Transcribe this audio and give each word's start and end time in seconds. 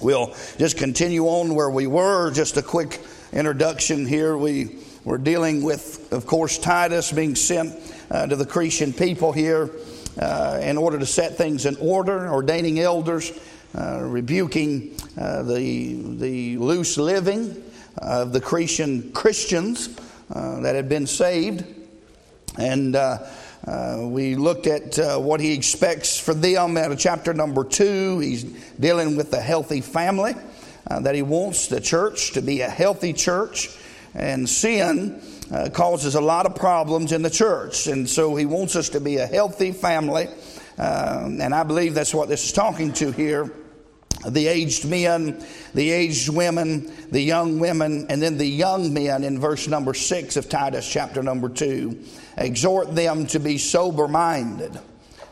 We'll 0.00 0.34
just 0.58 0.76
continue 0.76 1.24
on 1.24 1.54
where 1.54 1.70
we 1.70 1.86
were. 1.86 2.30
Just 2.30 2.58
a 2.58 2.62
quick 2.62 3.00
introduction 3.32 4.04
here. 4.04 4.36
We 4.36 4.76
were 5.04 5.16
dealing 5.16 5.62
with, 5.62 6.12
of 6.12 6.26
course, 6.26 6.58
Titus 6.58 7.12
being 7.12 7.34
sent 7.34 7.74
uh, 8.10 8.26
to 8.26 8.36
the 8.36 8.44
Cretan 8.44 8.92
people 8.92 9.32
here 9.32 9.70
uh, 10.20 10.60
in 10.62 10.76
order 10.76 10.98
to 10.98 11.06
set 11.06 11.38
things 11.38 11.64
in 11.64 11.76
order, 11.76 12.28
ordaining 12.28 12.78
elders, 12.78 13.32
uh, 13.74 14.00
rebuking 14.02 14.94
uh, 15.18 15.42
the, 15.44 15.94
the 16.18 16.58
loose 16.58 16.98
living 16.98 17.64
of 17.96 18.34
the 18.34 18.40
Cretan 18.40 19.12
Christians 19.12 19.88
uh, 20.30 20.60
that 20.60 20.74
had 20.74 20.90
been 20.90 21.06
saved. 21.06 21.64
And 22.58 22.94
uh, 23.66 23.86
uh, 23.96 24.06
we 24.06 24.34
looked 24.34 24.66
at 24.66 24.98
uh, 24.98 25.18
what 25.18 25.40
he 25.40 25.52
expects 25.52 26.18
for 26.18 26.34
them 26.34 26.76
out 26.76 26.92
of 26.92 26.98
chapter 26.98 27.32
number 27.32 27.64
two. 27.64 28.18
He's 28.18 28.44
dealing 28.44 29.16
with 29.16 29.30
the 29.30 29.40
healthy 29.40 29.80
family, 29.80 30.34
uh, 30.90 31.00
that 31.00 31.14
he 31.14 31.22
wants 31.22 31.68
the 31.68 31.80
church 31.80 32.32
to 32.32 32.42
be 32.42 32.60
a 32.60 32.68
healthy 32.68 33.12
church. 33.12 33.70
And 34.14 34.48
sin 34.48 35.20
uh, 35.52 35.68
causes 35.70 36.14
a 36.14 36.20
lot 36.20 36.46
of 36.46 36.54
problems 36.54 37.12
in 37.12 37.22
the 37.22 37.30
church. 37.30 37.86
And 37.86 38.08
so 38.08 38.34
he 38.34 38.46
wants 38.46 38.76
us 38.76 38.88
to 38.90 39.00
be 39.00 39.18
a 39.18 39.26
healthy 39.26 39.72
family. 39.72 40.28
Um, 40.78 41.40
and 41.40 41.54
I 41.54 41.62
believe 41.62 41.94
that's 41.94 42.14
what 42.14 42.28
this 42.28 42.44
is 42.44 42.52
talking 42.52 42.92
to 42.94 43.10
here 43.10 43.52
the 44.24 44.46
aged 44.46 44.84
men, 44.84 45.44
the 45.74 45.90
aged 45.90 46.28
women, 46.28 46.90
the 47.10 47.20
young 47.20 47.58
women, 47.58 48.06
and 48.08 48.22
then 48.22 48.38
the 48.38 48.46
young 48.46 48.92
men 48.92 49.24
in 49.24 49.38
verse 49.38 49.68
number 49.68 49.94
six 49.94 50.36
of 50.36 50.48
Titus 50.48 50.90
chapter 50.90 51.22
number 51.22 51.48
two. 51.48 52.02
Exhort 52.36 52.94
them 52.94 53.26
to 53.28 53.38
be 53.38 53.58
sober 53.58 54.08
minded. 54.08 54.78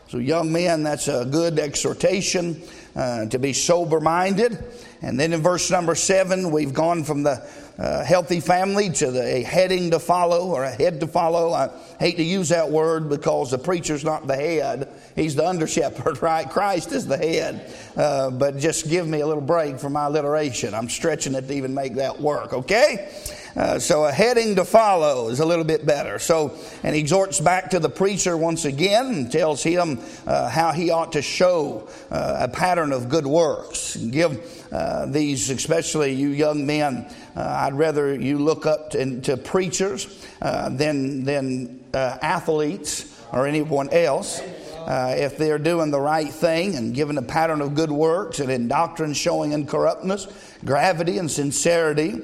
So, 0.08 0.18
young 0.18 0.52
men, 0.52 0.82
that's 0.82 1.08
a 1.08 1.24
good 1.24 1.58
exhortation 1.58 2.62
uh, 2.94 3.26
to 3.26 3.38
be 3.38 3.52
sober 3.52 4.00
minded. 4.00 4.62
And 5.02 5.18
then 5.18 5.32
in 5.32 5.42
verse 5.42 5.70
number 5.70 5.94
seven, 5.94 6.50
we've 6.50 6.72
gone 6.72 7.04
from 7.04 7.22
the 7.22 7.46
uh, 7.78 8.04
healthy 8.04 8.40
family 8.40 8.88
to 8.90 9.10
the, 9.10 9.22
a 9.22 9.42
heading 9.42 9.90
to 9.90 9.98
follow 9.98 10.52
or 10.52 10.64
a 10.64 10.70
head 10.70 11.00
to 11.00 11.06
follow. 11.06 11.52
I 11.52 11.70
hate 11.98 12.16
to 12.18 12.22
use 12.22 12.50
that 12.50 12.70
word 12.70 13.08
because 13.08 13.50
the 13.50 13.58
preacher's 13.58 14.04
not 14.04 14.26
the 14.26 14.36
head, 14.36 14.88
he's 15.14 15.34
the 15.34 15.46
under 15.46 15.66
shepherd, 15.66 16.22
right? 16.22 16.48
Christ 16.48 16.92
is 16.92 17.06
the 17.06 17.18
head. 17.18 17.72
Uh, 17.96 18.30
but 18.30 18.58
just 18.58 18.88
give 18.88 19.06
me 19.06 19.20
a 19.20 19.26
little 19.26 19.42
break 19.42 19.78
for 19.78 19.90
my 19.90 20.06
alliteration. 20.06 20.74
I'm 20.74 20.88
stretching 20.88 21.34
it 21.34 21.46
to 21.48 21.54
even 21.54 21.74
make 21.74 21.94
that 21.94 22.20
work, 22.20 22.52
okay? 22.52 23.10
Uh, 23.56 23.78
so 23.78 24.04
a 24.04 24.10
heading 24.10 24.56
to 24.56 24.64
follow 24.64 25.28
is 25.28 25.38
a 25.38 25.46
little 25.46 25.64
bit 25.64 25.86
better. 25.86 26.18
So, 26.18 26.58
and 26.82 26.94
he 26.94 27.00
exhorts 27.00 27.38
back 27.38 27.70
to 27.70 27.78
the 27.78 27.88
preacher 27.88 28.36
once 28.36 28.64
again 28.64 29.06
and 29.06 29.30
tells 29.30 29.62
him 29.62 30.00
uh, 30.26 30.48
how 30.48 30.72
he 30.72 30.90
ought 30.90 31.12
to 31.12 31.22
show 31.22 31.88
uh, 32.10 32.38
a 32.40 32.48
pattern 32.48 32.92
of 32.92 33.08
good 33.08 33.26
works. 33.26 33.96
Give 33.96 34.68
uh, 34.72 35.06
these, 35.06 35.50
especially 35.50 36.14
you 36.14 36.28
young 36.30 36.66
men, 36.66 37.08
uh, 37.36 37.40
I'd 37.40 37.74
rather 37.74 38.14
you 38.14 38.38
look 38.38 38.66
up 38.66 38.90
to, 38.90 39.20
to 39.20 39.36
preachers 39.36 40.26
uh, 40.42 40.70
than 40.70 41.24
than 41.24 41.84
athletes 41.94 43.20
or 43.32 43.46
anyone 43.46 43.88
else. 43.90 44.40
Uh, 44.86 45.14
if 45.16 45.38
they're 45.38 45.58
doing 45.58 45.90
the 45.90 46.00
right 46.00 46.32
thing 46.32 46.76
and 46.76 46.94
giving 46.94 47.16
a 47.16 47.22
pattern 47.22 47.60
of 47.60 47.74
good 47.74 47.90
works 47.90 48.38
and 48.38 48.50
in 48.50 48.68
doctrine 48.68 49.14
showing 49.14 49.52
incorruptness, 49.52 50.26
gravity, 50.64 51.18
and 51.18 51.30
sincerity, 51.30 52.20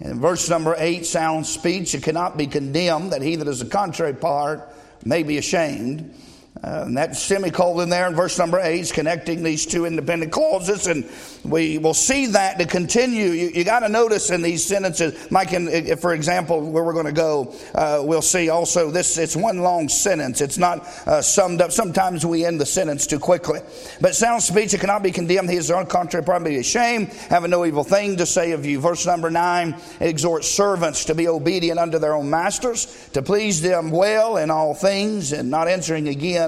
in 0.00 0.18
verse 0.18 0.48
number 0.48 0.74
8, 0.78 1.04
sound 1.04 1.46
speech, 1.46 1.94
it 1.94 2.02
cannot 2.02 2.36
be 2.36 2.46
condemned 2.46 3.12
that 3.12 3.22
he 3.22 3.36
that 3.36 3.46
is 3.46 3.60
a 3.60 3.66
contrary 3.66 4.14
part 4.14 4.68
may 5.04 5.22
be 5.22 5.38
ashamed. 5.38 6.14
Uh, 6.62 6.82
and 6.84 6.96
that 6.96 7.16
semicolon 7.16 7.88
there 7.88 8.06
in 8.06 8.14
verse 8.14 8.36
number 8.36 8.60
8 8.60 8.80
is 8.80 8.92
connecting 8.92 9.42
these 9.42 9.64
two 9.64 9.86
independent 9.86 10.30
clauses, 10.30 10.88
and 10.88 11.08
we 11.44 11.78
will 11.78 11.94
see 11.94 12.26
that 12.26 12.58
to 12.58 12.66
continue. 12.66 13.28
You, 13.28 13.50
you 13.54 13.64
got 13.64 13.80
to 13.80 13.88
notice 13.88 14.30
in 14.30 14.42
these 14.42 14.62
sentences, 14.66 15.30
Mike, 15.30 15.52
in, 15.52 15.96
for 15.96 16.12
example, 16.12 16.60
where 16.60 16.84
we're 16.84 16.92
going 16.92 17.06
to 17.06 17.12
go, 17.12 17.54
uh, 17.74 18.02
we'll 18.04 18.20
see 18.20 18.50
also 18.50 18.90
this, 18.90 19.16
it's 19.16 19.36
one 19.36 19.60
long 19.60 19.88
sentence. 19.88 20.40
It's 20.42 20.58
not 20.58 20.86
uh, 21.06 21.22
summed 21.22 21.62
up. 21.62 21.72
Sometimes 21.72 22.26
we 22.26 22.44
end 22.44 22.60
the 22.60 22.66
sentence 22.66 23.06
too 23.06 23.20
quickly. 23.20 23.60
But 24.00 24.14
sound 24.14 24.42
speech, 24.42 24.74
it 24.74 24.80
cannot 24.80 25.02
be 25.02 25.12
condemned. 25.12 25.48
He 25.48 25.56
is 25.56 25.70
on 25.70 25.86
contrary, 25.86 26.24
probably 26.24 26.56
ashamed, 26.56 27.08
having 27.30 27.52
no 27.52 27.64
evil 27.64 27.84
thing 27.84 28.16
to 28.16 28.26
say 28.26 28.52
of 28.52 28.66
you. 28.66 28.80
Verse 28.80 29.06
number 29.06 29.30
9, 29.30 29.76
it 30.00 30.08
exhorts 30.08 30.48
servants 30.48 31.06
to 31.06 31.14
be 31.14 31.26
obedient 31.26 31.78
unto 31.78 31.98
their 31.98 32.12
own 32.12 32.28
masters, 32.28 33.08
to 33.12 33.22
please 33.22 33.62
them 33.62 33.90
well 33.90 34.36
in 34.36 34.50
all 34.50 34.74
things, 34.74 35.32
and 35.32 35.48
not 35.48 35.68
answering 35.68 36.08
again 36.08 36.39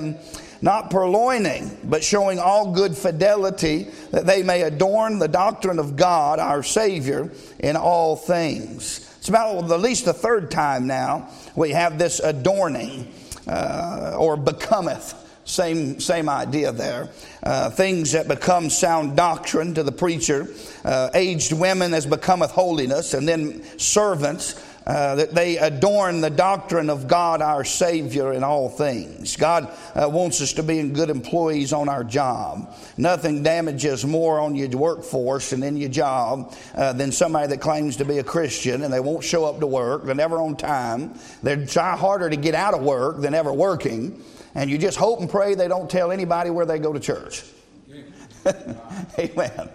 not 0.63 0.91
purloining, 0.91 1.77
but 1.85 2.05
showing 2.05 2.39
all 2.39 2.73
good 2.73 2.97
fidelity, 2.97 3.89
that 4.13 4.27
they 4.27 4.43
may 4.43 4.63
adorn 4.63 5.19
the 5.19 5.29
doctrine 5.29 5.81
of 5.81 5.97
God, 5.97 6.39
our 6.39 6.63
Savior, 6.63 7.31
in 7.59 7.77
all 7.77 8.15
things. 8.17 9.09
It's 9.19 9.29
about 9.29 9.71
at 9.71 9.81
least 9.81 10.05
the 10.05 10.13
third 10.13 10.51
time 10.51 10.87
now 10.87 11.29
we 11.55 11.71
have 11.71 11.99
this 11.99 12.21
adorning 12.21 13.13
uh, 13.47 14.17
or 14.19 14.37
becometh. 14.37 15.19
Same, 15.45 15.99
same 15.99 16.29
idea 16.29 16.71
there. 16.71 17.09
Uh, 17.43 17.69
things 17.71 18.13
that 18.13 18.29
become 18.29 18.71
sound 18.71 19.17
doctrine 19.17 19.75
to 19.75 19.83
the 19.83 19.91
preacher, 19.91 20.47
uh, 20.85 21.11
aged 21.15 21.53
women 21.53 21.93
as 21.95 22.07
becometh 22.07 22.53
holiness, 22.53 23.15
and 23.15 23.27
then 23.27 23.63
servants 23.79 24.65
uh, 24.87 25.15
that 25.15 25.35
they 25.35 25.59
adorn 25.59 26.21
the 26.21 26.31
doctrine 26.31 26.91
of 26.91 27.07
God 27.07 27.41
our 27.41 27.65
Savior 27.65 28.33
in 28.33 28.43
all 28.43 28.69
things. 28.69 29.37
God 29.37 29.73
uh, 29.95 30.09
wants 30.09 30.41
us 30.41 30.55
to 30.55 30.63
be 30.63 30.79
in 30.79 30.93
good 30.93 31.11
employees 31.11 31.73
on 31.73 31.89
our 31.89 32.03
job. 32.03 32.75
Nothing 32.97 33.43
damages 33.43 34.05
more 34.05 34.41
on 34.41 34.57
your 34.57 34.69
workforce 34.71 35.53
and 35.53 35.63
in 35.63 35.77
your 35.77 35.89
job 35.89 36.55
uh, 36.75 36.93
than 36.93 37.13
somebody 37.13 37.49
that 37.49 37.61
claims 37.61 37.97
to 37.99 38.05
be 38.05 38.19
a 38.19 38.25
Christian 38.25 38.83
and 38.83 38.93
they 38.93 39.01
won't 39.01 39.25
show 39.25 39.45
up 39.45 39.61
to 39.61 39.67
work. 39.67 40.05
They're 40.05 40.15
never 40.15 40.39
on 40.39 40.57
time. 40.57 41.15
They 41.43 41.65
try 41.65 41.97
harder 41.97 42.29
to 42.29 42.37
get 42.37 42.55
out 42.55 42.75
of 42.75 42.83
work 42.83 43.21
than 43.21 43.35
ever 43.35 43.53
working. 43.53 44.23
And 44.55 44.69
you 44.69 44.79
just 44.79 44.99
hope 44.99 45.21
and 45.21 45.31
pray 45.31 45.55
they 45.55 45.69
don't 45.69 45.89
tell 45.89 46.13
anybody 46.13 46.51
where 46.51 46.67
they 46.67 46.79
go 46.79 46.93
to 46.93 47.01
church. 47.01 47.45
Amen. 49.19 49.71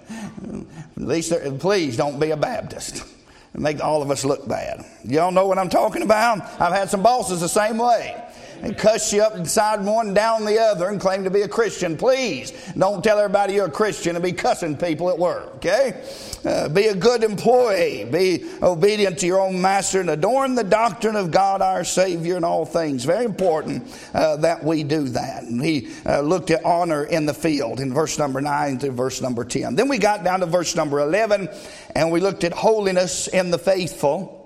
At 0.97 1.01
least, 1.01 1.33
please 1.59 1.95
don't 1.95 2.19
be 2.19 2.31
a 2.31 2.37
Baptist 2.37 3.05
and 3.53 3.61
make 3.63 3.83
all 3.83 4.01
of 4.01 4.11
us 4.11 4.23
look 4.25 4.47
bad. 4.47 4.85
Y'all 5.03 5.31
know 5.31 5.47
what 5.47 5.57
I'm 5.57 5.69
talking 5.69 6.01
about? 6.01 6.41
I've 6.59 6.73
had 6.73 6.89
some 6.89 7.03
bosses 7.03 7.41
the 7.41 7.49
same 7.49 7.77
way 7.77 8.23
and 8.61 8.77
cuss 8.77 9.13
you 9.13 9.21
up 9.21 9.35
inside 9.35 9.83
one, 9.83 10.13
down 10.13 10.45
the 10.45 10.59
other, 10.59 10.89
and 10.89 10.99
claim 10.99 11.23
to 11.23 11.29
be 11.29 11.41
a 11.41 11.47
Christian. 11.47 11.97
Please 11.97 12.51
don't 12.77 13.03
tell 13.03 13.19
everybody 13.19 13.53
you're 13.53 13.65
a 13.67 13.71
Christian 13.71 14.15
and 14.15 14.23
be 14.23 14.31
cussing 14.31 14.77
people 14.77 15.09
at 15.09 15.17
work, 15.17 15.55
okay? 15.55 16.03
Uh, 16.45 16.69
be 16.69 16.87
a 16.87 16.95
good 16.95 17.23
employee. 17.23 18.05
Be 18.05 18.45
obedient 18.61 19.19
to 19.19 19.25
your 19.25 19.41
own 19.41 19.61
master 19.61 19.99
and 19.99 20.09
adorn 20.09 20.55
the 20.55 20.63
doctrine 20.63 21.15
of 21.15 21.31
God 21.31 21.61
our 21.61 21.83
Savior 21.83 22.37
in 22.37 22.43
all 22.43 22.65
things. 22.65 23.03
Very 23.05 23.25
important 23.25 23.83
uh, 24.13 24.37
that 24.37 24.63
we 24.63 24.83
do 24.83 25.09
that. 25.09 25.43
And 25.43 25.63
he 25.63 25.89
uh, 26.05 26.21
looked 26.21 26.51
at 26.51 26.63
honor 26.63 27.03
in 27.03 27.25
the 27.25 27.33
field 27.33 27.79
in 27.79 27.93
verse 27.93 28.17
number 28.17 28.41
9 28.41 28.79
through 28.79 28.91
verse 28.91 29.21
number 29.21 29.43
10. 29.43 29.75
Then 29.75 29.87
we 29.87 29.97
got 29.97 30.23
down 30.23 30.39
to 30.41 30.45
verse 30.45 30.75
number 30.75 30.99
11 30.99 31.49
and 31.95 32.11
we 32.11 32.19
looked 32.19 32.43
at 32.43 32.53
holiness 32.53 33.27
in 33.27 33.51
the 33.51 33.59
faithful. 33.59 34.36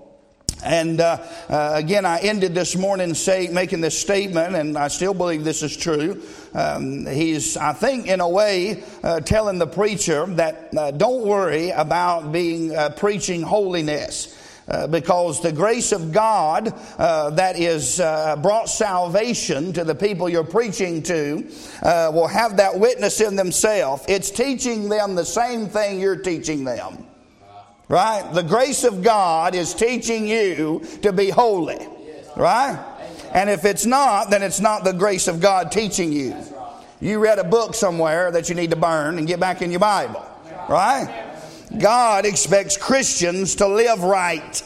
And 0.62 1.00
uh, 1.00 1.18
uh, 1.48 1.72
again, 1.74 2.04
I 2.04 2.18
ended 2.20 2.54
this 2.54 2.76
morning 2.76 3.14
say, 3.14 3.48
making 3.48 3.80
this 3.80 3.98
statement, 3.98 4.54
and 4.54 4.78
I 4.78 4.88
still 4.88 5.14
believe 5.14 5.42
this 5.44 5.62
is 5.62 5.76
true. 5.76 6.22
Um, 6.54 7.04
he's, 7.06 7.56
I 7.56 7.72
think, 7.72 8.06
in 8.06 8.20
a 8.20 8.28
way, 8.28 8.84
uh, 9.02 9.20
telling 9.20 9.58
the 9.58 9.66
preacher 9.66 10.26
that 10.26 10.68
uh, 10.76 10.90
don't 10.92 11.26
worry 11.26 11.70
about 11.70 12.32
being 12.32 12.74
uh, 12.74 12.90
preaching 12.90 13.42
holiness. 13.42 14.38
Uh, 14.68 14.86
because 14.86 15.42
the 15.42 15.50
grace 15.50 15.90
of 15.90 16.12
God 16.12 16.72
uh, 16.96 17.30
that 17.30 17.58
is 17.58 17.98
uh, 17.98 18.36
brought 18.36 18.68
salvation 18.68 19.72
to 19.72 19.82
the 19.82 19.94
people 19.94 20.28
you're 20.28 20.44
preaching 20.44 21.02
to 21.02 21.44
will 21.82 22.28
have 22.28 22.56
that 22.58 22.78
witness 22.78 23.20
in 23.20 23.34
themselves. 23.34 24.04
It's 24.06 24.30
teaching 24.30 24.88
them 24.88 25.16
the 25.16 25.24
same 25.24 25.66
thing 25.66 25.98
you're 25.98 26.14
teaching 26.14 26.62
them. 26.62 27.04
Right? 27.92 28.26
The 28.32 28.42
grace 28.42 28.84
of 28.84 29.02
God 29.02 29.54
is 29.54 29.74
teaching 29.74 30.26
you 30.26 30.80
to 31.02 31.12
be 31.12 31.28
holy. 31.28 31.86
Right? 32.34 32.82
And 33.34 33.50
if 33.50 33.66
it's 33.66 33.84
not, 33.84 34.30
then 34.30 34.42
it's 34.42 34.60
not 34.60 34.82
the 34.82 34.94
grace 34.94 35.28
of 35.28 35.42
God 35.42 35.70
teaching 35.70 36.10
you. 36.10 36.34
You 37.02 37.18
read 37.18 37.38
a 37.38 37.44
book 37.44 37.74
somewhere 37.74 38.30
that 38.30 38.48
you 38.48 38.54
need 38.54 38.70
to 38.70 38.76
burn 38.76 39.18
and 39.18 39.26
get 39.26 39.40
back 39.40 39.60
in 39.60 39.70
your 39.70 39.80
Bible. 39.80 40.26
Right? 40.70 41.34
God 41.78 42.24
expects 42.24 42.78
Christians 42.78 43.56
to 43.56 43.68
live 43.68 44.02
right. 44.02 44.62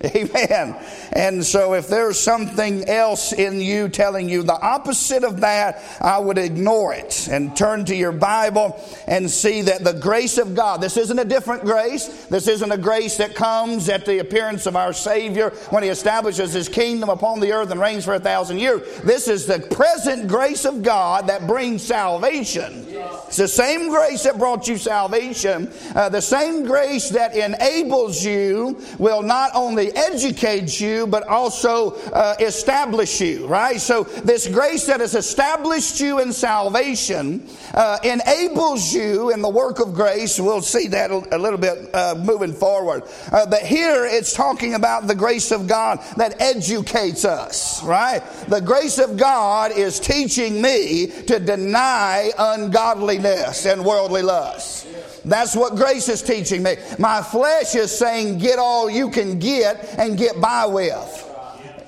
Amen. 0.04 0.76
And 1.12 1.44
so, 1.44 1.74
if 1.74 1.88
there's 1.88 2.20
something 2.20 2.88
else 2.88 3.32
in 3.32 3.60
you 3.60 3.88
telling 3.88 4.28
you 4.28 4.44
the 4.44 4.60
opposite 4.60 5.24
of 5.24 5.40
that, 5.40 5.82
I 6.00 6.18
would 6.18 6.38
ignore 6.38 6.94
it 6.94 7.28
and 7.28 7.56
turn 7.56 7.84
to 7.86 7.96
your 7.96 8.12
Bible 8.12 8.80
and 9.08 9.28
see 9.28 9.62
that 9.62 9.82
the 9.82 9.94
grace 9.94 10.38
of 10.38 10.54
God, 10.54 10.80
this 10.80 10.96
isn't 10.96 11.18
a 11.18 11.24
different 11.24 11.64
grace. 11.64 12.26
This 12.26 12.46
isn't 12.46 12.70
a 12.70 12.78
grace 12.78 13.16
that 13.16 13.34
comes 13.34 13.88
at 13.88 14.06
the 14.06 14.20
appearance 14.20 14.66
of 14.66 14.76
our 14.76 14.92
Savior 14.92 15.50
when 15.70 15.82
He 15.82 15.88
establishes 15.88 16.52
His 16.52 16.68
kingdom 16.68 17.08
upon 17.08 17.40
the 17.40 17.52
earth 17.52 17.70
and 17.72 17.80
reigns 17.80 18.04
for 18.04 18.14
a 18.14 18.20
thousand 18.20 18.58
years. 18.58 18.82
This 19.00 19.26
is 19.26 19.46
the 19.46 19.58
present 19.58 20.28
grace 20.28 20.64
of 20.64 20.82
God 20.82 21.26
that 21.26 21.46
brings 21.48 21.82
salvation 21.82 22.86
It's 23.26 23.36
the 23.36 23.48
same 23.48 23.88
grace 23.88 24.22
that 24.22 24.38
brought 24.38 24.68
you 24.68 24.76
salvation. 24.76 25.72
Uh, 25.94 26.08
the 26.08 26.22
same 26.22 26.64
grace 26.64 27.08
that 27.10 27.34
enables 27.34 28.24
you 28.24 28.80
will 28.98 29.22
not 29.22 29.50
only 29.54 29.87
educate 29.94 30.80
you, 30.80 31.06
but 31.06 31.26
also 31.26 31.92
uh, 32.12 32.34
establish 32.40 33.20
you, 33.20 33.46
right? 33.46 33.80
So, 33.80 34.04
this 34.04 34.48
grace 34.48 34.86
that 34.86 35.00
has 35.00 35.14
established 35.14 36.00
you 36.00 36.20
in 36.20 36.32
salvation 36.32 37.48
uh, 37.74 37.98
enables 38.02 38.92
you 38.92 39.30
in 39.30 39.42
the 39.42 39.48
work 39.48 39.78
of 39.80 39.94
grace. 39.94 40.38
We'll 40.40 40.62
see 40.62 40.88
that 40.88 41.10
a, 41.10 41.38
little 41.38 41.58
bit 41.58 41.94
uh, 41.94 42.14
moving 42.18 42.52
forward. 42.52 43.04
Uh, 43.30 43.46
but 43.46 43.62
here 43.62 44.04
it's 44.04 44.32
talking 44.32 44.74
about 44.74 45.06
the 45.06 45.14
grace 45.14 45.50
of 45.50 45.66
God 45.66 46.00
that 46.16 46.40
educates 46.40 47.24
us, 47.24 47.82
right? 47.84 48.20
The 48.48 48.60
grace 48.60 48.98
of 48.98 49.16
God 49.16 49.72
is 49.72 50.00
teaching 50.00 50.60
me 50.60 51.06
to 51.26 51.38
deny 51.38 52.30
ungodliness 52.38 53.66
and 53.66 53.84
worldly 53.84 54.22
lust. 54.22 54.87
That's 55.28 55.54
what 55.54 55.76
grace 55.76 56.08
is 56.08 56.22
teaching 56.22 56.62
me. 56.62 56.76
My 56.98 57.22
flesh 57.22 57.74
is 57.74 57.96
saying, 57.96 58.38
get 58.38 58.58
all 58.58 58.88
you 58.88 59.10
can 59.10 59.38
get 59.38 59.98
and 59.98 60.16
get 60.16 60.40
by 60.40 60.66
with. 60.66 61.24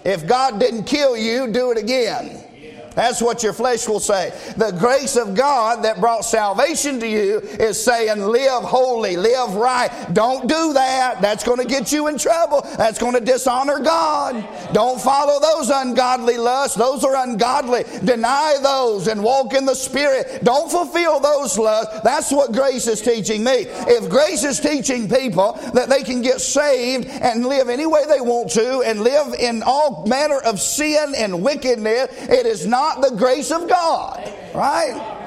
If 0.05 0.27
God 0.27 0.61
didn't 0.61 0.85
kill 0.85 1.17
you, 1.17 1.51
do 1.51 1.71
it 1.71 1.79
again. 1.79 2.45
That's 2.95 3.23
what 3.23 3.43
your 3.43 3.53
flesh 3.53 3.87
will 3.87 4.01
say. 4.01 4.33
The 4.57 4.73
grace 4.73 5.17
of 5.17 5.35
God 5.35 5.85
that 5.85 6.01
brought 6.01 6.25
salvation 6.25 6.99
to 7.01 7.07
you 7.07 7.39
is 7.39 7.83
saying, 7.83 8.21
live 8.21 8.65
holy, 8.65 9.17
live 9.17 9.55
right. 9.55 9.91
Don't 10.13 10.49
do 10.49 10.73
that. 10.73 11.21
That's 11.21 11.45
going 11.45 11.61
to 11.61 11.67
get 11.67 11.93
you 11.93 12.09
in 12.09 12.19
trouble. 12.19 12.63
That's 12.77 12.99
going 12.99 13.15
to 13.15 13.21
dishonor 13.21 13.79
God. 13.79 14.47
Don't 14.73 15.01
follow 15.01 15.41
those 15.41 15.71
ungodly 15.71 16.37
lusts. 16.37 16.77
Those 16.77 17.05
are 17.05 17.17
ungodly. 17.17 17.85
Deny 18.05 18.57
those 18.63 19.07
and 19.07 19.23
walk 19.23 19.55
in 19.55 19.67
the 19.67 19.75
Spirit. 19.75 20.43
Don't 20.43 20.71
fulfill 20.71 21.21
those 21.21 21.57
lusts. 21.59 22.01
That's 22.03 22.33
what 22.33 22.53
grace 22.53 22.87
is 22.89 23.01
teaching 23.01 23.45
me. 23.45 23.67
If 23.69 24.11
grace 24.11 24.43
is 24.43 24.59
teaching 24.59 25.09
people 25.09 25.53
that 25.75 25.89
they 25.89 26.03
can 26.03 26.23
get 26.23 26.41
saved 26.41 27.07
and 27.07 27.47
live 27.47 27.69
any 27.69 27.87
way 27.87 28.03
they 28.09 28.21
want 28.21 28.51
to 28.53 28.81
and 28.81 29.01
live 29.01 29.35
in 29.35 29.63
all 29.63 30.05
manner 30.07 30.39
of 30.41 30.61
sin 30.61 31.15
and 31.17 31.43
wickedness, 31.43 32.09
it 32.29 32.47
is 32.47 32.67
not 32.67 32.80
not 32.81 33.03
the 33.03 33.15
grace 33.15 33.51
of 33.51 33.69
God, 33.69 34.33
right? 34.55 35.19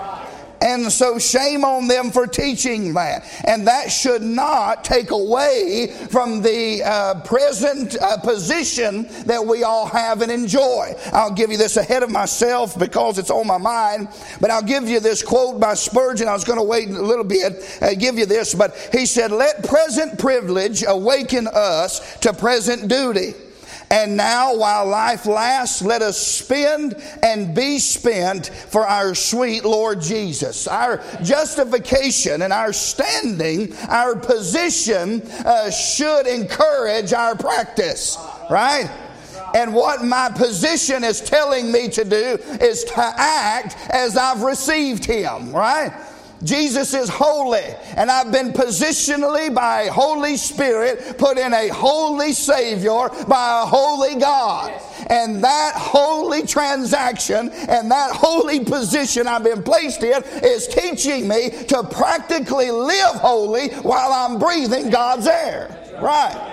And 0.59 0.89
so, 0.89 1.19
shame 1.19 1.65
on 1.65 1.87
them 1.89 2.09
for 2.09 2.25
teaching 2.25 2.93
that. 2.93 3.25
And 3.45 3.67
that 3.67 3.91
should 3.91 4.21
not 4.21 4.85
take 4.85 5.11
away 5.11 5.93
from 6.09 6.41
the 6.41 6.81
uh, 6.83 7.21
present 7.25 7.97
uh, 8.01 8.17
position 8.17 9.03
that 9.25 9.45
we 9.45 9.63
all 9.63 9.85
have 9.85 10.21
and 10.21 10.31
enjoy. 10.31 10.95
I'll 11.11 11.33
give 11.33 11.51
you 11.51 11.57
this 11.57 11.75
ahead 11.75 12.01
of 12.01 12.09
myself 12.09 12.79
because 12.79 13.19
it's 13.19 13.29
on 13.29 13.45
my 13.45 13.57
mind, 13.57 14.07
but 14.39 14.51
I'll 14.51 14.63
give 14.63 14.87
you 14.87 15.01
this 15.01 15.21
quote 15.21 15.59
by 15.59 15.73
Spurgeon. 15.73 16.29
I 16.29 16.33
was 16.33 16.45
going 16.45 16.59
to 16.59 16.63
wait 16.63 16.89
a 16.89 17.01
little 17.01 17.25
bit, 17.25 17.77
uh, 17.81 17.93
give 17.93 18.17
you 18.17 18.25
this, 18.25 18.55
but 18.55 18.73
he 18.93 19.05
said, 19.05 19.31
Let 19.31 19.63
present 19.65 20.17
privilege 20.17 20.85
awaken 20.87 21.47
us 21.47 22.17
to 22.19 22.33
present 22.33 22.87
duty. 22.87 23.33
And 23.93 24.17
now, 24.17 24.55
while 24.55 24.87
life 24.87 25.27
lasts, 25.27 25.83
let 25.83 26.01
us 26.01 26.17
spend 26.17 26.95
and 27.21 27.53
be 27.53 27.77
spent 27.77 28.47
for 28.47 28.87
our 28.87 29.13
sweet 29.13 29.63
Lord 29.63 30.01
Jesus. 30.01 30.67
Our 30.67 30.99
justification 31.21 32.41
and 32.41 32.51
our 32.51 32.73
standing, 32.73 33.71
our 33.89 34.15
position 34.15 35.21
uh, 35.45 35.69
should 35.69 36.25
encourage 36.25 37.13
our 37.13 37.35
practice, 37.35 38.17
right? 38.49 38.89
And 39.53 39.75
what 39.75 40.03
my 40.03 40.31
position 40.35 41.03
is 41.03 41.21
telling 41.21 41.71
me 41.71 41.87
to 41.89 42.03
do 42.03 42.39
is 42.61 42.83
to 42.85 42.99
act 42.99 43.77
as 43.91 44.17
I've 44.17 44.41
received 44.41 45.05
Him, 45.05 45.51
right? 45.51 45.93
Jesus 46.43 46.93
is 46.93 47.09
holy, 47.09 47.63
and 47.95 48.11
I've 48.11 48.31
been 48.31 48.51
positionally 48.51 49.53
by 49.53 49.87
Holy 49.87 50.35
Spirit 50.35 51.17
put 51.17 51.37
in 51.37 51.53
a 51.53 51.69
holy 51.69 52.33
Savior 52.33 53.09
by 53.27 53.61
a 53.61 53.65
holy 53.65 54.15
God. 54.15 54.73
And 55.07 55.43
that 55.43 55.73
holy 55.75 56.45
transaction 56.45 57.49
and 57.49 57.91
that 57.91 58.11
holy 58.13 58.63
position 58.63 59.27
I've 59.27 59.43
been 59.43 59.63
placed 59.63 60.03
in 60.03 60.23
is 60.43 60.67
teaching 60.67 61.27
me 61.27 61.49
to 61.67 61.83
practically 61.83 62.71
live 62.71 63.15
holy 63.15 63.69
while 63.75 64.11
I'm 64.11 64.39
breathing 64.39 64.89
God's 64.89 65.27
air. 65.27 65.77
Right. 66.01 66.52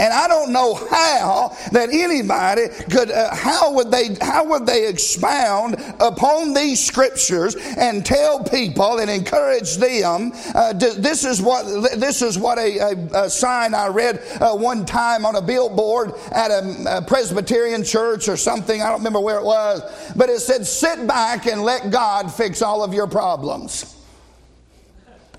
And 0.00 0.14
I 0.14 0.28
don't 0.28 0.50
know 0.50 0.74
how 0.74 1.54
that 1.72 1.90
anybody 1.92 2.68
could, 2.90 3.10
uh, 3.10 3.34
how 3.34 3.74
would 3.74 3.90
they, 3.90 4.16
how 4.22 4.46
would 4.46 4.64
they 4.64 4.88
expound 4.88 5.76
upon 6.00 6.54
these 6.54 6.82
scriptures 6.82 7.54
and 7.76 8.04
tell 8.04 8.42
people 8.42 8.98
and 8.98 9.10
encourage 9.10 9.76
them? 9.76 10.32
Uh, 10.54 10.72
this 10.72 11.26
is 11.26 11.42
what, 11.42 11.66
this 12.00 12.22
is 12.22 12.38
what 12.38 12.56
a, 12.56 12.78
a, 12.78 13.24
a 13.24 13.30
sign 13.30 13.74
I 13.74 13.88
read 13.88 14.22
uh, 14.40 14.56
one 14.56 14.86
time 14.86 15.26
on 15.26 15.36
a 15.36 15.42
billboard 15.42 16.14
at 16.32 16.50
a, 16.50 16.96
a 16.96 17.02
Presbyterian 17.02 17.84
church 17.84 18.26
or 18.26 18.38
something. 18.38 18.80
I 18.80 18.86
don't 18.86 19.00
remember 19.00 19.20
where 19.20 19.36
it 19.36 19.44
was, 19.44 19.82
but 20.16 20.30
it 20.30 20.40
said, 20.40 20.66
sit 20.66 21.06
back 21.06 21.46
and 21.46 21.62
let 21.62 21.90
God 21.90 22.32
fix 22.32 22.62
all 22.62 22.82
of 22.82 22.94
your 22.94 23.06
problems. 23.06 23.96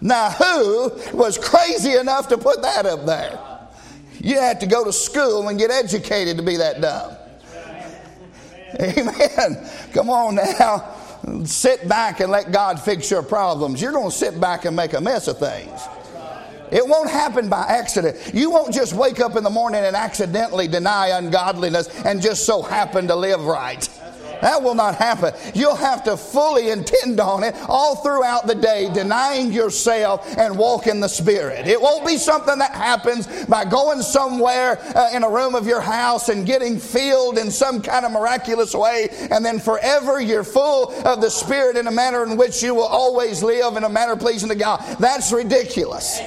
Now, 0.02 0.30
who 0.30 0.92
was 1.18 1.40
crazy 1.40 1.96
enough 1.96 2.28
to 2.28 2.38
put 2.38 2.62
that 2.62 2.86
up 2.86 3.08
there? 3.08 3.50
You 4.19 4.40
had 4.40 4.60
to 4.62 4.66
go 4.66 4.84
to 4.84 4.94
school 4.94 5.48
and 5.48 5.58
get 5.58 5.72
educated 5.72 6.38
to 6.38 6.44
be 6.44 6.58
that 6.58 6.81
dumb. 6.81 7.16
Amen. 8.80 9.69
Come 9.94 10.10
on 10.10 10.36
now. 10.36 10.96
Sit 11.46 11.88
back 11.88 12.19
and 12.19 12.31
let 12.31 12.52
God 12.52 12.80
fix 12.80 13.12
your 13.12 13.22
problems. 13.22 13.81
You're 13.81 13.92
going 13.92 14.10
to 14.10 14.16
sit 14.16 14.40
back 14.40 14.66
and 14.66 14.75
make 14.75 14.94
a 14.94 15.02
mess 15.02 15.28
of 15.28 15.38
things. 15.38 15.81
It 16.72 16.88
won't 16.88 17.10
happen 17.10 17.50
by 17.50 17.66
accident. 17.68 18.34
You 18.34 18.50
won't 18.50 18.74
just 18.74 18.94
wake 18.94 19.19
up 19.19 19.36
in 19.36 19.44
the 19.44 19.50
morning 19.50 19.84
and 19.84 19.96
accidentally 19.96 20.69
deny 20.69 21.10
ungodliness 21.10 21.90
and 22.06 22.22
just 22.22 22.46
so 22.46 22.62
happen 22.62 23.08
to 23.08 23.16
live 23.16 23.44
right. 23.44 23.88
That 24.42 24.62
will 24.62 24.76
not 24.76 24.96
happen. 24.96 25.34
You'll 25.54 25.76
have 25.76 26.04
to 26.04 26.18
fully 26.18 26.70
intend 26.70 27.20
on 27.20 27.44
it 27.44 27.56
all 27.68 27.98
throughout 27.98 28.48
the 28.48 28.56
day, 28.56 28.90
denying 28.94 29.52
yourself 29.52 30.38
and 30.38 30.58
walk 30.58 30.88
in 30.88 31.00
the 31.00 31.08
Spirit. 31.08 31.68
It 31.68 31.82
won't 31.82 32.06
be 32.06 32.18
something 32.18 32.58
that 32.60 32.72
happens 32.72 33.46
by 33.46 33.66
going 33.66 34.02
somewhere 34.02 34.80
uh, 34.96 35.10
in 35.14 35.24
a 35.24 35.30
room 35.30 35.56
of 35.56 35.68
your 35.68 35.82
house 35.82 36.30
and 36.30 36.46
getting 36.46 36.80
filled 36.80 37.38
in 37.38 37.52
some 37.52 37.82
kind 37.82 38.06
of 38.06 38.12
miraculous 38.12 38.74
way, 38.74 39.10
and 39.32 39.46
then 39.46 39.60
forever 39.60 40.20
you're 40.20 40.44
full 40.44 40.92
of 41.06 41.22
the 41.22 41.30
Spirit 41.30 41.78
in 41.78 41.88
a 41.88 41.92
manner 41.92 42.24
in 42.24 42.38
which 42.38 42.64
you 42.64 42.74
will 42.74 42.84
always 42.84 43.44
live 43.44 43.78
in 43.78 43.84
a 43.84 43.90
manner 43.90 44.16
pleasing 44.16 44.50
to 44.50 44.56
God. 44.56 44.80
That's 45.00 45.32
ridiculous. 45.32 46.20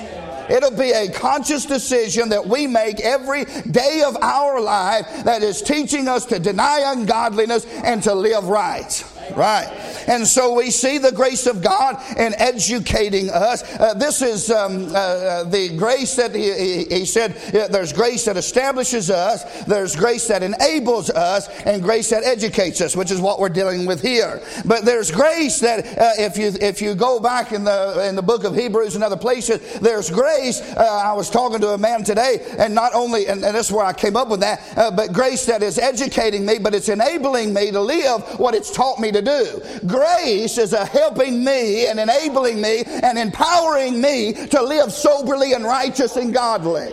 It'll 0.51 0.71
be 0.71 0.91
a 0.91 1.11
conscious 1.11 1.65
decision 1.65 2.29
that 2.31 2.47
we 2.47 2.67
make 2.67 3.01
every 3.01 3.45
day 3.71 4.03
of 4.07 4.17
our 4.23 4.61
life 4.61 5.25
that 5.25 5.43
is 5.43 5.63
teaching 5.63 6.09
us 6.09 6.27
to 6.27 6.39
deny 6.39 6.83
ungodliness 6.87 7.67
and 7.67 8.03
to 8.05 8.15
live 8.15 8.45
right. 8.45 9.05
Right. 9.37 9.67
And 10.07 10.27
so 10.27 10.55
we 10.55 10.71
see 10.71 10.99
the 10.99 11.13
grace 11.13 11.47
of 11.47 11.63
God 11.63 12.01
in 12.19 12.35
educating 12.35 13.31
us. 13.31 13.63
Uh, 13.79 13.95
this 13.95 14.23
is 14.23 14.51
um, 14.51 14.87
uh, 14.87 14.99
uh 14.99 15.45
the 15.45 15.77
grace 15.77 16.17
that 16.17 16.35
he, 16.35 16.85
he, 16.85 17.05
said 17.05 17.35
there's 17.71 17.93
grace 17.93 18.25
that 18.27 18.37
establishes 18.37 19.11
us, 19.11 19.65
there's 19.65 19.97
grace 19.97 20.29
that 20.29 20.43
enables 20.43 21.11
us, 21.11 21.49
and 21.61 21.83
grace 21.83 22.11
that 22.11 22.25
educates 22.25 22.81
us, 22.81 22.97
which 22.97 23.11
is 23.11 23.21
what 23.21 23.41
we're 23.41 23.49
dealing 23.49 23.87
with 23.87 24.03
here. 24.03 24.43
But 24.65 24.85
there's 24.85 25.11
grace 25.11 25.61
that 25.61 25.87
uh, 25.99 26.13
if 26.19 26.37
you 26.37 26.53
if 26.61 26.83
you 26.83 26.95
go 26.95 27.21
back 27.21 27.53
in 27.53 27.65
the 27.65 28.07
in 28.09 28.17
the 28.17 28.23
book 28.23 28.45
of 28.45 28.55
Hebrews 28.55 28.95
and 28.95 29.05
other 29.05 29.17
places, 29.17 29.81
there's 29.81 30.11
grace. 30.11 30.61
Uh, 30.61 31.03
I 31.05 31.13
was 31.13 31.31
talking 31.31 31.61
to 31.61 31.69
a 31.71 31.79
man 31.79 32.05
today, 32.05 32.45
and 32.59 32.75
not 32.75 32.95
only, 32.95 33.27
and, 33.27 33.45
and 33.45 33.55
that's 33.55 33.73
where 33.73 33.85
I 33.85 33.93
came 33.93 34.17
up 34.17 34.29
with 34.29 34.41
that, 34.41 34.61
uh, 34.77 34.91
but 34.91 35.13
grace 35.13 35.47
that 35.47 35.63
is 35.63 35.79
educating 35.79 36.45
me, 36.45 36.59
but 36.59 36.75
it's 36.75 36.89
enabling 36.89 37.55
me 37.55 37.71
to 37.71 37.81
live 37.81 38.23
what 38.39 38.55
it's 38.55 38.71
taught 38.71 38.99
me 38.99 39.11
to 39.15 39.23
do. 39.23 39.63
Grace 39.87 40.59
is 40.59 40.73
a 40.73 40.85
helping 40.85 41.45
me 41.45 41.87
and 41.87 41.99
enabling 41.99 42.61
me 42.61 42.83
and 42.87 43.19
empowering 43.19 44.01
me 44.01 44.33
to 44.33 44.63
live 44.63 44.93
soberly 44.93 45.55
and 45.55 45.65
righteous 45.65 46.17
and 46.17 46.33
godly. 46.33 46.93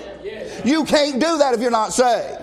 You 0.63 0.85
can't 0.85 1.19
do 1.19 1.37
that 1.37 1.53
if 1.53 1.61
you're 1.61 1.71
not 1.71 1.93
saved 1.93 2.40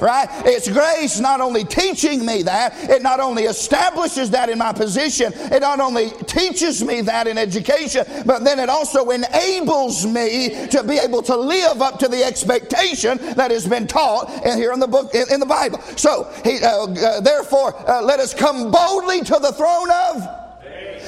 right? 0.00 0.28
It's 0.46 0.68
grace 0.68 1.20
not 1.20 1.40
only 1.40 1.64
teaching 1.64 2.24
me 2.24 2.42
that, 2.44 2.74
it 2.90 3.02
not 3.02 3.20
only 3.20 3.44
establishes 3.44 4.30
that 4.30 4.48
in 4.48 4.58
my 4.58 4.72
position, 4.72 5.32
it 5.34 5.60
not 5.60 5.80
only 5.80 6.10
teaches 6.26 6.84
me 6.84 7.00
that 7.02 7.26
in 7.26 7.38
education, 7.38 8.04
but 8.26 8.44
then 8.44 8.58
it 8.58 8.68
also 8.68 9.10
enables 9.10 10.06
me 10.06 10.66
to 10.68 10.82
be 10.82 10.98
able 10.98 11.22
to 11.22 11.36
live 11.36 11.82
up 11.82 11.98
to 11.98 12.08
the 12.08 12.24
expectation 12.24 13.18
that 13.34 13.50
has 13.50 13.66
been 13.66 13.86
taught 13.86 14.30
here 14.44 14.72
in 14.72 14.80
the 14.80 14.88
book, 14.88 15.14
in, 15.14 15.40
the 15.40 15.46
Bible. 15.46 15.80
So, 15.96 16.30
he, 16.44 16.58
uh, 16.62 16.86
uh, 16.86 17.20
therefore, 17.20 17.74
uh, 17.88 18.02
let 18.02 18.20
us 18.20 18.34
come 18.34 18.70
boldly 18.70 19.20
to 19.22 19.38
the 19.40 19.52
throne 19.52 19.90
of 19.90 20.40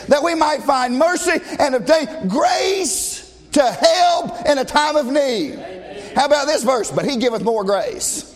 that 0.09 0.23
we 0.23 0.35
might 0.35 0.63
find 0.63 0.99
mercy 0.99 1.41
and 1.59 1.75
obtain 1.75 2.29
grace 2.29 3.23
to 3.53 3.63
help 3.63 4.47
in 4.47 4.59
a 4.59 4.65
time 4.65 4.97
of 4.97 5.07
need. 5.07 5.59
How 6.15 6.27
about 6.27 6.47
this 6.47 6.65
verse? 6.65 6.91
But 6.91 7.05
he 7.05 7.17
giveth 7.17 7.43
more 7.43 7.65
grace. 7.65 8.32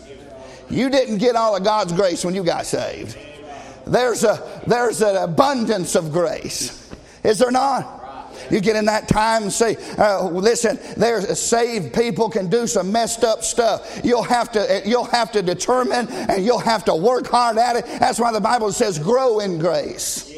You 0.69 0.89
didn't 0.89 1.17
get 1.17 1.35
all 1.35 1.55
of 1.55 1.63
God's 1.63 1.93
grace 1.93 2.25
when 2.25 2.35
you 2.35 2.43
got 2.43 2.65
saved. 2.65 3.17
There's 3.85 4.23
a 4.23 4.61
there's 4.67 5.01
an 5.01 5.15
abundance 5.15 5.95
of 5.95 6.11
grace. 6.11 6.91
Is 7.23 7.39
there 7.39 7.51
not? 7.51 7.97
You 8.51 8.61
get 8.61 8.75
in 8.75 8.85
that 8.85 9.07
time 9.07 9.43
and 9.43 9.51
say, 9.51 9.77
uh, 9.97 10.27
listen, 10.29 10.79
there's 10.95 11.39
saved 11.39 11.93
people 11.93 12.29
can 12.29 12.49
do 12.49 12.67
some 12.67 12.91
messed 12.91 13.23
up 13.23 13.43
stuff. 13.43 14.01
You'll 14.03 14.23
have 14.23 14.51
to, 14.53 14.81
you'll 14.85 15.05
have 15.05 15.31
to 15.33 15.41
determine 15.41 16.07
and 16.07 16.45
you'll 16.45 16.59
have 16.59 16.85
to 16.85 16.95
work 16.95 17.27
hard 17.27 17.57
at 17.57 17.75
it. 17.75 17.85
That's 17.99 18.19
why 18.19 18.31
the 18.31 18.39
Bible 18.39 18.71
says 18.71 18.99
grow 18.99 19.39
in 19.39 19.57
grace. 19.57 20.31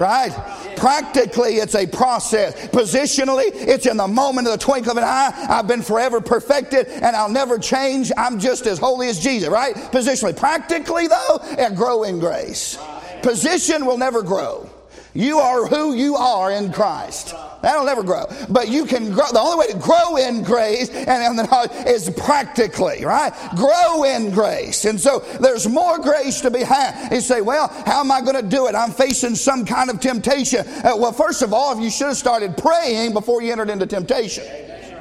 Right? 0.00 0.32
Practically, 0.78 1.56
it's 1.56 1.74
a 1.74 1.86
process. 1.86 2.54
Positionally, 2.68 3.50
it's 3.52 3.84
in 3.84 3.98
the 3.98 4.08
moment 4.08 4.46
of 4.46 4.54
the 4.54 4.58
twinkle 4.58 4.92
of 4.92 4.96
an 4.96 5.04
eye. 5.04 5.30
I've 5.50 5.68
been 5.68 5.82
forever 5.82 6.22
perfected 6.22 6.86
and 6.88 7.14
I'll 7.14 7.28
never 7.28 7.58
change. 7.58 8.10
I'm 8.16 8.40
just 8.40 8.66
as 8.66 8.78
holy 8.78 9.08
as 9.08 9.20
Jesus, 9.20 9.50
right? 9.50 9.74
Positionally. 9.74 10.34
Practically, 10.34 11.06
though, 11.06 11.40
it 11.42 11.74
grow 11.74 12.04
in 12.04 12.18
grace. 12.18 12.78
Position 13.22 13.84
will 13.84 13.98
never 13.98 14.22
grow. 14.22 14.69
You 15.14 15.38
are 15.38 15.66
who 15.66 15.94
you 15.94 16.16
are 16.16 16.52
in 16.52 16.72
Christ. 16.72 17.34
That'll 17.62 17.84
never 17.84 18.02
grow. 18.02 18.26
But 18.48 18.68
you 18.68 18.86
can 18.86 19.12
grow. 19.12 19.26
The 19.32 19.40
only 19.40 19.58
way 19.58 19.72
to 19.72 19.78
grow 19.78 20.16
in 20.16 20.42
grace 20.42 20.88
and, 20.90 21.38
the 21.38 21.44
knowledge 21.44 21.70
is 21.86 22.10
practically, 22.10 23.04
right? 23.04 23.32
Grow 23.56 24.04
in 24.04 24.30
grace. 24.30 24.84
And 24.84 24.98
so 25.00 25.20
there's 25.40 25.68
more 25.68 25.98
grace 25.98 26.40
to 26.42 26.50
be 26.50 26.60
had. 26.60 27.12
You 27.12 27.20
say, 27.20 27.40
well, 27.40 27.68
how 27.86 28.00
am 28.00 28.10
I 28.10 28.20
going 28.20 28.36
to 28.36 28.48
do 28.48 28.66
it? 28.66 28.74
I'm 28.74 28.92
facing 28.92 29.34
some 29.34 29.64
kind 29.64 29.90
of 29.90 30.00
temptation. 30.00 30.66
Uh, 30.66 30.96
well, 30.96 31.12
first 31.12 31.42
of 31.42 31.52
all, 31.52 31.78
you 31.80 31.90
should 31.90 32.08
have 32.08 32.16
started 32.16 32.56
praying 32.56 33.12
before 33.12 33.42
you 33.42 33.52
entered 33.52 33.70
into 33.70 33.86
temptation, 33.86 34.44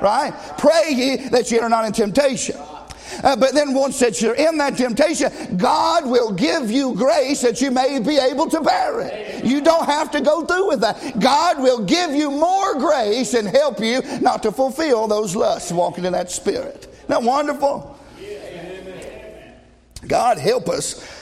right? 0.01 0.33
Pray 0.57 0.89
ye 0.89 1.29
that 1.29 1.51
you 1.51 1.57
enter 1.57 1.69
not 1.69 1.85
in 1.85 1.93
temptation. 1.93 2.55
Uh, 3.23 3.35
but 3.35 3.53
then 3.53 3.73
once 3.73 3.99
that 3.99 4.21
you're 4.21 4.35
in 4.35 4.57
that 4.57 4.77
temptation, 4.77 5.57
God 5.57 6.05
will 6.05 6.31
give 6.31 6.71
you 6.71 6.95
grace 6.95 7.41
that 7.41 7.61
you 7.61 7.71
may 7.71 7.99
be 7.99 8.17
able 8.17 8.49
to 8.49 8.61
bear 8.61 9.01
it. 9.01 9.45
You 9.45 9.61
don't 9.61 9.85
have 9.85 10.11
to 10.11 10.21
go 10.21 10.45
through 10.45 10.67
with 10.67 10.81
that. 10.81 11.19
God 11.19 11.61
will 11.61 11.83
give 11.85 12.11
you 12.11 12.31
more 12.31 12.75
grace 12.75 13.33
and 13.33 13.47
help 13.47 13.79
you 13.79 14.01
not 14.21 14.43
to 14.43 14.51
fulfill 14.51 15.07
those 15.07 15.35
lusts 15.35 15.71
walking 15.71 16.05
in 16.05 16.13
that 16.13 16.31
spirit. 16.31 16.87
Isn't 16.91 17.07
that 17.07 17.23
wonderful? 17.23 17.97
God 20.07 20.37
help 20.37 20.69
us. 20.69 21.18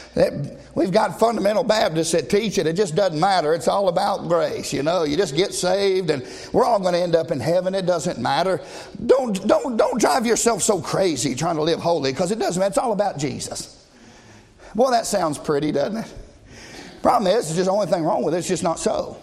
We've 0.74 0.92
got 0.92 1.20
fundamental 1.20 1.64
Baptists 1.64 2.12
that 2.12 2.30
teach 2.30 2.58
it. 2.58 2.66
It 2.66 2.76
just 2.76 2.96
doesn't 2.96 3.20
matter. 3.20 3.54
It's 3.54 3.68
all 3.68 3.88
about 3.88 4.28
grace. 4.28 4.74
You 4.74 4.84
know, 4.84 5.04
you 5.04 5.16
just 5.16 5.36
get 5.36 5.54
saved 5.54 6.10
and 6.10 6.26
we're 6.54 6.66
all 6.66 6.80
going 6.80 6.94
to 6.94 7.00
end 7.00 7.16
up 7.16 7.32
in 7.32 7.40
heaven. 7.40 7.76
It 7.76 7.86
doesn't 7.86 8.20
matter. 8.20 8.62
Don't, 9.06 9.48
don't, 9.48 9.78
don't 9.78 10.00
drive 10.00 10.26
yourself 10.26 10.64
so 10.64 10.82
crazy 10.82 11.36
trying 11.36 11.56
to 11.56 11.64
live 11.64 11.80
holy 11.80 12.12
because 12.12 12.32
it 12.32 12.40
doesn't 12.40 12.60
matter. 12.60 12.70
It's 12.70 12.78
all 12.78 12.94
about 12.94 13.18
Jesus. 13.18 13.86
Well, 14.76 14.92
that 14.92 15.06
sounds 15.06 15.38
pretty, 15.38 15.72
doesn't 15.72 15.98
it? 15.98 16.14
Problem 17.02 17.32
is, 17.32 17.48
it's 17.48 17.56
just 17.56 17.66
the 17.66 17.72
only 17.72 17.88
thing 17.88 18.04
wrong 18.04 18.24
with 18.24 18.34
it. 18.34 18.38
It's 18.38 18.48
just 18.48 18.64
not 18.64 18.80
so. 18.80 19.18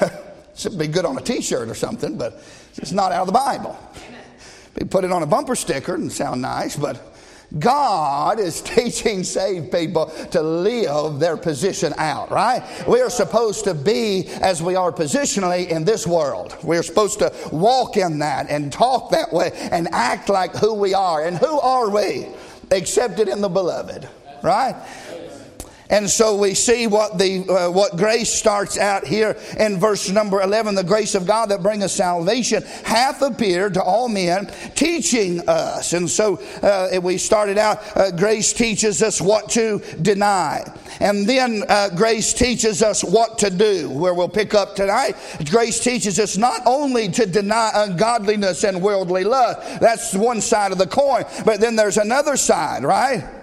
It'd 0.54 0.78
be 0.78 0.88
good 0.88 1.04
on 1.04 1.16
a 1.16 1.20
t 1.20 1.40
shirt 1.40 1.68
or 1.68 1.74
something, 1.74 2.18
but 2.18 2.42
it's 2.76 2.92
not 2.92 3.12
out 3.12 3.22
of 3.22 3.26
the 3.26 3.32
Bible. 3.32 3.78
We 4.78 4.86
put 4.86 5.04
it 5.04 5.12
on 5.12 5.22
a 5.22 5.26
bumper 5.26 5.56
sticker 5.56 5.94
and 5.94 6.12
sound 6.12 6.42
nice, 6.42 6.76
but 6.76 7.09
God 7.58 8.38
is 8.38 8.60
teaching 8.62 9.24
saved 9.24 9.72
people 9.72 10.06
to 10.30 10.42
live 10.42 11.18
their 11.18 11.36
position 11.36 11.92
out, 11.96 12.30
right? 12.30 12.62
We 12.86 13.00
are 13.00 13.10
supposed 13.10 13.64
to 13.64 13.74
be 13.74 14.28
as 14.40 14.62
we 14.62 14.76
are 14.76 14.92
positionally 14.92 15.68
in 15.68 15.84
this 15.84 16.06
world. 16.06 16.56
We're 16.62 16.82
supposed 16.82 17.18
to 17.20 17.32
walk 17.52 17.96
in 17.96 18.20
that 18.20 18.50
and 18.50 18.72
talk 18.72 19.10
that 19.10 19.32
way 19.32 19.50
and 19.72 19.88
act 19.92 20.28
like 20.28 20.54
who 20.54 20.74
we 20.74 20.94
are. 20.94 21.24
And 21.24 21.36
who 21.36 21.60
are 21.60 21.90
we? 21.90 22.28
Accepted 22.70 23.28
in 23.28 23.40
the 23.40 23.48
beloved, 23.48 24.08
right? 24.42 24.76
And 25.90 26.08
so 26.08 26.36
we 26.36 26.54
see 26.54 26.86
what 26.86 27.18
the 27.18 27.44
uh, 27.48 27.70
what 27.70 27.96
grace 27.96 28.32
starts 28.32 28.78
out 28.78 29.06
here 29.06 29.36
in 29.58 29.78
verse 29.78 30.08
number 30.08 30.40
11 30.40 30.76
the 30.76 30.84
grace 30.84 31.14
of 31.14 31.26
God 31.26 31.50
that 31.50 31.62
bringeth 31.62 31.90
salvation 31.90 32.62
hath 32.84 33.22
appeared 33.22 33.74
to 33.74 33.82
all 33.82 34.08
men 34.08 34.46
teaching 34.74 35.46
us. 35.48 35.92
And 35.92 36.08
so 36.08 36.36
uh, 36.62 37.00
we 37.02 37.18
started 37.18 37.58
out 37.58 37.78
uh, 37.96 38.12
grace 38.12 38.52
teaches 38.52 39.02
us 39.02 39.20
what 39.20 39.48
to 39.50 39.80
deny. 40.00 40.64
And 41.00 41.28
then 41.28 41.64
uh, 41.68 41.88
grace 41.96 42.32
teaches 42.32 42.82
us 42.82 43.02
what 43.02 43.38
to 43.38 43.50
do, 43.50 43.90
where 43.90 44.14
we'll 44.14 44.28
pick 44.28 44.54
up 44.54 44.76
tonight. 44.76 45.16
Grace 45.50 45.80
teaches 45.80 46.20
us 46.20 46.36
not 46.36 46.60
only 46.66 47.08
to 47.08 47.26
deny 47.26 47.70
ungodliness 47.74 48.64
and 48.64 48.80
worldly 48.80 49.24
lust, 49.24 49.80
that's 49.80 50.14
one 50.14 50.40
side 50.40 50.72
of 50.72 50.78
the 50.78 50.86
coin, 50.86 51.24
but 51.44 51.60
then 51.60 51.74
there's 51.74 51.96
another 51.96 52.36
side, 52.36 52.84
right? 52.84 53.39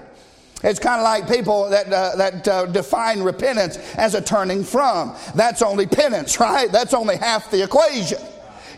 It's 0.63 0.79
kind 0.79 0.99
of 0.99 1.03
like 1.03 1.29
people 1.29 1.69
that, 1.69 1.91
uh, 1.93 2.15
that 2.15 2.47
uh, 2.47 2.65
define 2.65 3.21
repentance 3.21 3.77
as 3.95 4.15
a 4.15 4.21
turning 4.21 4.63
from. 4.63 5.15
That's 5.35 5.61
only 5.61 5.85
penance, 5.85 6.39
right? 6.39 6.71
That's 6.71 6.93
only 6.93 7.17
half 7.17 7.51
the 7.51 7.63
equation. 7.63 8.19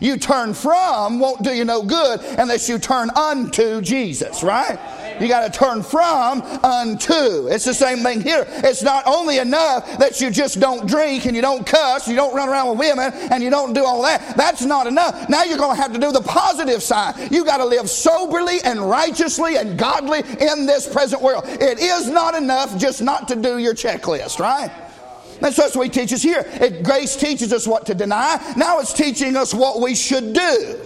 You 0.00 0.16
turn 0.16 0.54
from 0.54 1.18
won't 1.18 1.42
do 1.42 1.54
you 1.54 1.64
no 1.64 1.82
good 1.82 2.20
unless 2.38 2.68
you 2.68 2.78
turn 2.78 3.10
unto 3.10 3.80
Jesus, 3.80 4.42
right? 4.42 4.78
You 5.20 5.28
got 5.28 5.52
to 5.52 5.58
turn 5.58 5.82
from 5.82 6.40
unto. 6.40 7.48
It's 7.48 7.66
the 7.66 7.74
same 7.74 7.98
thing 7.98 8.22
here. 8.22 8.46
It's 8.48 8.82
not 8.82 9.06
only 9.06 9.38
enough 9.38 9.98
that 9.98 10.20
you 10.20 10.30
just 10.30 10.58
don't 10.58 10.88
drink 10.88 11.26
and 11.26 11.36
you 11.36 11.42
don't 11.42 11.66
cuss, 11.66 12.08
you 12.08 12.16
don't 12.16 12.34
run 12.34 12.48
around 12.48 12.70
with 12.70 12.78
women, 12.78 13.12
and 13.30 13.42
you 13.42 13.50
don't 13.50 13.74
do 13.74 13.84
all 13.84 14.02
that. 14.02 14.36
That's 14.36 14.64
not 14.64 14.86
enough. 14.86 15.28
Now 15.28 15.44
you're 15.44 15.58
going 15.58 15.76
to 15.76 15.82
have 15.82 15.92
to 15.92 15.98
do 15.98 16.10
the 16.10 16.22
positive 16.22 16.82
side. 16.82 17.30
You 17.30 17.44
got 17.44 17.58
to 17.58 17.66
live 17.66 17.90
soberly 17.90 18.62
and 18.64 18.80
righteously 18.88 19.56
and 19.56 19.78
godly 19.78 20.20
in 20.20 20.64
this 20.64 20.90
present 20.90 21.20
world. 21.20 21.44
It 21.46 21.78
is 21.78 22.08
not 22.08 22.34
enough 22.34 22.78
just 22.78 23.02
not 23.02 23.28
to 23.28 23.36
do 23.36 23.58
your 23.58 23.74
checklist, 23.74 24.38
right? 24.38 24.70
That's 25.40 25.76
what 25.76 25.84
he 25.84 25.90
teaches 25.90 26.22
here. 26.22 26.44
It, 26.46 26.82
grace 26.82 27.16
teaches 27.16 27.52
us 27.52 27.66
what 27.66 27.86
to 27.86 27.94
deny. 27.94 28.54
Now 28.56 28.80
it's 28.80 28.92
teaching 28.92 29.36
us 29.36 29.54
what 29.54 29.80
we 29.80 29.94
should 29.94 30.32
do. 30.32 30.80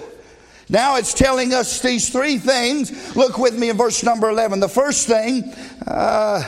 Now 0.68 0.96
it's 0.96 1.12
telling 1.12 1.52
us 1.52 1.80
these 1.80 2.08
three 2.08 2.38
things. 2.38 3.14
Look 3.16 3.38
with 3.38 3.58
me 3.58 3.70
in 3.70 3.76
verse 3.76 4.02
number 4.02 4.30
11. 4.30 4.60
The 4.60 4.68
first 4.68 5.06
thing 5.06 5.52
uh, 5.86 6.42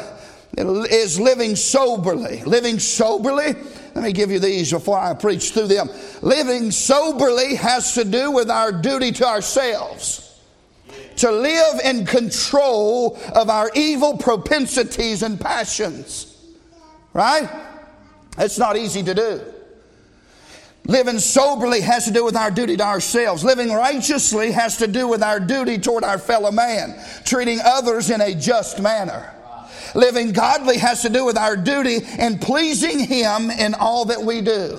is 0.57 1.21
living 1.21 1.57
soberly. 1.57 2.43
Living 2.45 2.79
soberly. 2.79 3.55
Let 3.95 4.05
me 4.05 4.13
give 4.13 4.31
you 4.31 4.39
these 4.39 4.73
before 4.73 4.99
I 4.99 5.15
preach 5.15 5.53
through 5.53 5.69
them. 5.69 5.89
Living 6.23 6.71
soberly 6.71 7.57
has 7.57 7.95
to 7.95 8.05
do 8.05 8.31
with 8.31 8.51
our 8.51 8.73
duty 8.73 9.13
to 9.13 9.27
ourselves. 9.27 10.23
To 11.17 11.31
live 11.31 11.81
in 11.85 12.05
control 12.05 13.19
of 13.35 13.49
our 13.49 13.71
evil 13.75 14.19
propensities 14.19 15.23
and 15.23 15.41
passions. 15.41 16.33
Right? 17.15 17.49
It's 18.39 18.59
not 18.59 18.77
easy 18.77 19.03
to 19.03 19.15
do. 19.15 19.41
Living 20.87 21.19
soberly 21.19 21.81
has 21.81 22.05
to 22.05 22.13
do 22.13 22.25
with 22.25 22.37
our 22.37 22.51
duty 22.51 22.77
to 22.77 22.85
ourselves. 22.85 23.43
Living 23.43 23.73
righteously 23.73 24.53
has 24.53 24.77
to 24.77 24.87
do 24.87 25.09
with 25.09 25.23
our 25.23 25.41
duty 25.41 25.79
toward 25.79 26.05
our 26.05 26.19
fellow 26.19 26.53
man, 26.53 26.97
treating 27.25 27.59
others 27.65 28.11
in 28.11 28.21
a 28.21 28.35
just 28.35 28.81
manner. 28.81 29.33
Living 29.95 30.33
godly 30.33 30.79
has 30.79 31.03
to 31.03 31.09
do 31.09 31.25
with 31.25 31.37
our 31.37 31.57
duty 31.57 31.99
in 32.19 32.39
pleasing 32.39 33.01
Him 33.01 33.51
in 33.51 33.75
all 33.75 34.05
that 34.07 34.23
we 34.23 34.41
do. 34.43 34.79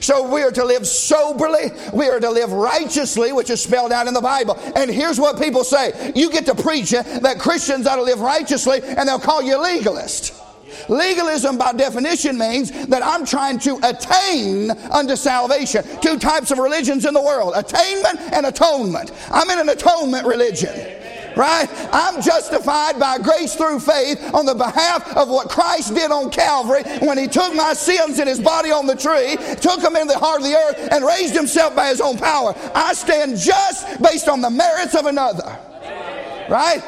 So 0.00 0.32
we 0.32 0.42
are 0.42 0.52
to 0.52 0.64
live 0.64 0.86
soberly, 0.86 1.72
we 1.92 2.06
are 2.06 2.20
to 2.20 2.30
live 2.30 2.52
righteously, 2.52 3.32
which 3.32 3.50
is 3.50 3.60
spelled 3.60 3.90
out 3.90 4.06
in 4.06 4.14
the 4.14 4.20
Bible. 4.20 4.56
And 4.76 4.88
here's 4.88 5.18
what 5.18 5.40
people 5.40 5.64
say 5.64 6.12
you 6.14 6.30
get 6.30 6.46
to 6.46 6.54
preach 6.54 6.90
that 6.90 7.38
Christians 7.40 7.88
ought 7.88 7.96
to 7.96 8.02
live 8.02 8.20
righteously, 8.20 8.80
and 8.82 9.08
they'll 9.08 9.18
call 9.18 9.42
you 9.42 9.56
a 9.56 9.60
legalist. 9.60 10.39
Legalism, 10.88 11.58
by 11.58 11.72
definition, 11.72 12.38
means 12.38 12.70
that 12.86 13.02
I'm 13.02 13.24
trying 13.24 13.58
to 13.60 13.78
attain 13.82 14.70
unto 14.70 15.16
salvation. 15.16 15.84
Two 16.00 16.18
types 16.18 16.50
of 16.50 16.58
religions 16.58 17.04
in 17.04 17.14
the 17.14 17.22
world 17.22 17.54
attainment 17.56 18.20
and 18.32 18.46
atonement. 18.46 19.12
I'm 19.30 19.50
in 19.50 19.58
an 19.58 19.68
atonement 19.68 20.26
religion 20.26 21.00
right? 21.36 21.68
I'm 21.92 22.20
justified 22.22 22.98
by 22.98 23.18
grace 23.18 23.54
through 23.54 23.80
faith 23.80 24.34
on 24.34 24.46
the 24.46 24.54
behalf 24.54 25.16
of 25.16 25.28
what 25.28 25.48
Christ 25.48 25.94
did 25.94 26.10
on 26.10 26.30
Calvary 26.30 26.82
when 27.00 27.18
He 27.18 27.26
took 27.26 27.54
my 27.54 27.72
sins 27.72 28.18
in 28.18 28.28
His 28.28 28.40
body 28.40 28.70
on 28.70 28.86
the 28.86 28.96
tree, 28.96 29.36
took 29.56 29.80
them 29.80 29.96
in 29.96 30.06
the 30.06 30.18
heart 30.18 30.40
of 30.40 30.46
the 30.46 30.54
earth, 30.54 30.88
and 30.92 31.04
raised 31.04 31.34
Himself 31.34 31.74
by 31.74 31.88
His 31.88 32.00
own 32.00 32.18
power. 32.18 32.54
I 32.74 32.94
stand 32.94 33.36
just 33.36 34.02
based 34.02 34.28
on 34.28 34.40
the 34.40 34.50
merits 34.50 34.94
of 34.94 35.06
another, 35.06 35.58
right? 36.48 36.82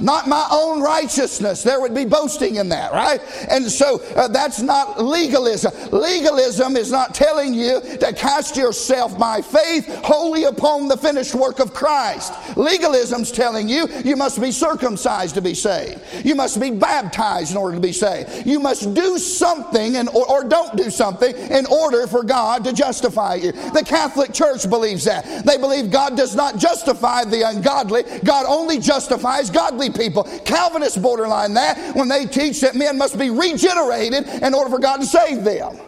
Not 0.00 0.28
my 0.28 0.46
own 0.50 0.80
righteousness. 0.80 1.62
There 1.62 1.80
would 1.80 1.94
be 1.94 2.04
boasting 2.04 2.56
in 2.56 2.68
that, 2.70 2.92
right? 2.92 3.20
And 3.50 3.70
so 3.70 4.00
uh, 4.14 4.28
that's 4.28 4.60
not 4.60 5.02
legalism. 5.02 5.72
Legalism 5.90 6.76
is 6.76 6.90
not 6.90 7.14
telling 7.14 7.54
you 7.54 7.80
to 7.80 8.12
cast 8.12 8.56
yourself 8.56 9.18
by 9.18 9.40
faith 9.40 9.86
wholly 10.04 10.44
upon 10.44 10.88
the 10.88 10.96
finished 10.96 11.34
work 11.34 11.60
of 11.60 11.74
Christ. 11.74 12.32
Legalism's 12.56 13.32
telling 13.32 13.68
you 13.68 13.88
you 14.04 14.16
must 14.16 14.40
be 14.40 14.52
circumcised 14.52 15.34
to 15.34 15.42
be 15.42 15.54
saved. 15.54 16.00
You 16.24 16.34
must 16.34 16.60
be 16.60 16.70
baptized 16.70 17.50
in 17.50 17.56
order 17.56 17.74
to 17.74 17.80
be 17.80 17.92
saved. 17.92 18.46
You 18.46 18.60
must 18.60 18.94
do 18.94 19.18
something 19.18 19.96
and, 19.96 20.08
or, 20.10 20.30
or 20.30 20.44
don't 20.44 20.76
do 20.76 20.90
something 20.90 21.34
in 21.36 21.66
order 21.66 22.06
for 22.06 22.22
God 22.22 22.64
to 22.64 22.72
justify 22.72 23.34
you. 23.36 23.52
The 23.52 23.84
Catholic 23.84 24.32
Church 24.32 24.68
believes 24.68 25.04
that. 25.04 25.44
They 25.44 25.56
believe 25.56 25.90
God 25.90 26.16
does 26.16 26.34
not 26.34 26.58
justify 26.58 27.24
the 27.24 27.48
ungodly. 27.48 28.04
God 28.24 28.46
only 28.46 28.78
justifies 28.78 29.50
godly 29.50 29.87
people. 29.90 30.24
Calvinists 30.44 30.96
borderline 30.96 31.54
that 31.54 31.94
when 31.94 32.08
they 32.08 32.26
teach 32.26 32.60
that 32.60 32.74
men 32.74 32.98
must 32.98 33.18
be 33.18 33.30
regenerated 33.30 34.26
in 34.28 34.54
order 34.54 34.70
for 34.70 34.78
God 34.78 34.98
to 34.98 35.06
save 35.06 35.44
them. 35.44 35.78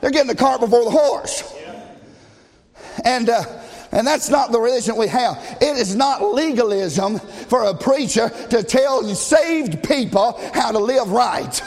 They're 0.00 0.10
getting 0.10 0.28
the 0.28 0.36
cart 0.36 0.60
before 0.60 0.84
the 0.84 0.90
horse. 0.90 1.54
And, 3.04 3.28
uh, 3.28 3.44
and 3.92 4.06
that's 4.06 4.28
not 4.28 4.52
the 4.52 4.60
religion 4.60 4.96
we 4.96 5.08
have. 5.08 5.58
It 5.60 5.76
is 5.76 5.94
not 5.94 6.22
legalism 6.22 7.18
for 7.18 7.64
a 7.64 7.74
preacher 7.74 8.28
to 8.50 8.62
tell 8.62 9.02
saved 9.14 9.82
people 9.82 10.38
how 10.52 10.72
to 10.72 10.78
live 10.78 11.10
right. 11.10 11.62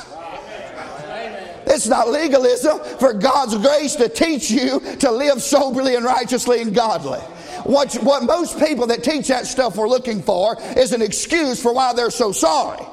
It's 1.65 1.87
not 1.87 2.09
legalism 2.09 2.79
for 2.99 3.13
God's 3.13 3.55
grace 3.57 3.95
to 3.95 4.09
teach 4.09 4.49
you 4.49 4.79
to 4.97 5.11
live 5.11 5.41
soberly 5.41 5.95
and 5.95 6.03
righteously 6.03 6.61
and 6.61 6.73
godly. 6.73 7.19
What, 7.63 7.93
what 7.95 8.23
most 8.23 8.59
people 8.59 8.87
that 8.87 9.03
teach 9.03 9.27
that 9.27 9.47
stuff 9.47 9.77
are 9.77 9.87
looking 9.87 10.21
for 10.21 10.57
is 10.77 10.93
an 10.93 11.01
excuse 11.01 11.61
for 11.61 11.73
why 11.73 11.93
they're 11.93 12.11
so 12.11 12.31
sorry. 12.31 12.85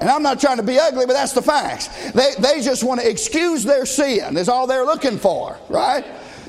And 0.00 0.08
I'm 0.08 0.22
not 0.22 0.40
trying 0.40 0.56
to 0.56 0.62
be 0.62 0.78
ugly, 0.78 1.04
but 1.04 1.12
that's 1.12 1.32
the 1.32 1.42
facts. 1.42 1.88
They, 2.12 2.30
they 2.38 2.62
just 2.62 2.82
want 2.82 3.00
to 3.00 3.08
excuse 3.08 3.64
their 3.64 3.84
sin, 3.84 4.36
is 4.38 4.48
all 4.48 4.66
they're 4.66 4.86
looking 4.86 5.18
for, 5.18 5.58
right? 5.68 6.04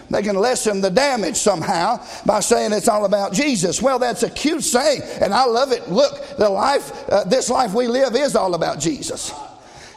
They 0.09 0.21
can 0.21 0.35
lessen 0.35 0.81
the 0.81 0.89
damage 0.89 1.38
somehow 1.38 2.05
by 2.25 2.41
saying 2.41 2.73
it's 2.73 2.88
all 2.88 3.05
about 3.05 3.33
Jesus. 3.33 3.81
Well, 3.81 4.00
that's 4.00 4.23
a 4.23 4.29
cute 4.29 4.63
saying, 4.63 5.01
and 5.21 5.33
I 5.33 5.45
love 5.45 5.71
it. 5.71 5.89
Look, 5.89 6.38
the 6.38 6.50
life, 6.50 7.09
uh, 7.09 7.23
this 7.25 7.50
life 7.50 7.73
we 7.73 7.88
live 7.88 8.15
is 8.15 8.35
all 8.35 8.55
about 8.55 8.79
Jesus. 8.79 9.33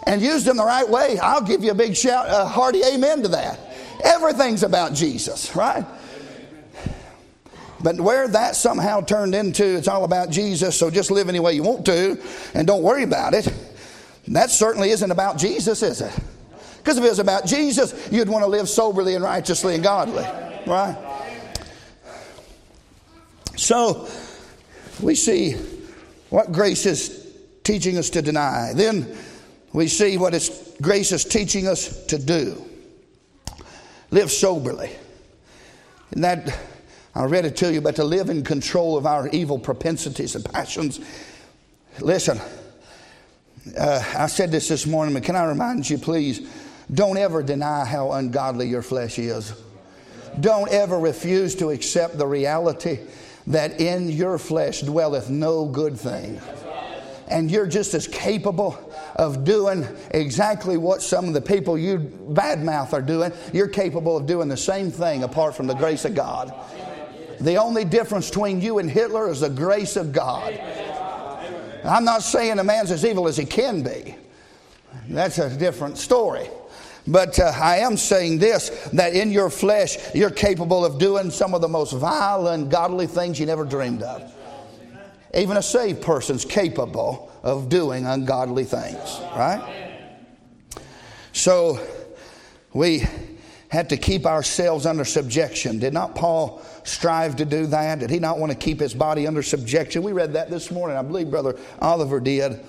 And 0.06 0.20
used 0.20 0.48
in 0.48 0.56
the 0.56 0.64
right 0.64 0.88
way, 0.88 1.18
I'll 1.18 1.40
give 1.40 1.64
you 1.64 1.70
a 1.70 1.74
big 1.74 1.96
shout, 1.96 2.26
a 2.28 2.46
hearty 2.46 2.82
amen 2.84 3.22
to 3.22 3.28
that. 3.28 3.58
Everything's 4.04 4.62
about 4.62 4.94
Jesus, 4.94 5.54
right? 5.56 5.84
But 7.84 8.00
where 8.00 8.26
that 8.26 8.56
somehow 8.56 9.02
turned 9.02 9.34
into 9.34 9.76
it's 9.76 9.88
all 9.88 10.04
about 10.04 10.30
Jesus, 10.30 10.74
so 10.74 10.90
just 10.90 11.10
live 11.10 11.28
any 11.28 11.38
way 11.38 11.52
you 11.52 11.62
want 11.62 11.84
to 11.84 12.18
and 12.54 12.66
don't 12.66 12.82
worry 12.82 13.02
about 13.02 13.34
it, 13.34 13.46
that 14.28 14.50
certainly 14.50 14.88
isn't 14.88 15.10
about 15.10 15.36
Jesus, 15.36 15.82
is 15.82 16.00
it? 16.00 16.18
Because 16.78 16.96
if 16.96 17.04
it 17.04 17.10
was 17.10 17.18
about 17.18 17.44
Jesus, 17.44 18.08
you'd 18.10 18.30
want 18.30 18.42
to 18.42 18.48
live 18.48 18.70
soberly 18.70 19.16
and 19.16 19.22
righteously 19.22 19.74
and 19.74 19.84
godly, 19.84 20.24
right? 20.66 20.96
So 23.56 24.08
we 25.02 25.14
see 25.14 25.52
what 26.30 26.52
grace 26.52 26.86
is 26.86 27.34
teaching 27.64 27.98
us 27.98 28.08
to 28.10 28.22
deny. 28.22 28.72
Then 28.74 29.14
we 29.74 29.88
see 29.88 30.16
what 30.16 30.32
is, 30.32 30.74
grace 30.80 31.12
is 31.12 31.22
teaching 31.26 31.68
us 31.68 32.06
to 32.06 32.16
do. 32.16 32.64
Live 34.10 34.32
soberly. 34.32 34.90
And 36.12 36.24
that, 36.24 36.58
I 37.14 37.24
read 37.24 37.44
it 37.44 37.56
to 37.58 37.72
you, 37.72 37.80
but 37.80 37.96
to 37.96 38.04
live 38.04 38.28
in 38.28 38.42
control 38.42 38.96
of 38.96 39.06
our 39.06 39.28
evil 39.28 39.58
propensities 39.58 40.34
and 40.34 40.44
passions. 40.44 41.00
Listen, 42.00 42.40
uh, 43.78 44.04
I 44.16 44.26
said 44.26 44.50
this 44.50 44.68
this 44.68 44.86
morning, 44.86 45.14
but 45.14 45.22
can 45.22 45.36
I 45.36 45.44
remind 45.44 45.88
you, 45.88 45.96
please, 45.96 46.46
don't 46.92 47.16
ever 47.16 47.42
deny 47.42 47.84
how 47.84 48.12
ungodly 48.12 48.68
your 48.68 48.82
flesh 48.82 49.18
is. 49.18 49.54
Don't 50.40 50.68
ever 50.70 50.98
refuse 50.98 51.54
to 51.56 51.70
accept 51.70 52.18
the 52.18 52.26
reality 52.26 52.98
that 53.46 53.80
in 53.80 54.08
your 54.08 54.38
flesh 54.38 54.80
dwelleth 54.80 55.30
no 55.30 55.66
good 55.66 55.98
thing. 55.98 56.40
And 57.28 57.50
you're 57.50 57.66
just 57.66 57.94
as 57.94 58.06
capable 58.06 58.92
of 59.16 59.44
doing 59.44 59.86
exactly 60.10 60.76
what 60.76 61.00
some 61.00 61.26
of 61.26 61.34
the 61.34 61.40
people 61.40 61.78
you 61.78 61.98
badmouth 62.28 62.92
are 62.92 63.00
doing, 63.00 63.32
you're 63.52 63.68
capable 63.68 64.16
of 64.16 64.26
doing 64.26 64.48
the 64.48 64.56
same 64.56 64.90
thing 64.90 65.22
apart 65.22 65.54
from 65.54 65.66
the 65.68 65.74
grace 65.74 66.04
of 66.04 66.14
God. 66.14 66.52
The 67.44 67.56
only 67.56 67.84
difference 67.84 68.28
between 68.30 68.62
you 68.62 68.78
and 68.78 68.90
Hitler 68.90 69.30
is 69.30 69.40
the 69.40 69.50
grace 69.50 69.96
of 69.96 70.12
God. 70.12 70.58
I'm 71.84 72.04
not 72.04 72.22
saying 72.22 72.58
a 72.58 72.64
man's 72.64 72.90
as 72.90 73.04
evil 73.04 73.28
as 73.28 73.36
he 73.36 73.44
can 73.44 73.82
be. 73.82 74.16
That's 75.08 75.38
a 75.38 75.54
different 75.54 75.98
story. 75.98 76.48
But 77.06 77.38
uh, 77.38 77.52
I 77.54 77.78
am 77.78 77.98
saying 77.98 78.38
this 78.38 78.70
that 78.94 79.14
in 79.14 79.30
your 79.30 79.50
flesh, 79.50 79.98
you're 80.14 80.30
capable 80.30 80.86
of 80.86 80.98
doing 80.98 81.30
some 81.30 81.52
of 81.52 81.60
the 81.60 81.68
most 81.68 81.92
vile 81.92 82.48
and 82.48 82.70
godly 82.70 83.06
things 83.06 83.38
you 83.38 83.44
never 83.44 83.66
dreamed 83.66 84.02
of. 84.02 84.32
Even 85.34 85.58
a 85.58 85.62
saved 85.62 86.00
person's 86.00 86.46
capable 86.46 87.30
of 87.42 87.68
doing 87.68 88.06
ungodly 88.06 88.64
things, 88.64 89.20
right? 89.36 90.00
So 91.34 91.78
we 92.72 93.04
had 93.68 93.90
to 93.90 93.96
keep 93.98 94.24
ourselves 94.24 94.86
under 94.86 95.04
subjection. 95.04 95.80
Did 95.80 95.92
not 95.92 96.14
Paul 96.14 96.64
strive 96.84 97.36
to 97.36 97.44
do 97.44 97.66
that? 97.66 97.98
Did 97.98 98.10
he 98.10 98.18
not 98.18 98.38
want 98.38 98.52
to 98.52 98.58
keep 98.58 98.80
his 98.80 98.94
body 98.94 99.26
under 99.26 99.42
subjection? 99.42 100.02
We 100.02 100.12
read 100.12 100.34
that 100.34 100.50
this 100.50 100.70
morning. 100.70 100.96
I 100.96 101.02
believe 101.02 101.30
Brother 101.30 101.58
Oliver 101.80 102.20
did. 102.20 102.60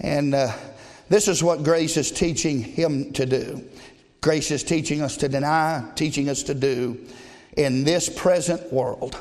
And 0.00 0.34
uh, 0.34 0.52
this 1.08 1.28
is 1.28 1.42
what 1.42 1.62
grace 1.64 1.96
is 1.96 2.10
teaching 2.10 2.62
him 2.62 3.12
to 3.12 3.26
do. 3.26 3.64
Grace 4.20 4.50
is 4.50 4.62
teaching 4.64 5.02
us 5.02 5.16
to 5.18 5.28
deny, 5.28 5.88
teaching 5.94 6.28
us 6.28 6.42
to 6.44 6.54
do 6.54 6.98
in 7.56 7.84
this 7.84 8.08
present 8.08 8.72
world. 8.72 9.18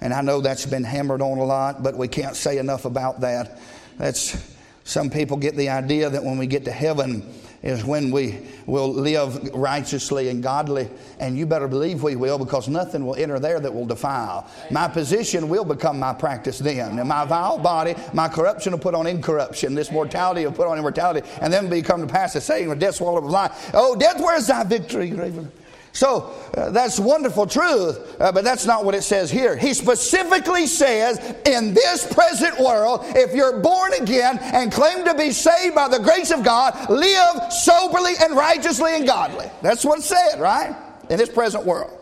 And 0.00 0.12
I 0.12 0.20
know 0.20 0.40
that's 0.40 0.66
been 0.66 0.84
hammered 0.84 1.22
on 1.22 1.38
a 1.38 1.44
lot, 1.44 1.82
but 1.82 1.96
we 1.96 2.08
can't 2.08 2.34
say 2.34 2.58
enough 2.58 2.84
about 2.84 3.20
that. 3.20 3.60
That's 3.98 4.36
some 4.84 5.10
people 5.10 5.36
get 5.36 5.54
the 5.54 5.68
idea 5.68 6.10
that 6.10 6.24
when 6.24 6.38
we 6.38 6.46
get 6.46 6.64
to 6.64 6.72
heaven 6.72 7.22
is 7.62 7.84
when 7.84 8.10
we 8.10 8.38
will 8.66 8.92
live 8.92 9.50
righteously 9.54 10.28
and 10.28 10.42
godly. 10.42 10.88
And 11.20 11.38
you 11.38 11.46
better 11.46 11.68
believe 11.68 12.02
we 12.02 12.16
will 12.16 12.38
because 12.38 12.68
nothing 12.68 13.06
will 13.06 13.14
enter 13.14 13.38
there 13.38 13.60
that 13.60 13.72
will 13.72 13.86
defile. 13.86 14.50
My 14.70 14.88
position 14.88 15.48
will 15.48 15.64
become 15.64 15.98
my 15.98 16.12
practice 16.12 16.58
then. 16.58 16.98
And 16.98 17.08
my 17.08 17.24
vile 17.24 17.58
body, 17.58 17.94
my 18.12 18.28
corruption 18.28 18.72
will 18.72 18.80
put 18.80 18.94
on 18.94 19.06
incorruption. 19.06 19.74
This 19.74 19.92
mortality 19.92 20.44
will 20.44 20.52
put 20.52 20.66
on 20.66 20.78
immortality. 20.78 21.26
And 21.40 21.52
then 21.52 21.68
become 21.68 22.00
to 22.00 22.06
pass 22.06 22.32
the 22.32 22.40
saying 22.40 22.76
death 22.78 22.96
swallowed 22.96 23.24
of 23.24 23.30
life. 23.30 23.70
Oh, 23.74 23.94
death, 23.96 24.20
where's 24.20 24.48
thy 24.48 24.64
victory, 24.64 25.12
Raven? 25.12 25.50
So 25.92 26.34
uh, 26.56 26.70
that's 26.70 26.98
wonderful 26.98 27.46
truth, 27.46 28.16
uh, 28.20 28.32
but 28.32 28.44
that's 28.44 28.64
not 28.64 28.84
what 28.84 28.94
it 28.94 29.02
says 29.02 29.30
here. 29.30 29.56
He 29.56 29.74
specifically 29.74 30.66
says, 30.66 31.18
in 31.44 31.74
this 31.74 32.10
present 32.12 32.58
world, 32.58 33.02
if 33.08 33.34
you're 33.34 33.60
born 33.60 33.92
again 33.94 34.38
and 34.38 34.72
claim 34.72 35.04
to 35.04 35.14
be 35.14 35.32
saved 35.32 35.74
by 35.74 35.88
the 35.88 35.98
grace 35.98 36.30
of 36.30 36.42
God, 36.42 36.88
live 36.88 37.52
soberly 37.52 38.14
and 38.22 38.34
righteously 38.34 38.96
and 38.96 39.06
godly. 39.06 39.50
That's 39.60 39.84
what 39.84 39.98
it 39.98 40.02
said, 40.02 40.40
right? 40.40 40.74
In 41.10 41.18
this 41.18 41.28
present 41.28 41.66
world. 41.66 41.98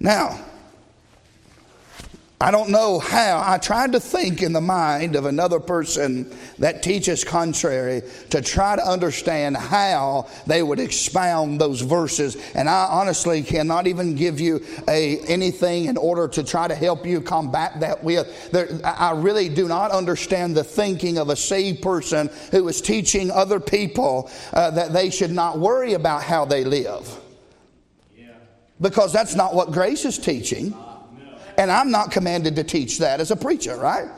Now, 0.00 0.40
I 2.42 2.50
don't 2.50 2.70
know 2.70 2.98
how. 2.98 3.40
I 3.46 3.58
tried 3.58 3.92
to 3.92 4.00
think 4.00 4.42
in 4.42 4.52
the 4.52 4.60
mind 4.60 5.14
of 5.14 5.26
another 5.26 5.60
person 5.60 6.28
that 6.58 6.82
teaches 6.82 7.22
contrary 7.22 8.02
to 8.30 8.42
try 8.42 8.74
to 8.74 8.82
understand 8.82 9.56
how 9.56 10.28
they 10.48 10.64
would 10.64 10.80
expound 10.80 11.60
those 11.60 11.82
verses. 11.82 12.36
And 12.56 12.68
I 12.68 12.88
honestly 12.90 13.44
cannot 13.44 13.86
even 13.86 14.16
give 14.16 14.40
you 14.40 14.60
a, 14.88 15.20
anything 15.20 15.84
in 15.84 15.96
order 15.96 16.26
to 16.26 16.42
try 16.42 16.66
to 16.66 16.74
help 16.74 17.06
you 17.06 17.20
combat 17.20 17.78
that 17.78 18.02
with. 18.02 18.50
There, 18.50 18.80
I 18.84 19.12
really 19.12 19.48
do 19.48 19.68
not 19.68 19.92
understand 19.92 20.56
the 20.56 20.64
thinking 20.64 21.18
of 21.18 21.28
a 21.28 21.36
saved 21.36 21.80
person 21.80 22.28
who 22.50 22.66
is 22.66 22.80
teaching 22.80 23.30
other 23.30 23.60
people 23.60 24.28
uh, 24.52 24.72
that 24.72 24.92
they 24.92 25.10
should 25.10 25.30
not 25.30 25.60
worry 25.60 25.92
about 25.92 26.24
how 26.24 26.44
they 26.44 26.64
live. 26.64 27.08
Because 28.80 29.12
that's 29.12 29.36
not 29.36 29.54
what 29.54 29.70
grace 29.70 30.04
is 30.04 30.18
teaching. 30.18 30.74
And 31.62 31.70
I'm 31.70 31.92
not 31.92 32.10
commanded 32.10 32.56
to 32.56 32.64
teach 32.64 32.98
that 32.98 33.20
as 33.20 33.30
a 33.30 33.36
preacher, 33.36 33.76
right? 33.76 34.08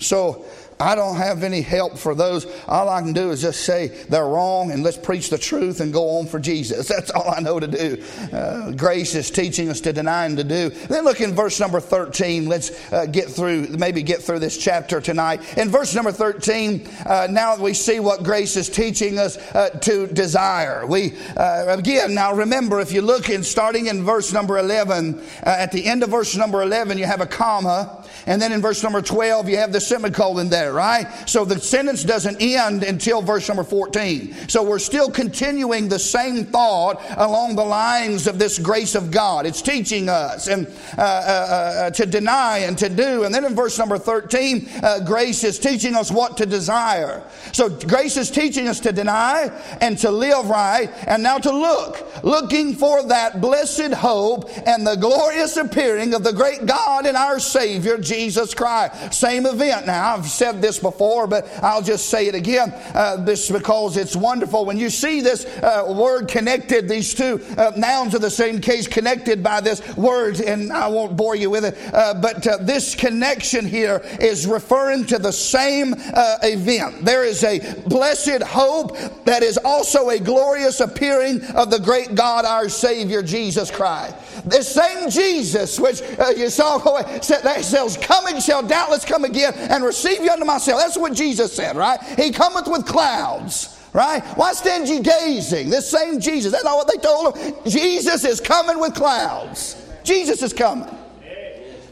So 0.00 0.44
I 0.78 0.94
don't 0.94 1.16
have 1.16 1.42
any 1.42 1.62
help 1.62 1.96
for 1.96 2.14
those. 2.14 2.46
All 2.68 2.88
I 2.90 3.00
can 3.00 3.14
do 3.14 3.30
is 3.30 3.40
just 3.40 3.64
say 3.64 3.88
they're 4.08 4.26
wrong 4.26 4.70
and 4.72 4.82
let's 4.82 4.98
preach 4.98 5.30
the 5.30 5.38
truth 5.38 5.80
and 5.80 5.90
go 5.90 6.18
on 6.18 6.26
for 6.26 6.38
Jesus. 6.38 6.88
That's 6.96 7.10
all 7.10 7.30
I 7.30 7.40
know 7.40 7.58
to 7.58 7.66
do. 7.66 8.02
Uh, 8.32 8.72
grace 8.72 9.14
is 9.14 9.30
teaching 9.30 9.70
us 9.70 9.80
to 9.82 9.92
deny 9.92 10.26
and 10.26 10.36
to 10.36 10.44
do. 10.44 10.68
Then 10.68 11.04
look 11.04 11.20
in 11.20 11.34
verse 11.34 11.58
number 11.60 11.80
13. 11.80 12.46
Let's 12.46 12.92
uh, 12.92 13.06
get 13.06 13.28
through, 13.28 13.68
maybe 13.68 14.02
get 14.02 14.22
through 14.22 14.40
this 14.40 14.58
chapter 14.58 15.00
tonight. 15.00 15.56
In 15.56 15.70
verse 15.70 15.94
number 15.94 16.12
13, 16.12 16.86
uh, 17.06 17.28
now 17.30 17.56
we 17.56 17.72
see 17.72 17.98
what 18.00 18.22
grace 18.22 18.56
is 18.56 18.68
teaching 18.68 19.18
us 19.18 19.38
uh, 19.54 19.70
to 19.70 20.06
desire. 20.08 20.86
We, 20.86 21.14
uh, 21.38 21.66
again, 21.68 22.14
now 22.14 22.34
remember, 22.34 22.80
if 22.80 22.92
you 22.92 23.00
look 23.00 23.30
in 23.30 23.42
starting 23.44 23.86
in 23.86 24.04
verse 24.04 24.32
number 24.32 24.58
11, 24.58 25.18
uh, 25.18 25.20
at 25.46 25.72
the 25.72 25.86
end 25.86 26.02
of 26.02 26.10
verse 26.10 26.36
number 26.36 26.60
11, 26.60 26.98
you 26.98 27.06
have 27.06 27.22
a 27.22 27.26
comma. 27.26 28.04
And 28.26 28.42
then 28.42 28.52
in 28.52 28.60
verse 28.60 28.82
number 28.82 29.00
12, 29.00 29.48
you 29.48 29.56
have 29.56 29.72
the 29.72 29.80
semicolon 29.80 30.48
there, 30.48 30.72
right? 30.72 31.06
So 31.28 31.44
the 31.44 31.60
sentence 31.60 32.02
doesn't 32.02 32.40
end 32.40 32.82
until 32.82 33.22
verse 33.22 33.48
number 33.48 33.62
14. 33.62 34.48
So 34.48 34.62
we're 34.62 34.78
still 34.78 35.10
continuing 35.10 35.88
the 35.88 35.98
same 35.98 36.44
thought 36.44 37.02
along 37.16 37.56
the 37.56 37.64
lines 37.64 38.26
of 38.26 38.38
this 38.38 38.58
grace 38.58 38.94
of 38.94 39.10
God. 39.10 39.46
It's 39.46 39.62
teaching 39.62 40.08
us 40.08 40.48
and 40.48 40.66
uh, 40.98 41.00
uh, 41.00 41.02
uh, 41.02 41.90
to 41.90 42.06
deny 42.06 42.58
and 42.58 42.76
to 42.78 42.88
do. 42.88 43.24
And 43.24 43.34
then 43.34 43.44
in 43.44 43.54
verse 43.54 43.78
number 43.78 43.98
13, 43.98 44.68
uh, 44.82 45.00
grace 45.04 45.44
is 45.44 45.58
teaching 45.58 45.94
us 45.94 46.10
what 46.10 46.36
to 46.38 46.46
desire. 46.46 47.22
So 47.52 47.68
grace 47.68 48.16
is 48.16 48.30
teaching 48.30 48.66
us 48.66 48.80
to 48.80 48.92
deny 48.92 49.50
and 49.80 49.96
to 49.98 50.10
live 50.10 50.48
right 50.48 50.90
and 51.06 51.22
now 51.22 51.38
to 51.38 51.52
look, 51.52 52.24
looking 52.24 52.74
for 52.74 53.04
that 53.04 53.40
blessed 53.40 53.94
hope 53.94 54.50
and 54.66 54.86
the 54.86 54.96
glorious 54.96 55.56
appearing 55.56 56.12
of 56.14 56.24
the 56.24 56.32
great 56.32 56.66
God 56.66 57.06
and 57.06 57.16
our 57.16 57.38
Savior 57.38 57.76
Savior 57.76 57.98
Jesus 58.16 58.54
Christ. 58.54 59.12
Same 59.12 59.44
event. 59.44 59.86
Now, 59.86 60.14
I've 60.14 60.26
said 60.26 60.62
this 60.62 60.78
before, 60.78 61.26
but 61.26 61.46
I'll 61.62 61.82
just 61.82 62.08
say 62.08 62.28
it 62.28 62.34
again. 62.34 62.72
Uh, 62.94 63.16
this 63.16 63.50
because 63.50 63.98
it's 63.98 64.16
wonderful. 64.16 64.64
When 64.64 64.78
you 64.78 64.88
see 64.88 65.20
this 65.20 65.44
uh, 65.44 65.84
word 65.94 66.26
connected, 66.28 66.88
these 66.88 67.12
two 67.12 67.44
uh, 67.58 67.72
nouns 67.76 68.14
of 68.14 68.22
the 68.22 68.30
same 68.30 68.60
case 68.60 68.88
connected 68.88 69.42
by 69.42 69.60
this 69.60 69.96
word, 69.96 70.40
and 70.40 70.72
I 70.72 70.88
won't 70.88 71.14
bore 71.14 71.36
you 71.36 71.50
with 71.50 71.66
it, 71.66 71.76
uh, 71.92 72.14
but 72.14 72.46
uh, 72.46 72.56
this 72.62 72.94
connection 72.94 73.66
here 73.66 74.00
is 74.18 74.46
referring 74.46 75.04
to 75.06 75.18
the 75.18 75.32
same 75.32 75.94
uh, 76.14 76.38
event. 76.42 77.04
There 77.04 77.24
is 77.24 77.44
a 77.44 77.58
blessed 77.86 78.42
hope 78.42 78.96
that 79.24 79.42
is 79.42 79.58
also 79.58 80.08
a 80.08 80.18
glorious 80.18 80.80
appearing 80.80 81.44
of 81.54 81.70
the 81.70 81.80
great 81.80 82.14
God, 82.14 82.46
our 82.46 82.70
Savior, 82.70 83.22
Jesus 83.22 83.70
Christ. 83.70 84.16
This 84.48 84.72
same 84.72 85.10
Jesus, 85.10 85.78
which 85.78 86.00
you 86.36 86.48
saw, 86.48 86.78
that 87.02 87.58
says, 87.62 87.98
coming 88.06 88.40
shall 88.40 88.62
doubtless 88.62 89.04
come 89.04 89.24
again 89.24 89.52
and 89.54 89.84
receive 89.84 90.22
you 90.22 90.30
unto 90.30 90.44
myself. 90.44 90.80
That's 90.80 90.96
what 90.96 91.12
Jesus 91.12 91.52
said, 91.52 91.76
right? 91.76 92.00
He 92.16 92.30
cometh 92.30 92.68
with 92.68 92.86
clouds. 92.86 93.72
Right? 93.92 94.22
Why 94.36 94.52
stand 94.52 94.88
ye 94.88 95.00
gazing? 95.00 95.70
This 95.70 95.88
same 95.88 96.20
Jesus. 96.20 96.52
That's 96.52 96.64
not 96.64 96.76
what 96.76 96.86
they 96.86 97.00
told 97.00 97.38
him. 97.38 97.54
Jesus 97.66 98.26
is 98.26 98.42
coming 98.42 98.78
with 98.78 98.94
clouds. 98.94 99.82
Jesus 100.04 100.42
is 100.42 100.52
coming. 100.52 100.94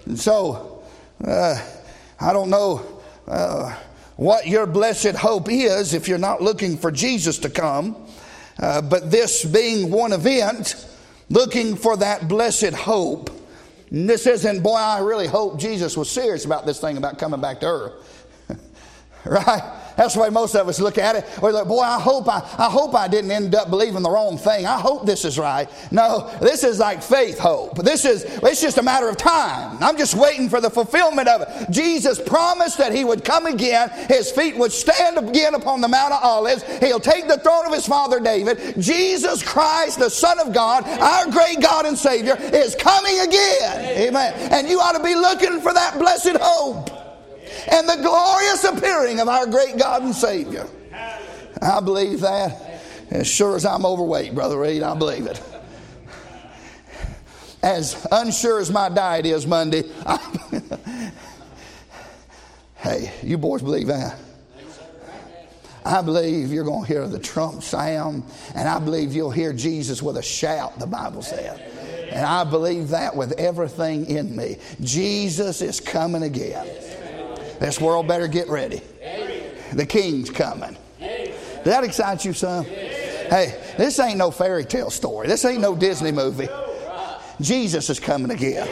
And 0.04 0.20
so, 0.20 0.82
uh, 1.26 1.56
I 2.20 2.32
don't 2.34 2.50
know 2.50 3.00
uh, 3.26 3.74
what 4.16 4.46
your 4.46 4.66
blessed 4.66 5.14
hope 5.14 5.50
is 5.50 5.94
if 5.94 6.06
you're 6.06 6.18
not 6.18 6.42
looking 6.42 6.76
for 6.76 6.90
Jesus 6.90 7.38
to 7.38 7.48
come. 7.48 7.96
Uh, 8.58 8.82
but 8.82 9.10
this 9.10 9.42
being 9.42 9.90
one 9.90 10.12
event, 10.12 10.86
looking 11.30 11.74
for 11.74 11.96
that 11.96 12.28
blessed 12.28 12.74
hope. 12.74 13.30
This 13.94 14.26
isn't, 14.26 14.60
boy, 14.60 14.74
I 14.74 14.98
really 14.98 15.28
hope 15.28 15.56
Jesus 15.56 15.96
was 15.96 16.10
serious 16.10 16.44
about 16.44 16.66
this 16.66 16.80
thing 16.80 16.96
about 16.96 17.16
coming 17.16 17.40
back 17.40 17.60
to 17.60 17.66
earth. 17.66 18.26
right? 19.24 19.83
That's 19.96 20.14
the 20.14 20.20
way 20.20 20.30
most 20.30 20.54
of 20.54 20.68
us 20.68 20.80
look 20.80 20.98
at 20.98 21.16
it. 21.16 21.24
We're 21.40 21.52
like, 21.52 21.68
boy, 21.68 21.82
I 21.82 22.00
hope 22.00 22.28
I, 22.28 22.38
I 22.58 22.68
hope 22.70 22.94
I 22.94 23.08
didn't 23.08 23.30
end 23.30 23.54
up 23.54 23.70
believing 23.70 24.02
the 24.02 24.10
wrong 24.10 24.38
thing. 24.38 24.66
I 24.66 24.78
hope 24.78 25.06
this 25.06 25.24
is 25.24 25.38
right. 25.38 25.68
No, 25.90 26.30
this 26.40 26.64
is 26.64 26.78
like 26.78 27.02
faith 27.02 27.38
hope. 27.38 27.76
This 27.78 28.04
is 28.04 28.24
it's 28.24 28.60
just 28.60 28.78
a 28.78 28.82
matter 28.82 29.08
of 29.08 29.16
time. 29.16 29.78
I'm 29.80 29.96
just 29.96 30.14
waiting 30.14 30.48
for 30.48 30.60
the 30.60 30.70
fulfillment 30.70 31.28
of 31.28 31.42
it. 31.42 31.70
Jesus 31.70 32.20
promised 32.20 32.78
that 32.78 32.92
he 32.92 33.04
would 33.04 33.24
come 33.24 33.46
again. 33.46 33.90
His 34.08 34.30
feet 34.30 34.56
would 34.56 34.72
stand 34.72 35.18
again 35.18 35.54
upon 35.54 35.80
the 35.80 35.88
Mount 35.88 36.12
of 36.12 36.22
Olives. 36.22 36.64
He'll 36.80 37.00
take 37.00 37.28
the 37.28 37.38
throne 37.38 37.66
of 37.66 37.72
his 37.72 37.86
father 37.86 38.20
David. 38.20 38.80
Jesus 38.80 39.42
Christ, 39.42 39.98
the 39.98 40.10
Son 40.10 40.38
of 40.40 40.52
God, 40.52 40.84
our 40.86 41.30
great 41.30 41.60
God 41.60 41.86
and 41.86 41.96
Savior, 41.96 42.36
is 42.38 42.74
coming 42.74 43.20
again. 43.20 44.08
Amen. 44.08 44.34
And 44.52 44.68
you 44.68 44.80
ought 44.80 44.96
to 44.96 45.02
be 45.02 45.14
looking 45.14 45.60
for 45.60 45.72
that 45.72 45.98
blessed 45.98 46.36
hope 46.40 47.03
and 47.70 47.88
the 47.88 47.96
glorious 48.02 48.64
appearing 48.64 49.20
of 49.20 49.28
our 49.28 49.46
great 49.46 49.78
God 49.78 50.02
and 50.02 50.14
Savior. 50.14 50.66
I 51.62 51.80
believe 51.80 52.20
that. 52.20 52.82
As 53.10 53.26
sure 53.26 53.54
as 53.54 53.64
I'm 53.64 53.84
overweight, 53.86 54.34
Brother 54.34 54.58
Reed, 54.58 54.82
I 54.82 54.94
believe 54.94 55.26
it. 55.26 55.40
As 57.62 58.06
unsure 58.10 58.60
as 58.60 58.70
my 58.70 58.88
diet 58.88 59.24
is 59.24 59.46
Monday, 59.46 59.84
hey, 62.76 63.12
you 63.22 63.38
boys 63.38 63.62
believe 63.62 63.86
that? 63.86 64.18
I 65.84 66.00
believe 66.00 66.50
you're 66.50 66.64
going 66.64 66.82
to 66.82 66.88
hear 66.88 67.06
the 67.06 67.18
trump 67.18 67.62
sound, 67.62 68.24
and 68.54 68.68
I 68.68 68.78
believe 68.78 69.12
you'll 69.12 69.30
hear 69.30 69.52
Jesus 69.52 70.02
with 70.02 70.16
a 70.16 70.22
shout, 70.22 70.78
the 70.78 70.86
Bible 70.86 71.22
said. 71.22 71.60
And 72.10 72.24
I 72.24 72.44
believe 72.44 72.88
that 72.88 73.14
with 73.16 73.32
everything 73.32 74.06
in 74.06 74.34
me. 74.34 74.58
Jesus 74.80 75.60
is 75.60 75.80
coming 75.80 76.22
again. 76.22 76.66
This 77.60 77.80
world 77.80 78.08
better 78.08 78.28
get 78.28 78.48
ready. 78.48 78.82
The 79.72 79.86
king's 79.86 80.30
coming. 80.30 80.76
That 81.64 81.84
excite 81.84 82.24
you, 82.24 82.32
son? 82.32 82.64
Hey, 82.64 83.58
this 83.78 83.98
ain't 83.98 84.18
no 84.18 84.30
fairy 84.30 84.64
tale 84.64 84.90
story. 84.90 85.26
This 85.26 85.44
ain't 85.44 85.60
no 85.60 85.74
Disney 85.74 86.12
movie. 86.12 86.48
Jesus 87.40 87.90
is 87.90 87.98
coming 87.98 88.30
again. 88.30 88.68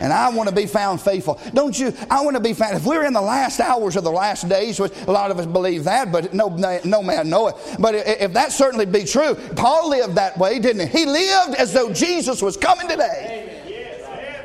And 0.00 0.14
I 0.14 0.30
want 0.30 0.48
to 0.48 0.54
be 0.54 0.64
found 0.64 1.00
faithful. 1.00 1.38
Don't 1.52 1.78
you? 1.78 1.92
I 2.08 2.22
want 2.22 2.34
to 2.34 2.42
be 2.42 2.54
found. 2.54 2.74
If 2.74 2.86
we're 2.86 3.04
in 3.04 3.12
the 3.12 3.20
last 3.20 3.60
hours 3.60 3.96
of 3.96 4.04
the 4.04 4.10
last 4.10 4.48
days, 4.48 4.80
which 4.80 4.92
a 5.06 5.12
lot 5.12 5.30
of 5.30 5.38
us 5.38 5.44
believe 5.44 5.84
that, 5.84 6.10
but 6.10 6.32
no, 6.32 6.48
no 6.84 7.02
man 7.02 7.28
know 7.28 7.48
it. 7.48 7.56
But 7.78 7.94
if 7.94 8.32
that 8.32 8.52
certainly 8.52 8.86
be 8.86 9.04
true, 9.04 9.34
Paul 9.56 9.90
lived 9.90 10.14
that 10.14 10.38
way, 10.38 10.58
didn't 10.58 10.88
he? 10.88 11.00
He 11.00 11.04
lived 11.04 11.54
as 11.54 11.74
though 11.74 11.92
Jesus 11.92 12.40
was 12.40 12.56
coming 12.56 12.88
today. 12.88 13.39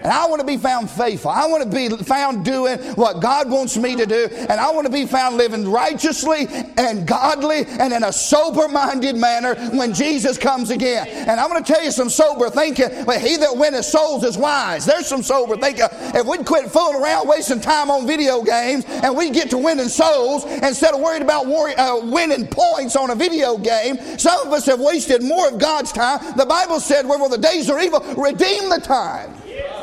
And 0.06 0.14
I 0.14 0.28
want 0.28 0.40
to 0.40 0.46
be 0.46 0.58
found 0.58 0.88
faithful. 0.88 1.32
I 1.32 1.48
want 1.48 1.64
to 1.64 1.70
be 1.76 1.90
found 2.04 2.46
doing 2.46 2.78
what 2.94 3.22
God 3.22 3.50
wants 3.50 3.76
me 3.76 3.96
to 3.96 4.06
do. 4.06 4.30
And 4.32 4.52
I 4.52 4.70
want 4.70 4.86
to 4.86 4.94
be 4.94 5.08
found 5.08 5.36
living 5.36 5.68
righteously 5.68 6.46
and 6.78 7.08
godly 7.08 7.66
and 7.66 7.92
in 7.92 8.04
a 8.04 8.14
sober 8.14 8.68
minded 8.68 9.16
manner 9.16 9.56
when 9.72 9.96
Jesus 9.96 10.38
comes 10.38 10.70
again. 10.70 11.08
And 11.08 11.40
I'm 11.40 11.50
going 11.50 11.64
to 11.64 11.74
tell 11.74 11.84
you 11.84 11.90
some 11.90 12.12
sober 12.12 12.52
thinking. 12.52 13.04
Well, 13.06 13.20
he 13.20 13.36
that 13.38 13.58
winneth 13.58 13.86
souls 13.86 14.24
is 14.24 14.38
wise. 14.38 14.86
There's 14.86 15.08
some 15.08 15.24
sober 15.24 15.58
thinking. 15.58 15.88
If 15.92 16.28
we'd 16.28 16.46
quit 16.46 16.70
fooling 16.70 17.02
around 17.02 17.28
wasting 17.28 17.60
time 17.60 17.90
on 17.90 18.06
video 18.06 18.44
games 18.44 18.86
and 18.86 19.18
we 19.18 19.32
get 19.32 19.50
to 19.50 19.58
winning 19.58 19.90
souls 19.90 20.46
instead 20.46 20.94
of 20.94 21.00
worried 21.00 21.24
about 21.24 21.48
uh, 21.48 22.02
winning 22.04 22.46
points 22.46 22.96
on 22.96 23.10
a 23.10 23.16
video 23.16 23.58
game, 23.58 23.98
some 24.20 24.46
of 24.46 24.54
us 24.54 24.68
have 24.68 24.80
wasted 24.80 25.24
more 25.24 25.48
of 25.48 25.58
God's 25.58 25.92
time. 25.92 26.20
The 26.38 26.46
Bible 26.46 26.80
said, 26.80 27.08
where 27.08 27.28
the 27.28 27.40
days 27.40 27.72
are 27.72 27.80
evil, 27.80 28.02
redeem 28.14 28.70
the 28.70 28.80
time. 28.84 29.34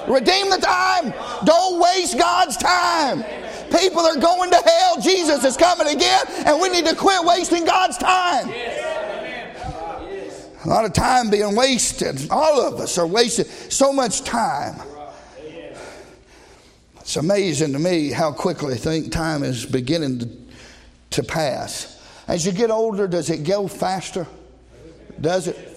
Redeem 0.09 0.51
the 0.51 0.59
time. 0.59 1.13
Don't 1.45 1.81
waste 1.81 2.19
God's 2.19 2.57
time. 2.57 3.25
People 3.79 4.01
are 4.01 4.19
going 4.19 4.51
to 4.51 4.57
hell. 4.57 5.01
Jesus 5.01 5.45
is 5.45 5.57
coming 5.57 5.89
again, 5.89 6.25
and 6.47 6.61
we 6.61 6.69
need 6.69 6.87
to 6.87 6.95
quit 6.95 7.25
wasting 7.25 7.65
God's 7.65 7.97
time. 7.99 8.49
A 10.65 10.69
lot 10.69 10.85
of 10.85 10.93
time 10.93 11.31
being 11.31 11.57
wasted. 11.57 12.31
All 12.31 12.61
of 12.61 12.81
us 12.81 12.99
are 12.99 13.07
wasting 13.07 13.47
so 13.47 13.93
much 13.93 14.23
time. 14.23 14.81
It's 17.01 17.17
amazing 17.17 17.73
to 17.73 17.81
me 17.81 18.11
how 18.11 18.31
quickly 18.33 18.75
I 18.75 18.77
think 18.77 19.11
time 19.11 19.43
is 19.43 19.67
beginning 19.67 20.21
to, 20.21 20.29
to 21.11 21.23
pass. 21.25 22.01
As 22.29 22.47
you 22.47 22.53
get 22.53 22.71
older, 22.71 23.09
does 23.09 23.29
it 23.29 23.45
go 23.45 23.67
faster? 23.67 24.27
Does 25.21 25.49
it? 25.49 25.72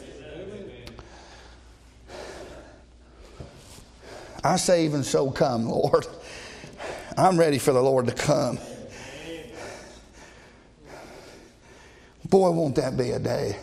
I 4.45 4.57
say, 4.57 4.85
even 4.85 5.03
so, 5.03 5.31
come, 5.31 5.65
Lord. 5.67 6.05
I'm 7.17 7.35
ready 7.39 7.57
for 7.57 7.73
the 7.73 7.81
Lord 7.81 8.05
to 8.05 8.13
come. 8.13 8.59
Boy, 12.25 12.51
won't 12.51 12.75
that 12.75 12.95
be 12.95 13.09
a 13.09 13.17
day. 13.17 13.57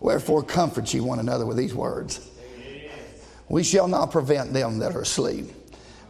Wherefore, 0.00 0.42
comfort 0.42 0.94
ye 0.94 1.00
one 1.00 1.18
another 1.18 1.44
with 1.44 1.58
these 1.58 1.74
words. 1.74 2.26
We 3.50 3.62
shall 3.62 3.86
not 3.86 4.10
prevent 4.10 4.54
them 4.54 4.78
that 4.78 4.96
are 4.96 5.02
asleep. 5.02 5.50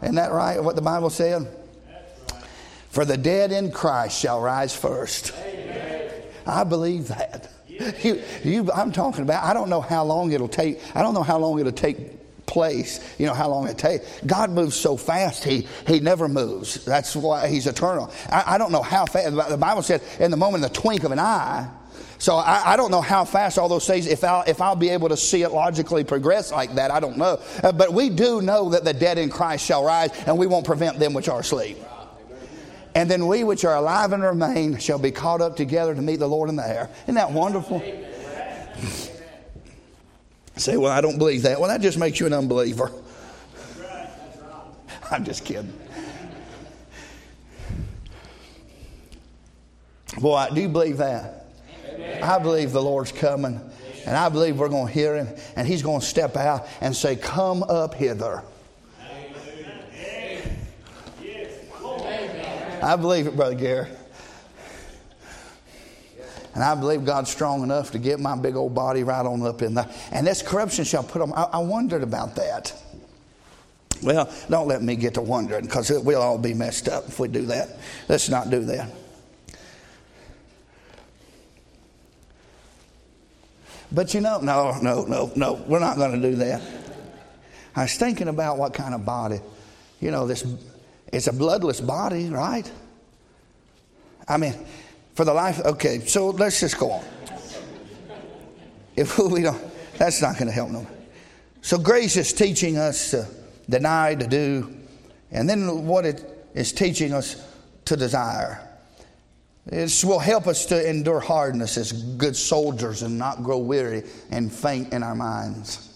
Isn't 0.00 0.14
that 0.14 0.30
right? 0.30 0.62
What 0.62 0.76
the 0.76 0.82
Bible 0.82 1.10
said? 1.10 1.48
For 2.90 3.04
the 3.04 3.16
dead 3.16 3.50
in 3.50 3.72
Christ 3.72 4.20
shall 4.20 4.40
rise 4.40 4.76
first. 4.76 5.32
I 6.46 6.62
believe 6.62 7.08
that. 7.08 7.50
You, 8.04 8.22
you, 8.42 8.70
I'm 8.72 8.92
talking 8.92 9.22
about, 9.22 9.42
I 9.44 9.54
don't 9.54 9.68
know 9.68 9.80
how 9.80 10.04
long 10.04 10.32
it'll 10.32 10.48
take. 10.48 10.80
I 10.94 11.02
don't 11.02 11.14
know 11.14 11.22
how 11.22 11.38
long 11.38 11.58
it'll 11.58 11.72
take 11.72 12.46
place, 12.46 13.00
you 13.18 13.26
know, 13.26 13.34
how 13.34 13.48
long 13.48 13.66
it 13.68 13.78
takes. 13.78 14.20
God 14.26 14.50
moves 14.50 14.76
so 14.76 14.96
fast, 14.96 15.44
he, 15.44 15.66
he 15.86 16.00
never 16.00 16.28
moves. 16.28 16.84
That's 16.84 17.16
why 17.16 17.48
he's 17.48 17.66
eternal. 17.66 18.12
I, 18.28 18.54
I 18.54 18.58
don't 18.58 18.72
know 18.72 18.82
how 18.82 19.06
fast. 19.06 19.34
The 19.34 19.56
Bible 19.56 19.82
said, 19.82 20.02
in 20.20 20.30
the 20.30 20.36
moment, 20.36 20.62
the 20.62 20.68
twink 20.68 21.04
of 21.04 21.12
an 21.12 21.18
eye, 21.18 21.68
so 22.18 22.36
I, 22.36 22.72
I, 22.72 22.76
don't 22.76 22.90
know 22.90 23.00
how 23.00 23.24
fast 23.24 23.58
all 23.58 23.68
those 23.68 23.86
things, 23.86 24.06
if 24.06 24.24
I'll, 24.24 24.44
if 24.46 24.60
I'll 24.60 24.76
be 24.76 24.90
able 24.90 25.08
to 25.08 25.16
see 25.16 25.42
it 25.42 25.50
logically 25.50 26.04
progress 26.04 26.52
like 26.52 26.74
that, 26.76 26.90
I 26.90 27.00
don't 27.00 27.18
know. 27.18 27.40
Uh, 27.62 27.72
but 27.72 27.92
we 27.92 28.08
do 28.08 28.40
know 28.40 28.70
that 28.70 28.84
the 28.84 28.94
dead 28.94 29.18
in 29.18 29.30
Christ 29.30 29.66
shall 29.66 29.84
rise, 29.84 30.10
and 30.26 30.38
we 30.38 30.46
won't 30.46 30.64
prevent 30.64 30.98
them 30.98 31.12
which 31.12 31.28
are 31.28 31.40
asleep. 31.40 31.76
And 32.94 33.10
then 33.10 33.26
we 33.26 33.42
which 33.42 33.64
are 33.64 33.74
alive 33.74 34.12
and 34.12 34.22
remain 34.22 34.78
shall 34.78 34.98
be 34.98 35.10
caught 35.10 35.40
up 35.40 35.56
together 35.56 35.94
to 35.94 36.02
meet 36.02 36.20
the 36.20 36.28
Lord 36.28 36.48
in 36.48 36.56
the 36.56 36.66
air. 36.66 36.90
Isn't 37.04 37.16
that 37.16 37.32
wonderful? 37.32 37.82
Say, 40.56 40.76
well, 40.76 40.92
I 40.92 41.00
don't 41.00 41.18
believe 41.18 41.42
that. 41.42 41.58
Well, 41.58 41.68
that 41.68 41.80
just 41.80 41.98
makes 41.98 42.20
you 42.20 42.26
an 42.26 42.32
unbeliever. 42.32 42.92
I'm 45.10 45.24
just 45.24 45.44
kidding. 45.44 45.72
Boy, 50.20 50.36
I 50.36 50.50
do 50.50 50.68
believe 50.68 50.98
that? 50.98 51.46
I 52.22 52.38
believe 52.38 52.70
the 52.70 52.82
Lord's 52.82 53.10
coming. 53.10 53.60
And 54.06 54.16
I 54.16 54.28
believe 54.28 54.58
we're 54.58 54.68
going 54.68 54.86
to 54.86 54.92
hear 54.92 55.16
him. 55.16 55.28
And 55.56 55.66
he's 55.66 55.82
going 55.82 56.00
to 56.00 56.06
step 56.06 56.36
out 56.36 56.68
and 56.80 56.94
say, 56.94 57.16
Come 57.16 57.62
up 57.64 57.94
hither. 57.94 58.42
I 62.84 62.96
believe 62.96 63.26
it, 63.26 63.34
Brother 63.34 63.54
Gary. 63.54 63.88
And 66.54 66.62
I 66.62 66.74
believe 66.74 67.04
God's 67.04 67.30
strong 67.30 67.62
enough 67.62 67.90
to 67.92 67.98
get 67.98 68.20
my 68.20 68.36
big 68.36 68.54
old 68.54 68.74
body 68.74 69.02
right 69.02 69.24
on 69.24 69.44
up 69.44 69.62
in 69.62 69.74
there. 69.74 69.88
And 70.12 70.26
this 70.26 70.42
corruption 70.42 70.84
shall 70.84 71.02
put 71.02 71.22
on. 71.22 71.32
I, 71.32 71.44
I 71.44 71.58
wondered 71.58 72.02
about 72.02 72.36
that. 72.36 72.72
Well, 74.02 74.32
don't 74.50 74.68
let 74.68 74.82
me 74.82 74.96
get 74.96 75.14
to 75.14 75.22
wondering 75.22 75.64
because 75.64 75.90
we'll 75.90 76.20
all 76.20 76.38
be 76.38 76.52
messed 76.52 76.88
up 76.88 77.08
if 77.08 77.18
we 77.18 77.26
do 77.26 77.46
that. 77.46 77.70
Let's 78.08 78.28
not 78.28 78.50
do 78.50 78.60
that. 78.66 78.90
But 83.90 84.12
you 84.12 84.20
know, 84.20 84.40
no, 84.40 84.78
no, 84.82 85.04
no, 85.04 85.32
no, 85.34 85.64
we're 85.66 85.78
not 85.78 85.96
going 85.96 86.20
to 86.20 86.30
do 86.30 86.36
that. 86.36 86.60
I 87.74 87.82
was 87.82 87.96
thinking 87.96 88.28
about 88.28 88.58
what 88.58 88.74
kind 88.74 88.94
of 88.94 89.04
body. 89.04 89.40
You 90.00 90.10
know, 90.10 90.26
this 90.26 90.44
it's 91.12 91.26
a 91.26 91.32
bloodless 91.32 91.80
body, 91.80 92.28
right? 92.28 92.70
I 94.26 94.36
mean, 94.36 94.54
for 95.14 95.24
the 95.24 95.34
life. 95.34 95.60
Okay, 95.60 96.00
so 96.00 96.30
let's 96.30 96.60
just 96.60 96.78
go 96.78 96.92
on. 96.92 97.04
If 98.96 99.18
we 99.18 99.42
don't, 99.42 99.62
that's 99.96 100.20
not 100.22 100.34
going 100.34 100.46
to 100.46 100.52
help 100.52 100.70
no. 100.70 100.86
So 101.62 101.78
grace 101.78 102.16
is 102.16 102.32
teaching 102.32 102.76
us 102.76 103.12
to 103.12 103.26
deny, 103.68 104.14
to 104.14 104.26
do, 104.26 104.76
and 105.30 105.48
then 105.48 105.86
what 105.86 106.04
it 106.04 106.48
is 106.54 106.72
teaching 106.72 107.12
us 107.12 107.42
to 107.86 107.96
desire. 107.96 108.68
This 109.66 110.04
will 110.04 110.18
help 110.18 110.46
us 110.46 110.66
to 110.66 110.88
endure 110.88 111.20
hardness 111.20 111.78
as 111.78 111.92
good 111.92 112.36
soldiers 112.36 113.02
and 113.02 113.18
not 113.18 113.42
grow 113.42 113.58
weary 113.58 114.02
and 114.30 114.52
faint 114.52 114.92
in 114.92 115.02
our 115.02 115.14
minds. 115.14 115.90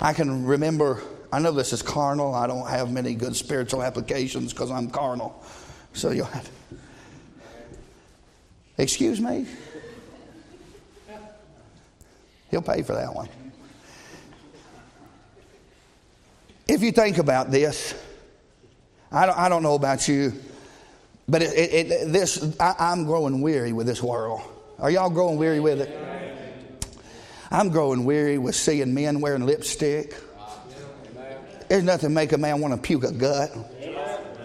I 0.00 0.12
can 0.12 0.46
remember, 0.46 1.02
I 1.34 1.40
know 1.40 1.50
this 1.50 1.72
is 1.72 1.82
carnal. 1.82 2.32
I 2.32 2.46
don't 2.46 2.68
have 2.68 2.92
many 2.92 3.12
good 3.16 3.34
spiritual 3.34 3.82
applications 3.82 4.52
because 4.52 4.70
I'm 4.70 4.88
carnal. 4.88 5.44
So 5.92 6.12
you'll 6.12 6.26
have. 6.26 6.48
Excuse 8.78 9.20
me? 9.20 9.44
He'll 12.52 12.62
pay 12.62 12.84
for 12.84 12.94
that 12.94 13.12
one. 13.12 13.28
If 16.68 16.82
you 16.82 16.92
think 16.92 17.18
about 17.18 17.50
this, 17.50 18.00
I 19.10 19.26
don't, 19.26 19.36
I 19.36 19.48
don't 19.48 19.64
know 19.64 19.74
about 19.74 20.06
you, 20.06 20.34
but 21.28 21.42
it, 21.42 21.52
it, 21.52 21.90
it, 21.90 22.12
this 22.12 22.56
I, 22.60 22.76
I'm 22.78 23.06
growing 23.06 23.40
weary 23.40 23.72
with 23.72 23.88
this 23.88 24.00
world. 24.00 24.40
Are 24.78 24.88
y'all 24.88 25.10
growing 25.10 25.36
weary 25.36 25.58
with 25.58 25.80
it? 25.80 25.98
I'm 27.50 27.70
growing 27.70 28.04
weary 28.04 28.38
with 28.38 28.54
seeing 28.54 28.94
men 28.94 29.20
wearing 29.20 29.44
lipstick. 29.44 30.14
There's 31.68 31.84
nothing 31.84 32.14
make 32.14 32.32
a 32.32 32.38
man 32.38 32.60
want 32.60 32.74
to 32.74 32.80
puke 32.80 33.04
a 33.04 33.12
gut 33.12 33.50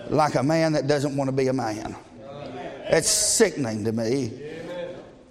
like 0.10 0.36
a 0.36 0.44
man 0.44 0.74
that 0.74 0.88
doesn't 0.88 1.16
want 1.16 1.28
to 1.28 1.32
be 1.36 1.48
a 1.48 1.54
man. 1.54 1.96
It's 2.86 3.10
sickening 3.10 3.84
to 3.86 3.92
me. 3.92 4.32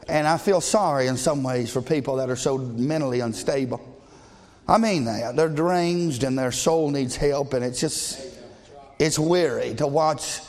And 0.09 0.27
I 0.27 0.39
feel 0.39 0.61
sorry 0.61 1.09
in 1.09 1.17
some 1.17 1.43
ways 1.43 1.71
for 1.71 1.83
people 1.83 2.17
that 2.17 2.31
are 2.31 2.37
so 2.37 2.57
mentally 2.57 3.21
unstable. 3.21 3.81
I 4.67 4.79
mean 4.79 5.05
that. 5.05 5.37
They're 5.37 5.49
deranged 5.49 6.23
and 6.23 6.39
their 6.39 6.53
soul 6.53 6.91
needs 6.91 7.17
help, 7.17 7.53
and 7.53 7.65
it's 7.65 7.81
just, 7.81 8.39
it's 8.99 9.19
weary 9.19 9.75
to 9.75 9.87
watch 9.87 10.41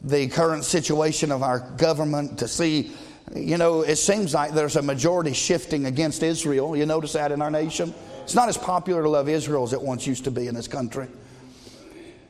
the 0.00 0.28
current 0.28 0.64
situation 0.64 1.30
of 1.30 1.42
our 1.42 1.60
government, 1.76 2.38
to 2.38 2.48
see 2.48 2.92
you 3.34 3.58
know, 3.58 3.82
it 3.82 3.96
seems 3.96 4.34
like 4.34 4.52
there's 4.52 4.76
a 4.76 4.82
majority 4.82 5.32
shifting 5.32 5.86
against 5.86 6.22
Israel. 6.22 6.76
You 6.76 6.86
notice 6.86 7.14
that 7.14 7.32
in 7.32 7.42
our 7.42 7.50
nation? 7.50 7.92
It's 8.26 8.34
not 8.34 8.48
as 8.48 8.58
popular 8.58 9.04
to 9.04 9.08
love 9.08 9.28
Israel 9.28 9.62
as 9.62 9.72
it 9.72 9.80
once 9.80 10.04
used 10.04 10.24
to 10.24 10.32
be 10.32 10.48
in 10.48 10.54
this 10.56 10.66
country. 10.66 11.06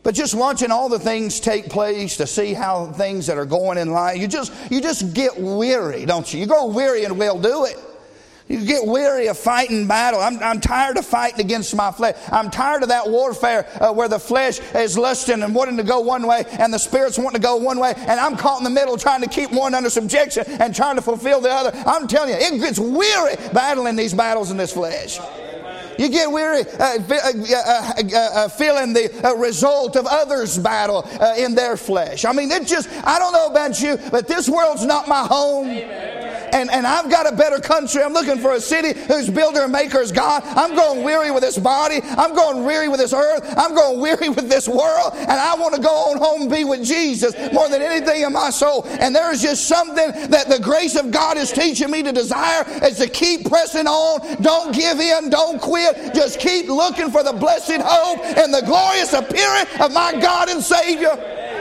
But 0.02 0.14
just 0.14 0.34
watching 0.34 0.70
all 0.70 0.90
the 0.90 0.98
things 0.98 1.40
take 1.40 1.70
place 1.70 2.18
to 2.18 2.26
see 2.26 2.52
how 2.52 2.92
things 2.92 3.28
that 3.28 3.38
are 3.38 3.46
going 3.46 3.78
in 3.78 3.90
life, 3.90 4.18
you 4.18 4.28
just 4.28 4.52
you 4.70 4.82
just 4.82 5.14
get 5.14 5.40
weary, 5.40 6.04
don't 6.04 6.30
you? 6.34 6.40
You 6.40 6.46
grow 6.46 6.66
weary 6.66 7.04
and 7.04 7.18
we'll 7.18 7.40
do 7.40 7.64
it. 7.64 7.78
You 8.46 8.66
get 8.66 8.84
weary 8.86 9.28
of 9.28 9.38
fighting 9.38 9.86
battle. 9.86 10.20
I'm, 10.20 10.38
I'm 10.40 10.60
tired 10.60 10.98
of 10.98 11.06
fighting 11.06 11.40
against 11.40 11.74
my 11.74 11.90
flesh. 11.90 12.14
I'm 12.30 12.50
tired 12.50 12.82
of 12.82 12.90
that 12.90 13.08
warfare 13.08 13.66
uh, 13.80 13.90
where 13.94 14.06
the 14.06 14.18
flesh 14.18 14.60
is 14.74 14.98
lusting 14.98 15.42
and 15.42 15.54
wanting 15.54 15.78
to 15.78 15.82
go 15.82 16.00
one 16.00 16.26
way 16.26 16.44
and 16.58 16.74
the 16.74 16.78
spirit's 16.78 17.16
wanting 17.16 17.40
to 17.40 17.46
go 17.46 17.56
one 17.56 17.78
way 17.78 17.94
and 17.96 18.20
I'm 18.20 18.36
caught 18.36 18.58
in 18.58 18.64
the 18.64 18.70
middle 18.70 18.98
trying 18.98 19.22
to 19.22 19.30
keep 19.30 19.50
one 19.50 19.74
under 19.74 19.88
subjection 19.88 20.44
and 20.60 20.74
trying 20.74 20.96
to 20.96 21.02
fulfill 21.02 21.40
the 21.40 21.50
other. 21.50 21.72
I'm 21.86 22.06
telling 22.06 22.28
you, 22.28 22.36
it 22.36 22.60
gets 22.60 22.78
weary 22.78 23.36
battling 23.54 23.96
these 23.96 24.12
battles 24.12 24.50
in 24.50 24.58
this 24.58 24.74
flesh. 24.74 25.18
You 25.98 26.08
get 26.08 26.30
weary 26.30 26.60
uh, 26.60 26.98
uh, 26.98 27.32
uh, 27.32 28.16
uh, 28.16 28.48
feeling 28.48 28.92
the 28.92 29.34
result 29.38 29.96
of 29.96 30.06
others' 30.06 30.58
battle 30.58 31.02
in 31.36 31.54
their 31.54 31.76
flesh. 31.76 32.24
I 32.24 32.32
mean, 32.32 32.50
it 32.50 32.66
just, 32.66 32.88
I 33.04 33.18
don't 33.18 33.32
know 33.32 33.48
about 33.48 33.80
you, 33.80 33.98
but 34.10 34.28
this 34.28 34.48
world's 34.48 34.84
not 34.84 35.08
my 35.08 35.24
home. 35.24 35.66
And, 36.52 36.70
and 36.70 36.86
I've 36.86 37.10
got 37.10 37.30
a 37.30 37.34
better 37.34 37.58
country. 37.58 38.02
I'm 38.02 38.12
looking 38.12 38.38
for 38.38 38.54
a 38.54 38.60
city 38.60 38.98
whose 39.06 39.28
builder 39.28 39.62
and 39.62 39.72
maker 39.72 40.00
is 40.00 40.12
God. 40.12 40.42
I'm 40.44 40.74
growing 40.74 41.02
weary 41.02 41.30
with 41.30 41.42
this 41.42 41.58
body. 41.58 42.00
I'm 42.02 42.34
growing 42.34 42.64
weary 42.64 42.88
with 42.88 43.00
this 43.00 43.12
earth. 43.12 43.54
I'm 43.56 43.74
growing 43.74 44.00
weary 44.00 44.28
with 44.28 44.48
this 44.48 44.68
world. 44.68 45.12
And 45.14 45.30
I 45.30 45.54
want 45.56 45.74
to 45.74 45.80
go 45.80 46.10
on 46.10 46.18
home 46.18 46.42
and 46.42 46.50
be 46.50 46.64
with 46.64 46.84
Jesus 46.84 47.34
more 47.52 47.68
than 47.68 47.82
anything 47.82 48.22
in 48.22 48.32
my 48.32 48.50
soul. 48.50 48.84
And 48.86 49.14
there 49.14 49.32
is 49.32 49.42
just 49.42 49.66
something 49.66 50.30
that 50.30 50.48
the 50.48 50.58
grace 50.60 50.96
of 50.96 51.10
God 51.10 51.36
is 51.36 51.52
teaching 51.52 51.90
me 51.90 52.02
to 52.02 52.12
desire 52.12 52.64
is 52.82 52.98
to 52.98 53.08
keep 53.08 53.48
pressing 53.48 53.86
on. 53.86 54.42
Don't 54.42 54.74
give 54.74 55.00
in. 55.00 55.30
Don't 55.30 55.60
quit. 55.60 56.14
Just 56.14 56.40
keep 56.40 56.68
looking 56.68 57.10
for 57.10 57.22
the 57.22 57.32
blessed 57.32 57.80
hope 57.82 58.18
and 58.36 58.52
the 58.52 58.62
glorious 58.62 59.12
appearance 59.12 59.68
of 59.80 59.92
my 59.92 60.12
God 60.20 60.48
and 60.48 60.62
Savior. 60.62 61.54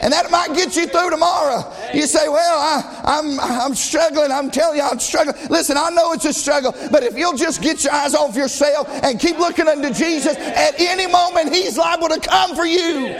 And 0.00 0.12
that 0.12 0.30
might 0.30 0.54
get 0.54 0.76
you 0.76 0.86
through 0.86 1.10
tomorrow. 1.10 1.72
You 1.94 2.06
say, 2.06 2.28
Well, 2.28 2.58
I, 2.58 3.18
am 3.18 3.40
I'm, 3.40 3.60
I'm 3.60 3.74
struggling. 3.74 4.30
I'm 4.30 4.50
telling 4.50 4.78
you, 4.78 4.84
I'm 4.84 4.98
struggling. 4.98 5.36
Listen, 5.48 5.76
I 5.76 5.90
know 5.90 6.12
it's 6.12 6.24
a 6.24 6.32
struggle, 6.32 6.74
but 6.90 7.02
if 7.02 7.16
you'll 7.16 7.36
just 7.36 7.62
get 7.62 7.84
your 7.84 7.92
eyes 7.92 8.14
off 8.14 8.36
yourself 8.36 8.88
and 9.02 9.18
keep 9.18 9.38
looking 9.38 9.68
unto 9.68 9.92
Jesus, 9.92 10.36
at 10.36 10.80
any 10.80 11.06
moment, 11.06 11.54
He's 11.54 11.76
liable 11.78 12.08
to 12.08 12.20
come 12.20 12.54
for 12.54 12.66
you. 12.66 13.08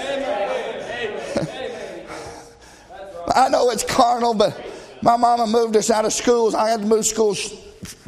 I 3.35 3.49
know 3.49 3.71
it's 3.71 3.85
carnal, 3.85 4.35
but 4.35 4.59
my 5.03 5.17
mama 5.17 5.47
moved 5.47 5.77
us 5.77 5.91
out 5.91 6.05
of 6.05 6.13
schools. 6.13 6.55
I 6.55 6.69
had 6.69 6.81
to 6.81 6.87
move 6.87 7.05
schools 7.07 7.53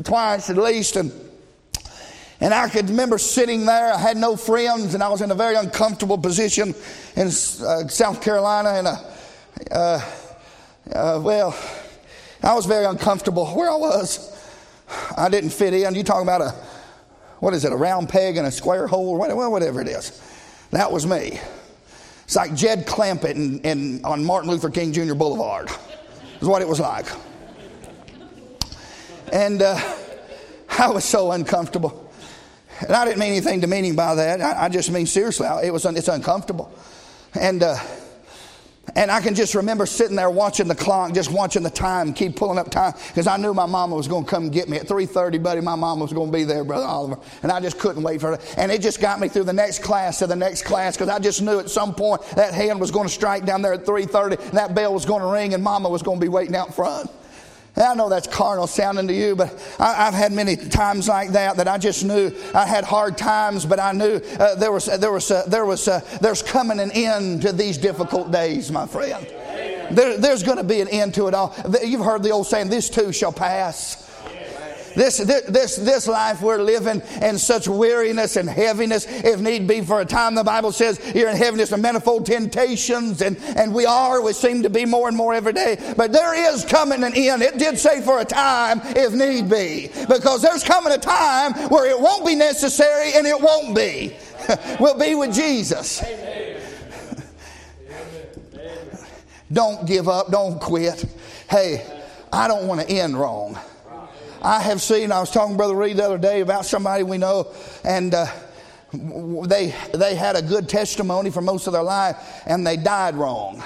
twice 0.03 0.51
at 0.51 0.57
least. 0.57 0.97
And 0.97 1.13
and 2.41 2.55
I 2.55 2.69
could 2.69 2.89
remember 2.89 3.19
sitting 3.19 3.67
there. 3.67 3.93
I 3.93 3.99
had 3.99 4.17
no 4.17 4.37
friends, 4.37 4.95
and 4.95 5.03
I 5.03 5.09
was 5.09 5.23
in 5.23 5.31
a 5.31 5.35
very 5.35 5.57
uncomfortable 5.57 6.19
position 6.19 6.75
in 7.17 7.27
uh, 7.27 7.31
South 7.89 8.23
Carolina. 8.23 8.69
And 8.71 8.87
uh, 8.87 8.97
uh, 9.71 10.01
uh, 10.95 11.21
well, 11.23 11.59
I 12.43 12.55
was 12.55 12.67
very 12.67 12.85
uncomfortable 12.85 13.47
where 13.47 13.71
I 13.71 13.77
was. 13.77 14.35
I 15.17 15.29
didn't 15.29 15.51
fit 15.51 15.75
in. 15.75 15.95
You 15.95 16.05
talking 16.05 16.23
about 16.23 16.41
a 16.41 16.55
what 17.41 17.55
is 17.55 17.65
it? 17.65 17.73
A 17.73 17.77
round 17.77 18.09
peg 18.09 18.37
in 18.37 18.45
a 18.45 18.51
square 18.51 18.87
hole, 18.87 19.17
well, 19.17 19.51
whatever 19.51 19.81
it 19.81 19.89
is. 19.89 20.21
That 20.71 20.91
was 20.91 21.07
me. 21.07 21.41
It's 22.25 22.37
like 22.37 22.55
Jed 22.55 22.87
Clampett 22.87 23.37
in, 23.37 23.61
in, 23.61 24.05
on 24.05 24.25
Martin 24.25 24.51
Luther 24.51 24.71
King 24.71 24.93
Jr. 24.93 25.15
Boulevard. 25.15 25.71
Is 26.41 26.49
what 26.49 26.63
it 26.63 26.69
was 26.69 26.81
like. 26.81 27.07
And 29.33 29.63
uh, 29.63 29.79
I 30.79 30.91
was 30.91 31.05
so 31.05 31.33
uncomfortable. 31.33 32.08
And 32.81 32.93
I 32.93 33.05
didn't 33.05 33.19
mean 33.19 33.33
anything 33.33 33.61
demeaning 33.61 33.97
by 33.97 34.15
that. 34.15 34.41
I, 34.41 34.65
I 34.65 34.69
just 34.69 34.91
mean 34.91 35.07
seriously, 35.07 35.47
it 35.65 35.73
was 35.73 35.85
it's 35.85 36.09
uncomfortable. 36.09 36.73
And 37.35 37.63
uh, 37.63 37.77
and 38.95 39.11
I 39.11 39.21
can 39.21 39.35
just 39.35 39.55
remember 39.55 39.87
sitting 39.87 40.17
there 40.17 40.31
watching 40.31 40.69
the 40.69 40.75
clock, 40.75 41.13
just 41.13 41.31
watching 41.31 41.63
the 41.63 41.71
time, 41.71 42.13
keep 42.13 42.37
pulling 42.37 42.59
up 42.59 42.71
time, 42.71 42.95
because 43.09 43.27
I 43.27 43.37
knew 43.37 43.53
my 43.53 43.67
mama 43.67 43.95
was 43.95 44.09
going 44.09 44.25
to 44.25 44.31
come 44.31 44.49
get 44.49 44.69
me 44.69 44.79
at 44.79 44.87
3:30, 44.87 45.43
buddy. 45.43 45.61
My 45.61 45.75
mama 45.75 46.03
was 46.03 46.13
going 46.13 46.31
to 46.31 46.37
be 46.37 46.45
there, 46.45 46.65
brother 46.65 46.87
Oliver, 46.87 47.21
and 47.43 47.53
I 47.53 47.61
just 47.61 47.79
couldn't 47.79 48.03
wait 48.03 48.21
for 48.21 48.37
her. 48.37 48.39
And 48.57 48.73
it 48.73 48.81
just 48.81 49.01
got 49.01 49.21
me 49.21 49.29
through 49.29 49.45
the 49.45 49.53
next 49.53 49.83
class 49.83 50.19
to 50.21 50.27
the 50.27 50.37
next 50.37 50.63
class, 50.63 50.97
because 50.97 51.09
I 51.09 51.19
just 51.19 51.43
knew 51.43 51.59
at 51.59 51.71
some 51.71 51.95
point 51.95 52.23
that 52.37 52.55
hand 52.55 52.81
was 52.81 52.91
going 52.91 53.07
to 53.07 53.13
strike 53.13 53.45
down 53.45 53.63
there 53.63 53.75
at 53.75 53.85
3:30, 53.85 54.41
and 54.41 54.59
that 54.59 54.75
bell 54.75 54.95
was 54.95 55.05
going 55.05 55.23
to 55.23 55.29
ring, 55.29 55.55
and 55.55 55.63
mama 55.63 55.89
was 55.89 56.03
going 56.03 56.19
to 56.19 56.25
be 56.25 56.29
waiting 56.29 56.57
out 56.57 56.75
front. 56.75 57.11
I 57.79 57.95
know 57.95 58.09
that's 58.09 58.27
carnal 58.27 58.67
sounding 58.67 59.07
to 59.09 59.15
you, 59.15 59.37
but 59.37 59.55
I, 59.79 60.05
have 60.07 60.15
had 60.15 60.33
many 60.33 60.57
times 60.57 61.09
like 61.09 61.31
that 61.31 61.57
that 61.57 61.69
I 61.69 61.79
just 61.79 62.05
knew 62.05 62.33
I 62.55 62.67
had 62.67 62.85
hard 62.85 63.17
times, 63.17 63.65
but 63.65 63.79
I 63.79 63.93
knew 63.93 64.21
uh, 64.39 64.55
there 64.57 64.73
was 64.73 64.87
there 64.87 65.13
was 65.13 65.31
uh, 65.31 65.45
there 65.47 65.65
was 65.65 65.87
uh, 65.87 66.01
there's 66.21 66.43
coming 66.43 66.81
an 66.81 66.91
end 66.93 67.43
to 67.43 67.53
these 67.53 67.79
difficult 67.79 68.31
days, 68.31 68.73
my 68.73 68.87
friend. 68.87 69.27
There, 69.91 70.19
there's 70.19 70.43
going 70.43 70.59
to 70.59 70.65
be 70.65 70.81
an 70.81 70.89
end 70.89 71.15
to 71.15 71.29
it 71.29 71.35
all. 71.35 71.55
You've 71.83 72.05
heard 72.05 72.23
the 72.23 72.31
old 72.31 72.47
saying, 72.47 72.69
"This 72.69 72.91
too 72.91 73.13
shall 73.13 73.33
pass." 73.33 74.08
This, 74.99 75.19
this, 75.19 75.77
this 75.77 76.09
life 76.09 76.43
we're 76.43 76.61
living 76.61 77.01
in 77.23 77.39
such 77.39 77.69
weariness 77.69 78.35
and 78.35 78.51
heaviness, 78.51 79.07
if 79.09 79.39
need 79.39 79.69
be, 79.69 79.81
for 79.81 80.01
a 80.01 80.05
time. 80.05 80.35
The 80.35 80.43
Bible 80.43 80.73
says 80.73 81.01
you're 81.15 81.29
in 81.29 81.37
heaviness 81.37 81.71
and 81.71 81.81
manifold 81.81 82.27
temptations, 82.27 83.23
and, 83.23 83.39
and 83.57 83.73
we 83.73 83.87
are. 83.87 84.21
We 84.21 84.33
seem 84.33 84.65
to 84.65 84.71
be 84.71 84.85
more 84.85 85.07
and 85.07 85.17
more 85.17 85.35
every 85.35 85.53
day. 85.53 85.95
But 85.97 86.11
there 86.11 86.53
is 86.53 86.65
coming 86.65 87.05
an 87.05 87.13
end. 87.15 87.43
It 87.43 87.59
did 87.59 87.79
say 87.79 88.03
for 88.03 88.19
a 88.19 88.25
time, 88.25 88.81
if 88.85 89.13
need 89.13 89.49
be, 89.49 89.89
because 90.09 90.43
there's 90.43 90.65
coming 90.65 90.93
a 90.93 90.99
time 90.99 91.53
where 91.69 91.89
it 91.89 92.01
won't 92.01 92.27
be 92.27 92.35
necessary 92.35 93.13
and 93.15 93.25
it 93.25 93.41
won't 93.41 93.77
be. 93.77 94.17
we'll 94.81 94.99
be 94.99 95.15
with 95.15 95.33
Jesus. 95.33 96.03
don't 99.53 99.87
give 99.87 100.09
up. 100.09 100.33
Don't 100.33 100.61
quit. 100.61 101.05
Hey, 101.49 101.87
I 102.33 102.49
don't 102.49 102.67
want 102.67 102.81
to 102.81 102.91
end 102.91 103.17
wrong. 103.17 103.57
I 104.43 104.61
have 104.61 104.81
seen, 104.81 105.11
I 105.11 105.21
was 105.21 105.31
talking 105.31 105.55
to 105.55 105.57
Brother 105.57 105.75
Reed 105.75 105.97
the 105.97 106.05
other 106.05 106.19
day 106.19 106.41
about 106.41 106.65
somebody 106.65 107.03
we 107.03 107.19
know, 107.19 107.53
and 107.85 108.15
uh, 108.15 108.27
they, 108.93 109.75
they 109.95 110.15
had 110.15 110.37
a 110.37 110.43
good 110.43 110.69
testimony 110.69 111.31
for 111.31 111.43
most 111.43 111.67
of 111.67 111.73
their 111.73 111.83
life 111.83 112.17
and 112.47 112.67
they 112.67 112.77
died 112.77 113.15
wrong. 113.17 113.63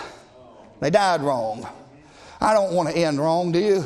They 0.81 0.91
died 0.91 1.21
wrong. 1.21 1.67
I 2.41 2.55
don't 2.55 2.73
want 2.73 2.89
to 2.89 2.97
end 2.97 3.21
wrong, 3.21 3.53
do 3.53 3.59
you? 3.59 3.85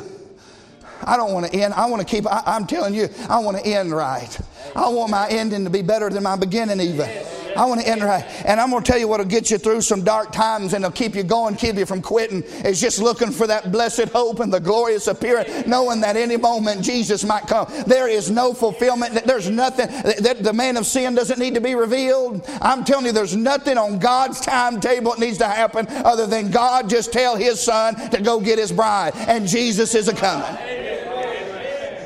I 1.03 1.15
don't 1.15 1.31
want 1.31 1.45
to 1.45 1.53
end. 1.53 1.75
I 1.75 1.85
want 1.85 2.01
to 2.01 2.07
keep, 2.07 2.25
I, 2.25 2.55
am 2.55 2.65
telling 2.65 2.95
you, 2.95 3.07
I 3.29 3.37
want 3.39 3.57
to 3.57 3.65
end 3.65 3.91
right. 3.91 4.35
I 4.75 4.89
want 4.89 5.11
my 5.11 5.29
ending 5.29 5.63
to 5.65 5.69
be 5.69 5.83
better 5.83 6.09
than 6.09 6.23
my 6.23 6.35
beginning, 6.35 6.81
even. 6.81 7.07
I 7.57 7.65
want 7.65 7.81
to 7.81 7.87
enter. 7.87 8.05
right. 8.05 8.23
And 8.45 8.61
I'm 8.61 8.69
going 8.69 8.83
to 8.83 8.91
tell 8.91 8.99
you 8.99 9.07
what 9.07 9.19
will 9.19 9.25
get 9.25 9.49
you 9.49 9.57
through 9.57 9.81
some 9.81 10.03
dark 10.03 10.31
times 10.31 10.73
and 10.73 10.85
it'll 10.85 10.93
keep 10.93 11.15
you 11.15 11.23
going, 11.23 11.55
keep 11.55 11.75
you 11.75 11.85
from 11.87 12.01
quitting, 12.03 12.43
is 12.63 12.79
just 12.79 12.99
looking 12.99 13.31
for 13.31 13.47
that 13.47 13.71
blessed 13.71 14.09
hope 14.09 14.39
and 14.39 14.53
the 14.53 14.59
glorious 14.59 15.07
appearance, 15.07 15.65
knowing 15.65 15.99
that 16.01 16.15
any 16.15 16.37
moment 16.37 16.83
Jesus 16.83 17.23
might 17.23 17.47
come. 17.47 17.67
There 17.87 18.07
is 18.07 18.29
no 18.29 18.53
fulfillment. 18.53 19.25
There's 19.25 19.49
nothing 19.49 19.87
that 19.87 20.43
the 20.43 20.53
man 20.53 20.77
of 20.77 20.85
sin 20.85 21.15
doesn't 21.15 21.39
need 21.39 21.55
to 21.55 21.61
be 21.61 21.73
revealed. 21.73 22.47
I'm 22.61 22.83
telling 22.83 23.07
you, 23.07 23.11
there's 23.11 23.35
nothing 23.35 23.77
on 23.77 23.97
God's 23.97 24.39
timetable 24.39 25.11
that 25.11 25.19
needs 25.19 25.39
to 25.39 25.47
happen 25.47 25.87
other 25.89 26.27
than 26.27 26.51
God 26.51 26.89
just 26.89 27.11
tell 27.11 27.35
his 27.35 27.59
son 27.59 27.95
to 28.11 28.21
go 28.21 28.39
get 28.39 28.59
his 28.59 28.71
bride. 28.71 29.13
And 29.15 29.47
Jesus 29.47 29.95
is 29.95 30.07
a 30.07 30.13
coming. 30.13 30.57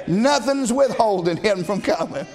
Nothing's 0.08 0.72
withholding 0.72 1.38
him 1.38 1.64
from 1.64 1.82
coming. 1.82 2.26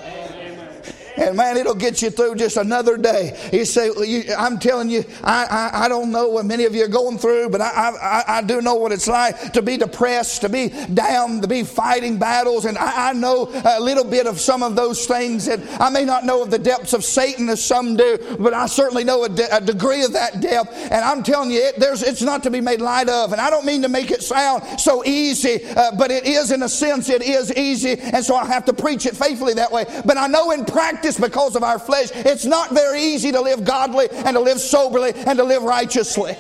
And 1.17 1.37
man, 1.37 1.57
it'll 1.57 1.75
get 1.75 2.03
you 2.03 2.11
through 2.11 2.37
just 2.37 2.57
another 2.57 2.97
day. 2.97 3.49
You 3.53 3.65
say, 3.65 3.91
I'm 4.37 4.59
telling 4.59 4.91
you, 4.91 5.05
I, 5.25 5.71
I, 5.73 5.85
I 5.85 5.89
don't 5.89 6.11
know 6.11 6.29
what 6.29 6.45
many 6.45 6.65
of 6.65 6.75
you 6.75 6.85
are 6.85 6.89
going 6.89 7.19
through, 7.19 7.51
but 7.51 7.61
I, 7.61 7.67
I, 7.67 8.25
I 8.39 8.43
do 8.43 8.61
know 8.61 8.75
what 8.75 8.93
it's 8.93 9.09
like 9.09 9.53
to 9.55 9.63
be 9.63 9.77
depressed, 9.77 10.43
to 10.43 10.49
be 10.49 10.69
down, 10.93 11.41
to 11.41 11.49
be 11.49 11.63
fighting 11.63 12.19
battles. 12.19 12.65
And 12.65 12.77
I, 12.77 13.11
I 13.11 13.13
know 13.13 13.51
a 13.65 13.81
little 13.81 14.05
bit 14.05 14.27
of 14.27 14.41
some 14.41 14.63
of 14.63 14.77
those 14.77 15.07
things. 15.07 15.49
And 15.49 15.67
I 15.81 15.89
may 15.91 16.05
not 16.05 16.25
know 16.25 16.43
of 16.43 16.51
the 16.51 16.59
depths 16.59 16.93
of 16.93 17.05
Satan 17.05 17.49
as 17.49 17.65
some 17.65 17.97
do, 17.97 18.19
but 18.39 18.53
I 18.53 18.67
certainly 18.67 19.05
know 19.05 19.25
a, 19.25 19.29
de- 19.29 19.57
a 19.57 19.61
degree 19.61 20.05
of 20.05 20.13
that 20.13 20.41
depth. 20.41 20.75
And 20.91 21.05
I'm 21.05 21.23
telling 21.23 21.51
you, 21.51 21.61
it, 21.61 21.75
it's 21.79 22.23
not 22.23 22.43
to 22.43 22.51
be 22.51 22.61
made 22.61 22.81
light 22.81 23.09
of. 23.09 23.33
And 23.33 23.41
I 23.41 23.49
don't 23.49 23.65
mean 23.65 23.83
to 23.83 23.89
make 23.89 24.11
it 24.11 24.23
sound 24.23 24.81
so 24.81 25.05
easy, 25.05 25.65
uh, 25.65 25.93
but 25.97 26.11
it 26.11 26.27
is 26.27 26.51
in 26.51 26.63
a 26.63 26.69
sense, 26.69 27.09
it 27.09 27.23
is 27.23 27.53
easy. 27.55 27.99
And 27.99 28.25
so 28.25 28.35
I 28.35 28.45
have 28.47 28.65
to 28.67 28.73
preach 28.73 29.07
it 29.07 29.17
faithfully 29.17 29.55
that 29.55 29.73
way. 29.73 29.85
But 30.05 30.17
I 30.19 30.27
know 30.27 30.51
in 30.51 30.65
practice, 30.65 31.06
practice 31.07 31.21
because 31.31 31.57
of 31.57 31.63
our 31.63 31.79
flesh. 31.79 32.11
It's 32.15 32.45
not 32.45 32.73
very 32.73 33.01
easy 33.01 33.33
to 33.33 33.41
live 33.41 33.65
godly 33.65 34.09
and 34.11 34.35
to 34.35 34.41
live 34.41 34.61
soberly 34.61 35.13
and 35.15 35.39
to 35.39 35.45
live 35.45 35.63
righteously. 35.63 36.37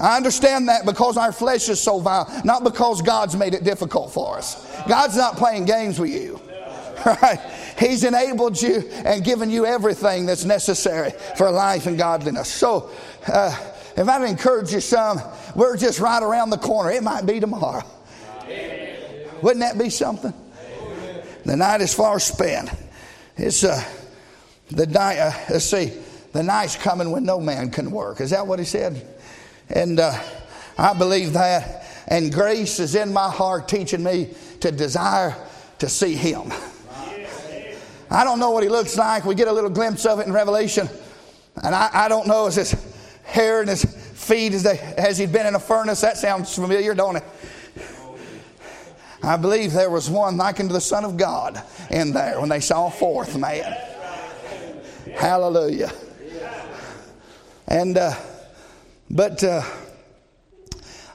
I 0.00 0.16
understand 0.16 0.68
that 0.68 0.84
because 0.84 1.16
our 1.16 1.32
flesh 1.32 1.68
is 1.68 1.80
so 1.80 1.98
vile, 1.98 2.30
not 2.44 2.62
because 2.62 3.02
God's 3.02 3.34
made 3.34 3.54
it 3.54 3.64
difficult 3.64 4.12
for 4.12 4.36
us. 4.38 4.64
God's 4.86 5.16
not 5.16 5.36
playing 5.36 5.64
games 5.64 5.98
with 5.98 6.10
you. 6.10 6.40
Right? 7.06 7.38
He's 7.78 8.02
enabled 8.02 8.60
you 8.60 8.82
and 9.04 9.22
given 9.22 9.50
you 9.50 9.64
everything 9.64 10.26
that's 10.26 10.44
necessary 10.44 11.12
for 11.36 11.48
life 11.48 11.86
and 11.86 11.96
godliness. 11.96 12.48
So, 12.48 12.90
uh, 13.28 13.56
if 13.96 14.08
I'd 14.08 14.28
encourage 14.28 14.72
you 14.72 14.80
some, 14.80 15.22
we're 15.54 15.76
just 15.76 16.00
right 16.00 16.20
around 16.20 16.50
the 16.50 16.58
corner. 16.58 16.90
It 16.90 17.04
might 17.04 17.24
be 17.24 17.38
tomorrow. 17.38 17.84
Wouldn't 19.42 19.60
that 19.60 19.78
be 19.78 19.90
something? 19.90 20.34
The 21.48 21.56
night 21.56 21.80
is 21.80 21.94
far 21.94 22.20
spent. 22.20 22.68
It's 23.38 23.64
uh, 23.64 23.82
the 24.70 24.86
night. 24.86 25.18
Uh, 25.18 25.32
let's 25.48 25.64
see, 25.64 25.94
the 26.34 26.42
night's 26.42 26.76
coming 26.76 27.10
when 27.10 27.24
no 27.24 27.40
man 27.40 27.70
can 27.70 27.90
work. 27.90 28.20
Is 28.20 28.28
that 28.30 28.46
what 28.46 28.58
he 28.58 28.66
said? 28.66 29.02
And 29.70 29.98
uh, 29.98 30.12
I 30.76 30.92
believe 30.92 31.32
that. 31.32 31.86
And 32.06 32.30
grace 32.30 32.80
is 32.80 32.94
in 32.94 33.14
my 33.14 33.30
heart, 33.30 33.66
teaching 33.66 34.02
me 34.02 34.28
to 34.60 34.70
desire 34.70 35.34
to 35.78 35.88
see 35.88 36.14
Him. 36.14 36.52
I 38.10 38.24
don't 38.24 38.40
know 38.40 38.50
what 38.50 38.62
He 38.62 38.68
looks 38.68 38.98
like. 38.98 39.24
We 39.24 39.34
get 39.34 39.48
a 39.48 39.52
little 39.52 39.70
glimpse 39.70 40.04
of 40.04 40.20
it 40.20 40.26
in 40.26 40.34
Revelation, 40.34 40.86
and 41.64 41.74
I, 41.74 41.88
I 41.94 42.08
don't 42.08 42.26
know. 42.26 42.46
Is 42.46 42.56
his 42.56 42.92
hair 43.24 43.60
and 43.60 43.70
his 43.70 43.86
feet 43.86 44.52
as, 44.52 44.64
they, 44.64 44.76
has 44.98 45.16
he 45.16 45.24
been 45.24 45.46
in 45.46 45.54
a 45.54 45.60
furnace? 45.60 46.02
That 46.02 46.18
sounds 46.18 46.54
familiar, 46.54 46.92
don't 46.92 47.16
it? 47.16 47.24
I 49.22 49.36
believe 49.36 49.72
there 49.72 49.90
was 49.90 50.08
one 50.08 50.36
like 50.36 50.60
unto 50.60 50.72
the 50.72 50.80
Son 50.80 51.04
of 51.04 51.16
God 51.16 51.62
in 51.90 52.12
there 52.12 52.40
when 52.40 52.48
they 52.48 52.60
saw 52.60 52.86
a 52.86 52.90
fourth 52.90 53.36
man. 53.36 53.76
Hallelujah. 55.14 55.92
And, 57.66 57.98
uh, 57.98 58.14
but, 59.10 59.42
uh, 59.42 59.62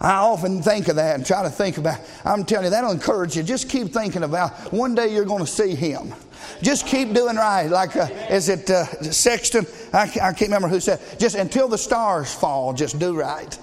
I 0.03 0.15
often 0.15 0.61
think 0.61 0.89
of 0.89 0.97
that 0.97 1.15
and 1.15 1.25
try 1.25 1.43
to 1.43 1.49
think 1.49 1.77
about. 1.77 1.97
I'm 2.25 2.43
telling 2.43 2.65
you, 2.65 2.71
that'll 2.71 2.91
encourage 2.91 3.37
you. 3.37 3.43
Just 3.43 3.69
keep 3.69 3.93
thinking 3.93 4.23
about 4.23 4.73
one 4.73 4.95
day 4.95 5.13
you're 5.13 5.23
going 5.23 5.45
to 5.45 5.49
see 5.49 5.75
Him. 5.75 6.13
Just 6.61 6.85
keep 6.85 7.13
doing 7.13 7.37
right. 7.37 7.67
Like, 7.67 7.95
uh, 7.95 8.09
is 8.29 8.49
it 8.49 8.69
uh, 8.69 8.85
Sexton? 9.01 9.65
I, 9.93 10.01
I 10.01 10.33
can't 10.33 10.41
remember 10.41 10.67
who 10.67 10.81
said. 10.81 10.99
Just 11.19 11.35
until 11.35 11.69
the 11.69 11.77
stars 11.77 12.33
fall, 12.33 12.73
just 12.73 12.99
do 12.99 13.15
right. 13.15 13.57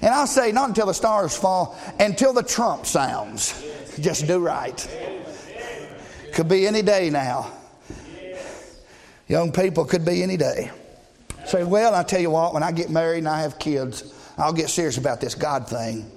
And 0.00 0.14
I'll 0.14 0.26
say, 0.26 0.50
not 0.50 0.68
until 0.68 0.86
the 0.86 0.94
stars 0.94 1.36
fall, 1.36 1.78
until 2.00 2.32
the 2.32 2.42
trump 2.42 2.86
sounds. 2.86 3.62
Just 4.00 4.26
do 4.26 4.38
right. 4.38 4.88
Could 6.34 6.48
be 6.48 6.66
any 6.66 6.82
day 6.82 7.10
now. 7.10 7.52
Young 9.28 9.52
people 9.52 9.84
could 9.84 10.04
be 10.04 10.22
any 10.22 10.36
day. 10.36 10.70
Say, 11.46 11.64
well, 11.64 11.94
I 11.94 12.02
tell 12.02 12.20
you 12.20 12.30
what, 12.30 12.54
when 12.54 12.62
I 12.62 12.72
get 12.72 12.90
married 12.90 13.18
and 13.18 13.28
I 13.28 13.42
have 13.42 13.58
kids, 13.58 14.14
I'll 14.38 14.52
get 14.52 14.70
serious 14.70 14.98
about 14.98 15.20
this 15.20 15.34
God 15.34 15.68
thing. 15.68 16.10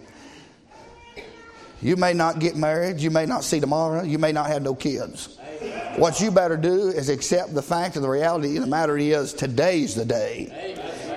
You 1.82 1.96
may 1.98 2.14
not 2.14 2.40
get 2.40 2.56
married, 2.56 3.00
you 3.00 3.12
may 3.12 3.26
not 3.26 3.44
see 3.44 3.60
tomorrow, 3.60 4.04
you 4.04 4.18
may 4.18 4.32
not 4.32 4.48
have 4.48 4.62
no 4.62 4.74
kids. 4.74 5.38
What 5.98 6.20
you 6.20 6.32
better 6.32 6.58
do 6.58 6.90
is 6.90 7.10
accept 7.10 7.54
the 7.54 7.62
fact 7.62 7.96
of 7.96 8.02
the 8.02 8.10
reality 8.10 8.56
of 8.58 8.64
the 8.64 8.70
matter 8.70 8.98
is 8.98 9.34
today's 9.34 9.96
the 9.96 10.06
day 10.06 10.76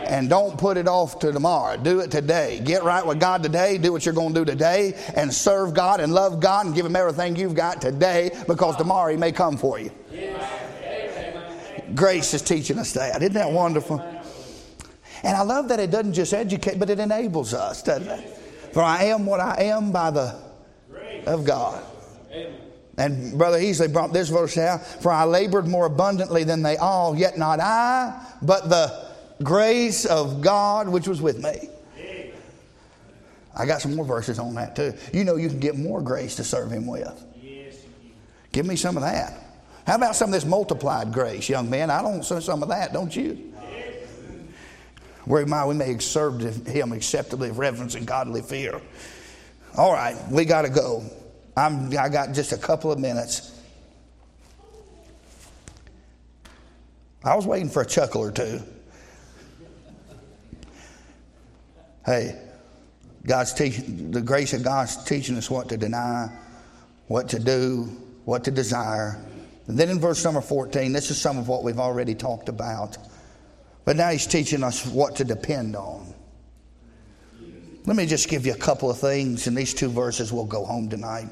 and 0.08 0.28
don't 0.28 0.58
put 0.58 0.76
it 0.76 0.88
off 0.88 1.18
to 1.20 1.32
tomorrow. 1.32 1.76
Do 1.76 2.00
it 2.00 2.10
today. 2.10 2.60
Get 2.64 2.82
right 2.82 3.06
with 3.06 3.20
God 3.20 3.42
today. 3.42 3.78
Do 3.78 3.92
what 3.92 4.04
you're 4.04 4.14
going 4.14 4.34
to 4.34 4.40
do 4.40 4.44
today 4.44 4.94
and 5.14 5.32
serve 5.32 5.74
God 5.74 6.00
and 6.00 6.12
love 6.12 6.40
God 6.40 6.66
and 6.66 6.74
give 6.74 6.86
Him 6.86 6.96
everything 6.96 7.36
you've 7.36 7.54
got 7.54 7.80
today 7.80 8.30
because 8.46 8.76
tomorrow 8.76 9.10
He 9.10 9.18
may 9.18 9.32
come 9.32 9.56
for 9.56 9.78
you. 9.78 9.90
Grace 11.94 12.34
is 12.34 12.42
teaching 12.42 12.78
us 12.78 12.92
that. 12.92 13.22
Isn't 13.22 13.34
that 13.34 13.50
wonderful? 13.50 14.00
And 15.22 15.36
I 15.36 15.42
love 15.42 15.68
that 15.68 15.80
it 15.80 15.90
doesn't 15.90 16.14
just 16.14 16.32
educate, 16.32 16.78
but 16.78 16.90
it 16.90 16.98
enables 16.98 17.54
us, 17.54 17.82
doesn't 17.82 18.08
it? 18.08 18.36
For 18.72 18.82
I 18.82 19.04
am 19.04 19.26
what 19.26 19.40
I 19.40 19.62
am 19.64 19.92
by 19.92 20.10
the 20.10 20.38
of 21.26 21.44
God. 21.44 21.84
And 22.96 23.38
Brother 23.38 23.58
Easley 23.58 23.92
brought 23.92 24.12
this 24.12 24.28
verse 24.28 24.58
out. 24.58 24.84
For 24.84 25.12
I 25.12 25.24
labored 25.24 25.68
more 25.68 25.86
abundantly 25.86 26.44
than 26.44 26.62
they 26.62 26.76
all, 26.76 27.16
yet 27.16 27.38
not 27.38 27.60
I, 27.60 28.20
but 28.42 28.68
the 28.68 29.07
grace 29.42 30.04
of 30.04 30.40
God 30.40 30.88
which 30.88 31.08
was 31.08 31.20
with 31.20 31.42
me. 31.42 31.68
I 33.56 33.66
got 33.66 33.80
some 33.80 33.96
more 33.96 34.04
verses 34.04 34.38
on 34.38 34.54
that 34.54 34.76
too. 34.76 34.94
You 35.12 35.24
know 35.24 35.36
you 35.36 35.48
can 35.48 35.58
get 35.58 35.76
more 35.76 36.00
grace 36.00 36.36
to 36.36 36.44
serve 36.44 36.70
Him 36.70 36.86
with. 36.86 37.24
Give 38.52 38.66
me 38.66 38.76
some 38.76 38.96
of 38.96 39.02
that. 39.02 39.34
How 39.86 39.96
about 39.96 40.16
some 40.16 40.28
of 40.28 40.34
this 40.34 40.44
multiplied 40.44 41.12
grace, 41.12 41.48
young 41.48 41.68
man? 41.68 41.90
I 41.90 42.02
don't 42.02 42.22
see 42.22 42.40
some 42.40 42.62
of 42.62 42.68
that, 42.68 42.92
don't 42.92 43.14
you? 43.14 43.52
Where 45.24 45.44
we 45.44 45.74
may 45.74 45.98
serve 45.98 46.40
Him 46.66 46.92
acceptably 46.92 47.48
with 47.48 47.58
reverence 47.58 47.94
and 47.94 48.06
godly 48.06 48.42
fear. 48.42 48.80
All 49.76 49.92
right, 49.92 50.16
we 50.30 50.44
got 50.44 50.62
to 50.62 50.70
go. 50.70 51.04
I'm, 51.56 51.88
I 51.98 52.08
got 52.08 52.32
just 52.32 52.52
a 52.52 52.56
couple 52.56 52.92
of 52.92 52.98
minutes. 52.98 53.54
I 57.24 57.34
was 57.34 57.46
waiting 57.46 57.68
for 57.68 57.82
a 57.82 57.86
chuckle 57.86 58.22
or 58.22 58.30
two. 58.30 58.62
Hey, 62.08 62.40
God's 63.26 63.52
teaching, 63.52 64.12
the 64.12 64.22
grace 64.22 64.54
of 64.54 64.62
God's 64.62 65.04
teaching 65.04 65.36
us 65.36 65.50
what 65.50 65.68
to 65.68 65.76
deny, 65.76 66.30
what 67.06 67.28
to 67.28 67.38
do, 67.38 67.82
what 68.24 68.44
to 68.44 68.50
desire. 68.50 69.22
And 69.66 69.78
then 69.78 69.90
in 69.90 70.00
verse 70.00 70.24
number 70.24 70.40
14, 70.40 70.90
this 70.90 71.10
is 71.10 71.20
some 71.20 71.36
of 71.36 71.48
what 71.48 71.64
we've 71.64 71.78
already 71.78 72.14
talked 72.14 72.48
about. 72.48 72.96
But 73.84 73.96
now 73.96 74.08
he's 74.08 74.26
teaching 74.26 74.64
us 74.64 74.86
what 74.86 75.16
to 75.16 75.24
depend 75.24 75.76
on. 75.76 76.14
Let 77.84 77.94
me 77.94 78.06
just 78.06 78.30
give 78.30 78.46
you 78.46 78.54
a 78.54 78.56
couple 78.56 78.90
of 78.90 78.98
things, 78.98 79.46
and 79.46 79.54
these 79.54 79.74
two 79.74 79.90
verses 79.90 80.32
will 80.32 80.46
go 80.46 80.64
home 80.64 80.88
tonight. 80.88 81.28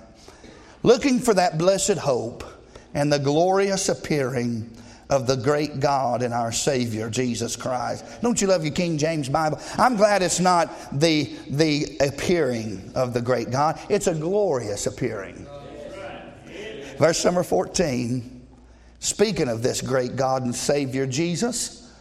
Looking 0.83 1.20
for 1.20 1.33
that 1.33 1.57
blessed 1.57 1.97
hope 1.97 2.45
and 2.93 3.11
the 3.11 3.18
glorious 3.18 3.89
appearing 3.89 4.70
of 5.09 5.27
the 5.27 5.37
great 5.37 5.79
God 5.79 6.23
and 6.23 6.35
our 6.35 6.51
Savior, 6.51 7.09
Jesus 7.09 7.55
Christ. 7.55 8.05
Don't 8.23 8.41
you 8.41 8.49
love 8.49 8.65
your 8.65 8.75
King 8.75 8.99
James 8.99 9.29
Bible? 9.29 9.61
I'm 9.79 9.97
glad 9.97 10.23
it's 10.23 10.41
not 10.41 10.71
the, 10.93 11.33
the 11.49 11.99
appearing 12.01 12.93
of 12.95 13.15
the 13.15 13.23
great 13.23 13.51
God, 13.51 13.81
it's 13.89 14.07
a 14.09 14.15
glorious 14.15 14.87
appearing. 14.87 15.47
Verse 16.99 17.25
number 17.25 17.43
14, 17.43 18.47
speaking 19.01 19.49
of 19.49 19.63
this 19.63 19.83
great 19.83 20.17
God 20.17 20.43
and 20.43 20.55
Savior, 20.55 21.07
Jesus, 21.07 21.93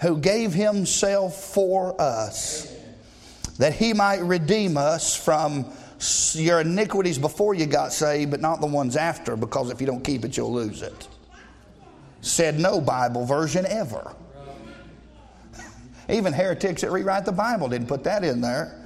who 0.00 0.18
gave 0.18 0.52
himself 0.52 1.42
for 1.42 1.98
us, 2.00 2.70
that 3.58 3.72
he 3.72 3.92
might 3.94 4.20
redeem 4.20 4.76
us 4.76 5.16
from 5.16 5.72
your 6.34 6.60
iniquities 6.60 7.16
before 7.18 7.54
you 7.54 7.64
got 7.64 7.92
saved, 7.92 8.30
but 8.30 8.40
not 8.40 8.60
the 8.60 8.66
ones 8.66 8.96
after, 8.96 9.36
because 9.36 9.70
if 9.70 9.80
you 9.80 9.86
don't 9.86 10.04
keep 10.04 10.24
it, 10.24 10.36
you'll 10.36 10.52
lose 10.52 10.82
it 10.82 11.08
said 12.22 12.58
no 12.58 12.80
Bible 12.80 13.26
version 13.26 13.66
ever. 13.66 14.14
Even 16.08 16.32
heretics 16.32 16.80
that 16.80 16.90
rewrite 16.90 17.24
the 17.24 17.32
Bible 17.32 17.68
didn't 17.68 17.88
put 17.88 18.04
that 18.04 18.24
in 18.24 18.40
there. 18.40 18.78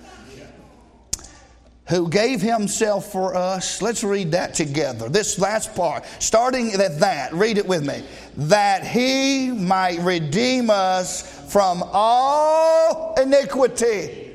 Who 1.89 2.09
gave 2.09 2.43
himself 2.43 3.12
for 3.12 3.37
us. 3.37 3.80
Let's 3.80 4.03
read 4.03 4.32
that 4.32 4.55
together. 4.55 5.09
This 5.09 5.39
last 5.39 5.74
part, 5.76 6.05
starting 6.18 6.72
at 6.72 6.99
that, 6.99 7.32
read 7.32 7.59
it 7.59 7.66
with 7.66 7.87
me. 7.87 8.03
That 8.37 8.84
he 8.84 9.53
might 9.53 10.01
redeem 10.01 10.68
us 10.68 11.53
from 11.53 11.84
all 11.93 13.14
iniquity. 13.14 14.34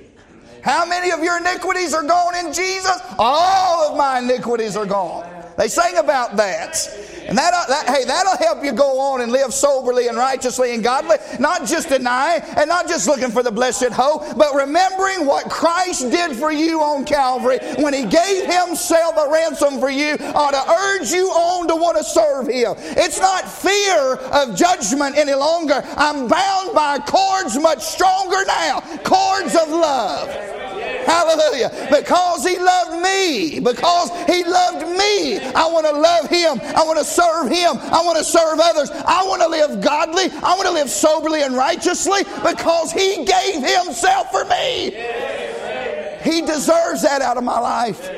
How 0.63 0.85
many 0.85 1.11
of 1.11 1.21
your 1.23 1.39
iniquities 1.39 1.93
are 1.93 2.03
gone 2.03 2.45
in 2.45 2.53
Jesus? 2.53 2.97
All 3.19 3.91
of 3.91 3.97
my 3.97 4.19
iniquities 4.19 4.77
are 4.77 4.85
gone. 4.85 5.27
They 5.57 5.67
sang 5.67 5.97
about 5.97 6.37
that. 6.37 6.77
And 7.27 7.37
that, 7.37 7.53
uh, 7.53 7.65
that, 7.67 7.87
hey, 7.87 8.05
that'll 8.05 8.37
help 8.37 8.63
you 8.63 8.71
go 8.71 8.99
on 8.99 9.21
and 9.21 9.31
live 9.31 9.53
soberly 9.53 10.07
and 10.07 10.17
righteously 10.17 10.73
and 10.73 10.83
godly. 10.83 11.17
Not 11.39 11.65
just 11.65 11.89
denying 11.89 12.41
and 12.57 12.67
not 12.67 12.87
just 12.87 13.07
looking 13.07 13.29
for 13.29 13.43
the 13.43 13.51
blessed 13.51 13.89
hope, 13.89 14.37
but 14.37 14.55
remembering 14.55 15.25
what 15.25 15.49
Christ 15.49 16.09
did 16.11 16.35
for 16.35 16.51
you 16.51 16.81
on 16.81 17.05
Calvary 17.05 17.59
when 17.77 17.93
He 17.93 18.05
gave 18.05 18.45
Himself 18.45 19.15
a 19.17 19.31
ransom 19.31 19.79
for 19.79 19.89
you 19.89 20.17
ought 20.35 20.51
to 20.51 20.71
urge 20.71 21.11
you 21.11 21.27
on 21.27 21.67
to 21.67 21.75
want 21.75 21.97
to 21.97 22.03
serve 22.03 22.47
Him. 22.47 22.75
It's 22.97 23.19
not 23.19 23.49
fear 23.49 24.15
of 24.31 24.55
judgment 24.55 25.17
any 25.17 25.33
longer. 25.33 25.81
I'm 25.97 26.27
bound 26.27 26.73
by 26.73 26.99
cords 26.99 27.57
much 27.59 27.81
stronger 27.83 28.43
now, 28.47 28.81
cords 29.03 29.55
of 29.55 29.69
love. 29.69 30.60
Hallelujah. 31.05 31.69
Because 31.89 32.45
he 32.45 32.57
loved 32.57 33.01
me. 33.01 33.59
Because 33.59 34.09
he 34.27 34.43
loved 34.43 34.87
me. 34.87 35.39
I 35.39 35.67
want 35.71 35.85
to 35.85 35.93
love 35.93 36.29
him. 36.29 36.59
I 36.75 36.83
want 36.83 36.99
to 36.99 37.05
serve 37.05 37.49
him. 37.49 37.77
I 37.77 38.01
want 38.03 38.17
to 38.17 38.23
serve 38.23 38.59
others. 38.61 38.91
I 38.91 39.23
want 39.25 39.41
to 39.41 39.47
live 39.47 39.81
godly. 39.81 40.25
I 40.43 40.55
want 40.55 40.67
to 40.67 40.73
live 40.73 40.89
soberly 40.89 41.41
and 41.43 41.55
righteously 41.55 42.23
because 42.43 42.91
he 42.91 43.25
gave 43.25 43.63
himself 43.63 44.31
for 44.31 44.45
me. 44.45 44.91
He 46.23 46.41
deserves 46.41 47.01
that 47.01 47.21
out 47.21 47.37
of 47.37 47.43
my 47.43 47.59
life. 47.59 48.09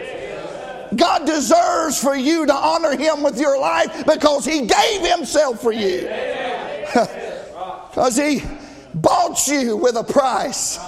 God 0.96 1.26
deserves 1.26 2.00
for 2.00 2.16
you 2.16 2.46
to 2.46 2.54
honor 2.54 2.96
him 2.96 3.24
with 3.24 3.40
your 3.40 3.60
life 3.60 4.06
because 4.06 4.46
he 4.46 4.68
gave 4.68 5.02
himself 5.02 5.62
for 5.62 5.72
you. 5.72 6.10
Because 7.94 8.18
he 8.18 8.42
bought 8.96 9.48
you 9.48 9.78
with 9.78 9.96
a 9.98 10.04
price. 10.04 10.80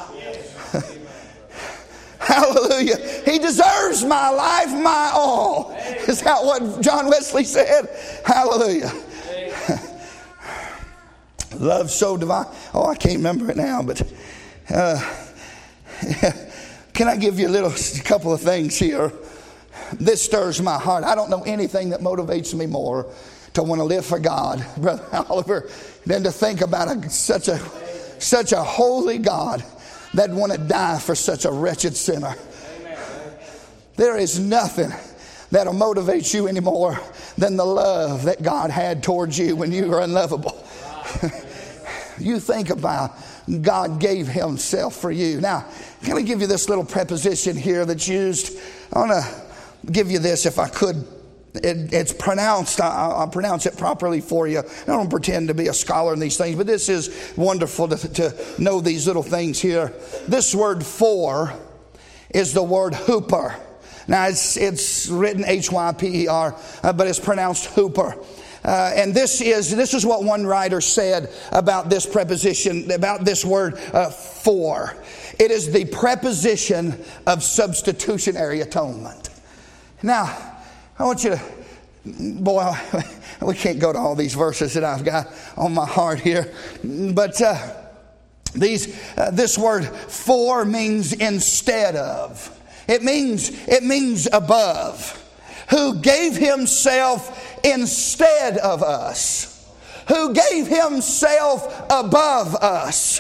Hallelujah. 2.28 2.98
He 3.24 3.38
deserves 3.38 4.04
my 4.04 4.30
life, 4.30 4.72
my 4.82 5.12
all. 5.14 5.76
Is 6.08 6.22
that 6.24 6.44
what 6.44 6.82
John 6.82 7.08
Wesley 7.08 7.44
said? 7.44 7.88
Hallelujah. 8.26 8.92
Love 11.60 11.92
so 11.92 12.18
divine. 12.18 12.48
Oh, 12.74 12.88
I 12.88 12.96
can't 12.96 13.18
remember 13.18 13.52
it 13.52 13.58
now, 13.58 13.84
but 13.84 14.02
uh, 14.72 15.00
can 16.94 17.08
I 17.08 17.16
give 17.16 17.40
you 17.40 17.48
a 17.48 17.54
little 17.54 17.72
a 17.72 18.04
couple 18.04 18.34
of 18.34 18.42
things 18.42 18.76
here? 18.76 19.14
This 19.94 20.24
stirs 20.24 20.60
my 20.60 20.80
heart. 20.80 21.04
I 21.04 21.14
don't 21.14 21.30
know 21.30 21.44
anything 21.44 21.92
that 21.92 22.00
motivates 22.00 22.56
me 22.56 22.66
more 22.66 23.06
to 23.54 23.62
want 23.62 23.80
to 23.80 23.86
live 23.86 24.04
for 24.04 24.18
God, 24.18 24.66
Brother 24.78 25.06
Oliver, 25.30 25.70
than 26.08 26.24
to 26.24 26.32
think 26.32 26.62
about 26.62 26.88
a, 26.88 27.08
such 27.08 27.50
a 27.50 27.60
such 28.20 28.52
a 28.52 28.64
holy 28.64 29.20
God 29.20 29.64
that 30.16 30.30
want 30.30 30.52
to 30.52 30.58
die 30.58 30.98
for 31.00 31.14
such 31.14 31.46
a 31.46 31.52
wretched 31.52 31.96
sinner. 31.96 32.36
There 33.96 34.18
is 34.18 34.40
nothing 34.40 34.92
that'll 35.52 35.74
motivate 35.74 36.34
you 36.34 36.48
anymore 36.48 37.00
than 37.38 37.56
the 37.56 37.66
love 37.66 38.24
that 38.24 38.42
God 38.42 38.72
had 38.72 39.04
towards 39.04 39.38
you 39.38 39.56
when 39.56 39.72
you 39.72 39.88
were 39.88 40.02
unlovable. 40.02 40.66
you 42.20 42.40
think 42.40 42.70
about 42.70 43.16
God 43.62 44.00
gave 44.00 44.28
Himself 44.28 44.96
for 44.96 45.12
you. 45.12 45.40
Now, 45.40 45.66
can 46.04 46.16
to 46.16 46.24
give 46.24 46.42
you 46.42 46.48
this 46.48 46.70
little 46.70 46.86
preposition 46.86 47.56
here 47.56 47.86
that's 47.86 48.08
used. 48.08 48.58
I 48.92 49.00
want 49.00 49.12
to 49.12 49.92
give 49.92 50.12
you 50.12 50.20
this 50.20 50.46
if 50.46 50.60
I 50.60 50.68
could 50.68 51.06
it, 51.58 51.94
it's 51.94 52.14
pronounced, 52.14 52.82
I, 52.82 53.08
will 53.08 53.28
pronounce 53.28 53.66
it 53.66 53.78
properly 53.78 54.22
for 54.22 54.48
you. 54.48 54.60
I 54.60 54.86
don't 54.86 55.10
pretend 55.10 55.48
to 55.50 55.54
be 55.54 55.68
a 55.68 55.74
scholar 55.74 56.14
in 56.14 56.20
these 56.20 56.38
things, 56.38 56.56
but 56.56 56.68
this 56.68 56.90
is 56.90 57.34
wonderful 57.38 57.88
to, 57.90 58.14
to 58.14 58.46
know 58.58 58.82
these 58.82 59.08
little 59.08 59.24
things 59.24 59.60
here. 59.60 59.94
This 60.28 60.54
word 60.56 60.86
for 60.86 61.54
is 62.30 62.54
the 62.54 62.64
word 62.64 62.96
hooper. 62.96 63.56
Now, 64.08 64.28
it's, 64.28 64.58
it's 64.58 65.08
written 65.08 65.44
H 65.46 65.72
Y 65.72 65.94
P 65.94 66.24
E 66.24 66.28
R, 66.28 66.56
uh, 66.84 66.94
but 66.94 67.08
it's 67.08 67.20
pronounced 67.20 67.66
hooper. 67.66 68.16
Uh, 68.64 68.92
and 68.96 69.14
this 69.14 69.42
is 69.42 69.76
this 69.76 69.94
is 69.94 70.04
what 70.04 70.24
one 70.24 70.46
writer 70.46 70.82
said 70.82 71.32
about 71.52 71.88
this 71.88 72.08
preposition, 72.08 72.90
about 72.92 73.24
this 73.24 73.46
word 73.46 73.76
uh, 73.94 74.10
for. 74.10 74.96
It 75.40 75.52
is 75.52 75.72
the 75.72 75.86
preposition 75.86 77.00
of 77.28 77.44
substitutionary 77.44 78.62
atonement. 78.62 79.30
Now, 80.02 80.55
I 80.98 81.04
want 81.04 81.24
you 81.24 81.32
to, 81.32 81.42
boy, 82.06 82.74
we 83.42 83.54
can't 83.56 83.80
go 83.80 83.92
to 83.92 84.00
all 84.00 84.16
these 84.16 84.34
verses 84.34 84.74
that 84.76 84.84
I've 84.84 85.04
got 85.04 85.28
on 85.58 85.74
my 85.74 85.86
heart 85.86 86.20
here, 86.20 86.54
but 86.84 87.42
uh, 87.42 87.58
these, 88.54 88.98
uh, 89.18 89.32
this 89.32 89.58
word 89.58 89.86
for 89.86 90.64
means 90.64 91.14
instead 91.14 91.96
of. 91.96 92.52
It 92.88 93.04
means, 93.04 93.50
it 93.68 93.84
means 93.84 94.28
above. 94.32 95.22
Who 95.72 95.96
gave 95.96 96.38
himself 96.38 97.60
instead 97.66 98.58
of 98.58 98.84
us. 98.84 99.52
Who 100.08 100.34
gave 100.34 100.68
himself 100.68 101.86
above 101.90 102.56
us. 102.56 103.20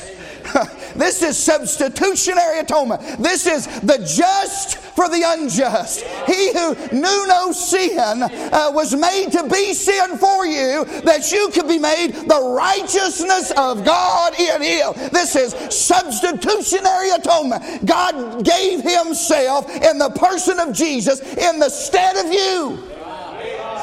this 0.95 1.21
is 1.21 1.37
substitutionary 1.37 2.59
atonement. 2.59 3.01
This 3.19 3.47
is 3.47 3.65
the 3.81 3.97
just 3.97 4.77
for 4.77 5.09
the 5.09 5.23
unjust. 5.25 6.01
He 6.25 6.53
who 6.53 6.75
knew 6.93 7.27
no 7.27 7.51
sin 7.51 8.23
uh, 8.23 8.71
was 8.73 8.95
made 8.95 9.31
to 9.31 9.47
be 9.49 9.73
sin 9.73 10.17
for 10.17 10.45
you 10.45 10.85
that 11.01 11.31
you 11.31 11.49
could 11.53 11.67
be 11.67 11.79
made 11.79 12.13
the 12.13 12.55
righteousness 12.55 13.51
of 13.51 13.83
God 13.83 14.39
in 14.39 14.61
him. 14.61 14.93
This 15.11 15.35
is 15.35 15.53
substitutionary 15.75 17.09
atonement. 17.11 17.85
God 17.85 18.45
gave 18.45 18.81
himself 18.81 19.69
in 19.69 19.97
the 19.97 20.09
person 20.11 20.59
of 20.59 20.73
Jesus 20.73 21.19
in 21.21 21.59
the 21.59 21.69
stead 21.69 22.15
of 22.17 22.31
you. 22.31 22.91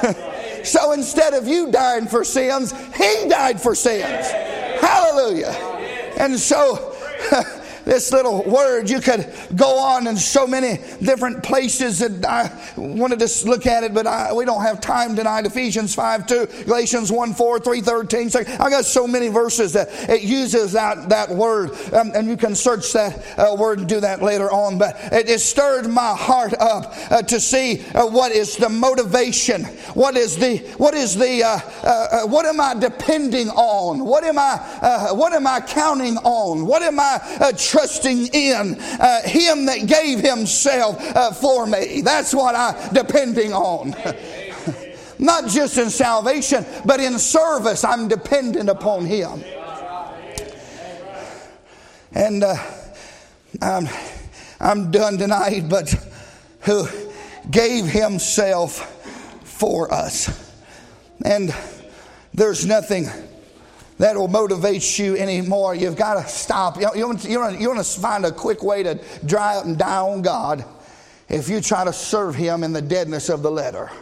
so 0.65 0.93
instead 0.93 1.35
of 1.35 1.47
you 1.47 1.71
dying 1.71 2.07
for 2.07 2.25
sins, 2.25 2.73
he 2.97 3.29
died 3.29 3.61
for 3.61 3.75
sins. 3.75 4.27
Hallelujah. 4.81 5.72
And 6.17 6.39
so, 6.39 6.95
this 7.85 8.13
little 8.13 8.43
word, 8.45 8.89
you 8.89 9.01
could 9.01 9.33
go 9.55 9.79
on 9.79 10.07
in 10.07 10.17
so 10.17 10.47
many 10.47 10.79
different 11.03 11.43
places 11.43 11.99
that 11.99 12.25
I 12.25 12.51
wanted 12.77 13.19
to 13.21 13.49
look 13.49 13.67
at 13.67 13.85
it, 13.85 13.95
but 13.95 14.07
I, 14.07 14.33
we 14.33 14.45
don't 14.45 14.63
have 14.63 14.81
time 14.81 15.17
tonight. 15.17 15.47
Ephesians 15.47 15.95
5 15.95 16.27
2, 16.27 16.47
Galatians 16.65 17.11
1 17.11 17.35
4, 17.35 17.61
3 17.61 17.81
13. 17.81 18.31
So 18.31 18.41
I 18.41 18.71
got 18.71 18.85
so 18.85 19.07
many 19.07 19.29
verses 19.29 19.73
that 19.73 19.89
it 20.09 20.23
uses 20.23 20.73
that, 20.73 21.09
that 21.09 21.31
word, 21.31 21.71
um, 21.93 22.13
and 22.15 22.29
you 22.29 22.37
can 22.37 22.55
search 22.55 22.93
that 22.93 23.39
uh, 23.39 23.55
word 23.55 23.81
and 23.81 23.89
do 23.89 24.01
that 24.01 24.23
later 24.23 24.51
on. 24.51 24.79
But 24.79 24.97
it, 25.13 25.29
it 25.29 25.41
stirred 25.41 25.89
my 25.89 26.15
heart 26.15 26.55
up 26.55 26.95
uh, 27.11 27.23
to 27.23 27.41
see 27.41 27.85
uh, 27.95 28.07
what 28.07 28.33
is 28.33 28.57
the 28.57 28.69
motivation, 28.69 29.65
what 29.95 30.17
is 30.17 30.37
the, 30.37 30.59
what 30.77 30.95
is 30.95 31.17
the, 31.17 31.43
uh, 31.43 31.61
uh, 31.83 32.09
uh, 32.25 32.27
what 32.27 32.47
am 32.47 32.61
I 32.61 32.75
depending 32.75 33.49
on? 33.51 34.05
What 34.05 34.25
am 34.25 34.39
I, 34.39 35.11
what 35.13 35.33
am 35.33 35.47
I 35.47 35.61
counting 35.61 36.17
on? 36.19 36.67
What 36.67 36.83
am 36.83 36.99
I 37.01 37.53
trusting 37.73 38.27
in 38.35 38.77
uh, 38.79 39.23
Him 39.23 39.65
that 39.65 39.87
gave 39.87 40.21
Himself 40.21 41.01
uh, 41.17 41.33
for 41.33 41.67
me. 41.67 42.03
That's 42.03 42.35
what 42.35 42.55
I'm 42.55 42.93
depending 42.93 43.55
on. 43.55 43.95
Not 45.19 45.49
just 45.49 45.79
in 45.79 45.89
salvation, 45.89 46.67
but 46.85 47.01
in 47.01 47.19
service, 47.19 47.83
I'm 47.83 48.09
dependent 48.09 48.69
upon 48.69 49.07
Him. 49.07 49.43
And 52.13 52.45
uh, 52.45 52.57
I'm, 53.63 53.89
I'm 54.61 54.91
done 54.91 55.17
tonight, 55.17 55.67
but 55.71 55.95
who 56.61 56.87
gave 57.51 57.87
Himself 57.87 58.81
for 59.45 59.91
us. 59.95 60.29
And 61.25 61.55
there's 62.35 62.67
nothing 62.67 63.07
that 64.03 64.17
will 64.17 64.27
motivate 64.27 64.99
you 64.99 65.17
anymore. 65.17 65.77
You've 65.77 65.95
got 65.95 66.21
to 66.21 66.29
stop. 66.29 66.77
You, 66.77 66.91
you, 66.97 67.17
you, 67.21 67.39
want 67.39 67.87
to 67.87 68.01
find 68.01 68.27
a 68.27 68.33
quick 68.33 68.65
way 68.65 68.83
to 68.83 68.99
dry 69.25 69.55
up 69.55 69.65
and 69.65 69.79
die 69.79 69.99
on 69.99 70.23
God 70.23 70.65
if 71.29 71.49
you 71.49 71.61
try 71.61 71.85
to 71.85 71.93
serve 71.93 72.35
Him 72.35 72.65
in 72.65 72.73
the 72.73 72.83
deadness 72.83 73.29
of 73.29 73.45
the 73.45 73.51
letter. 73.51 73.93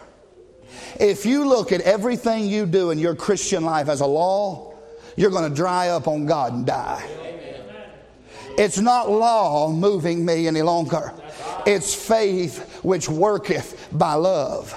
If 0.99 1.27
you 1.27 1.47
look 1.47 1.71
at 1.71 1.83
everything 1.83 2.47
you 2.47 2.65
do 2.65 2.93
in 2.93 2.99
your 2.99 3.15
Christian 3.15 3.63
life 3.63 3.91
as 3.91 4.01
a 4.01 4.07
law, 4.07 4.75
you're 5.19 5.31
going 5.31 5.51
to 5.51 5.55
dry 5.55 5.91
up 5.91 6.09
on 6.09 6.25
God 6.25 6.55
and 6.55 6.65
die. 6.65 7.07
It's 8.57 8.79
not 8.79 9.11
law 9.11 9.71
moving 9.71 10.25
me 10.25 10.47
any 10.47 10.63
longer. 10.63 11.13
It's 11.67 11.95
faith 11.95 12.81
which 12.83 13.07
worketh 13.07 13.89
by 13.93 14.15
love. 14.15 14.75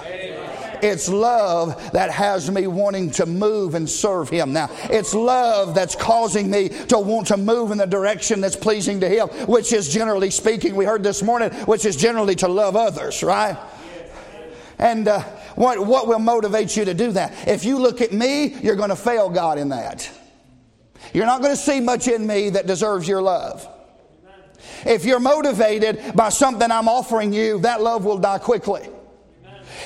It's 0.84 1.08
love 1.08 1.92
that 1.92 2.10
has 2.10 2.50
me 2.50 2.66
wanting 2.66 3.10
to 3.12 3.26
move 3.26 3.74
and 3.74 3.88
serve 3.88 4.28
Him. 4.28 4.52
Now, 4.52 4.68
it's 4.84 5.14
love 5.14 5.74
that's 5.74 5.96
causing 5.96 6.50
me 6.50 6.68
to 6.68 6.98
want 6.98 7.28
to 7.28 7.38
move 7.38 7.70
in 7.70 7.78
the 7.78 7.86
direction 7.86 8.42
that's 8.42 8.54
pleasing 8.54 9.00
to 9.00 9.08
Him, 9.08 9.28
which 9.46 9.72
is 9.72 9.88
generally 9.88 10.30
speaking, 10.30 10.76
we 10.76 10.84
heard 10.84 11.02
this 11.02 11.22
morning, 11.22 11.50
which 11.64 11.86
is 11.86 11.96
generally 11.96 12.34
to 12.36 12.48
love 12.48 12.76
others, 12.76 13.22
right? 13.22 13.56
And 14.78 15.08
uh, 15.08 15.22
what, 15.54 15.86
what 15.86 16.06
will 16.06 16.18
motivate 16.18 16.76
you 16.76 16.84
to 16.84 16.94
do 16.94 17.12
that? 17.12 17.48
If 17.48 17.64
you 17.64 17.78
look 17.78 18.00
at 18.00 18.12
me, 18.12 18.54
you're 18.62 18.76
going 18.76 18.90
to 18.90 18.96
fail 18.96 19.30
God 19.30 19.58
in 19.58 19.70
that. 19.70 20.10
You're 21.14 21.26
not 21.26 21.40
going 21.40 21.52
to 21.52 21.60
see 21.60 21.80
much 21.80 22.08
in 22.08 22.26
me 22.26 22.50
that 22.50 22.66
deserves 22.66 23.08
your 23.08 23.22
love. 23.22 23.66
If 24.84 25.04
you're 25.04 25.20
motivated 25.20 26.14
by 26.14 26.28
something 26.28 26.70
I'm 26.70 26.88
offering 26.88 27.32
you, 27.32 27.60
that 27.60 27.80
love 27.80 28.04
will 28.04 28.18
die 28.18 28.38
quickly. 28.38 28.88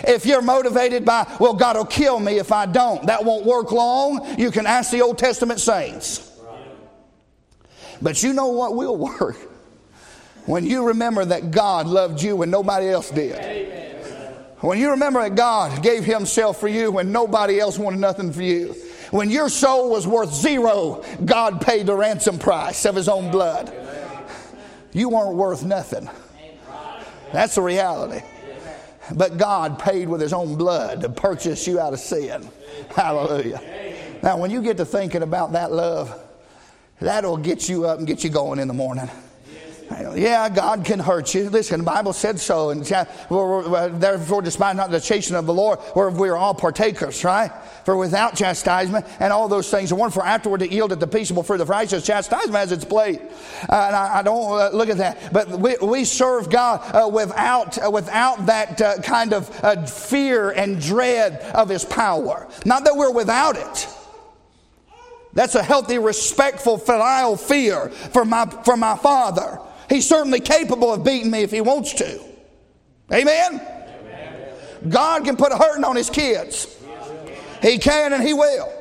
If 0.06 0.26
you're 0.26 0.42
motivated 0.42 1.04
by, 1.04 1.26
well, 1.40 1.54
God 1.54 1.76
will 1.76 1.84
kill 1.84 2.20
me 2.20 2.38
if 2.38 2.52
I 2.52 2.66
don't, 2.66 3.06
that 3.06 3.24
won't 3.24 3.44
work 3.44 3.72
long. 3.72 4.38
You 4.38 4.50
can 4.50 4.66
ask 4.66 4.90
the 4.90 5.02
Old 5.02 5.18
Testament 5.18 5.60
saints. 5.60 6.24
But 8.00 8.22
you 8.22 8.32
know 8.32 8.48
what 8.48 8.76
will 8.76 8.96
work? 8.96 9.36
When 10.46 10.64
you 10.64 10.86
remember 10.86 11.24
that 11.24 11.50
God 11.50 11.86
loved 11.86 12.22
you 12.22 12.36
when 12.36 12.50
nobody 12.50 12.88
else 12.88 13.10
did. 13.10 13.36
When 14.60 14.78
you 14.78 14.90
remember 14.90 15.22
that 15.22 15.36
God 15.36 15.82
gave 15.82 16.04
Himself 16.04 16.58
for 16.58 16.68
you 16.68 16.90
when 16.90 17.12
nobody 17.12 17.60
else 17.60 17.78
wanted 17.78 18.00
nothing 18.00 18.32
for 18.32 18.42
you. 18.42 18.74
When 19.10 19.30
your 19.30 19.48
soul 19.48 19.90
was 19.90 20.06
worth 20.06 20.34
zero, 20.34 21.04
God 21.24 21.60
paid 21.60 21.86
the 21.86 21.94
ransom 21.94 22.38
price 22.38 22.84
of 22.84 22.94
His 22.94 23.08
own 23.08 23.30
blood. 23.30 23.72
You 24.92 25.10
weren't 25.10 25.36
worth 25.36 25.64
nothing. 25.64 26.08
That's 27.32 27.54
the 27.54 27.62
reality. 27.62 28.24
But 29.14 29.38
God 29.38 29.78
paid 29.78 30.08
with 30.08 30.20
His 30.20 30.32
own 30.32 30.56
blood 30.56 31.02
to 31.02 31.08
purchase 31.08 31.66
you 31.66 31.80
out 31.80 31.92
of 31.92 32.00
sin. 32.00 32.48
Hallelujah. 32.90 33.60
Now, 34.22 34.38
when 34.38 34.50
you 34.50 34.62
get 34.62 34.76
to 34.78 34.84
thinking 34.84 35.22
about 35.22 35.52
that 35.52 35.72
love, 35.72 36.18
that'll 37.00 37.36
get 37.36 37.68
you 37.68 37.86
up 37.86 37.98
and 37.98 38.06
get 38.06 38.24
you 38.24 38.30
going 38.30 38.58
in 38.58 38.68
the 38.68 38.74
morning. 38.74 39.08
Yeah, 39.90 40.48
God 40.48 40.84
can 40.84 40.98
hurt 40.98 41.34
you. 41.34 41.48
Listen, 41.48 41.78
the 41.78 41.84
Bible 41.84 42.12
said 42.12 42.38
so. 42.38 42.70
And 42.70 42.84
therefore, 42.84 44.42
despite 44.42 44.76
not 44.76 44.90
the 44.90 45.00
chastening 45.00 45.38
of 45.38 45.46
the 45.46 45.54
Lord, 45.54 45.78
we 45.94 46.28
are 46.28 46.36
all 46.36 46.54
partakers, 46.54 47.24
right? 47.24 47.50
For 47.84 47.96
without 47.96 48.36
chastisement 48.36 49.06
and 49.18 49.32
all 49.32 49.48
those 49.48 49.70
things, 49.70 49.92
one 49.92 50.10
for 50.10 50.24
afterward 50.24 50.60
to 50.60 50.70
yield 50.70 50.92
at 50.92 51.00
the 51.00 51.06
peaceable 51.06 51.42
fruit 51.42 51.60
of 51.60 51.70
righteousness, 51.70 52.06
chastisement 52.06 52.54
has 52.54 52.72
its 52.72 52.84
place. 52.84 53.18
Uh, 53.68 53.84
and 53.86 53.96
I, 53.96 54.18
I 54.18 54.22
don't 54.22 54.60
uh, 54.60 54.70
look 54.76 54.90
at 54.90 54.98
that. 54.98 55.32
But 55.32 55.48
we, 55.50 55.76
we 55.80 56.04
serve 56.04 56.50
God 56.50 56.80
uh, 56.94 57.08
without, 57.08 57.82
uh, 57.82 57.90
without 57.90 58.46
that 58.46 58.80
uh, 58.80 59.00
kind 59.00 59.32
of 59.32 59.48
uh, 59.64 59.86
fear 59.86 60.50
and 60.50 60.80
dread 60.80 61.40
of 61.54 61.70
His 61.70 61.84
power. 61.84 62.46
Not 62.66 62.84
that 62.84 62.96
we're 62.96 63.12
without 63.12 63.56
it. 63.56 63.88
That's 65.32 65.54
a 65.54 65.62
healthy, 65.62 65.98
respectful, 65.98 66.78
filial 66.78 67.36
fear 67.36 67.90
for 67.90 68.24
my, 68.24 68.46
for 68.64 68.76
my 68.76 68.96
Father. 68.96 69.60
He's 69.88 70.08
certainly 70.08 70.40
capable 70.40 70.92
of 70.92 71.04
beating 71.04 71.30
me 71.30 71.42
if 71.42 71.50
he 71.50 71.60
wants 71.60 71.94
to. 71.94 72.20
Amen? 73.12 73.54
Amen. 73.54 74.54
God 74.88 75.24
can 75.24 75.36
put 75.36 75.52
a 75.52 75.56
hurting 75.56 75.84
on 75.84 75.96
his 75.96 76.10
kids. 76.10 76.76
He 77.62 77.78
can 77.78 78.12
and 78.12 78.22
he 78.22 78.34
will. 78.34 78.77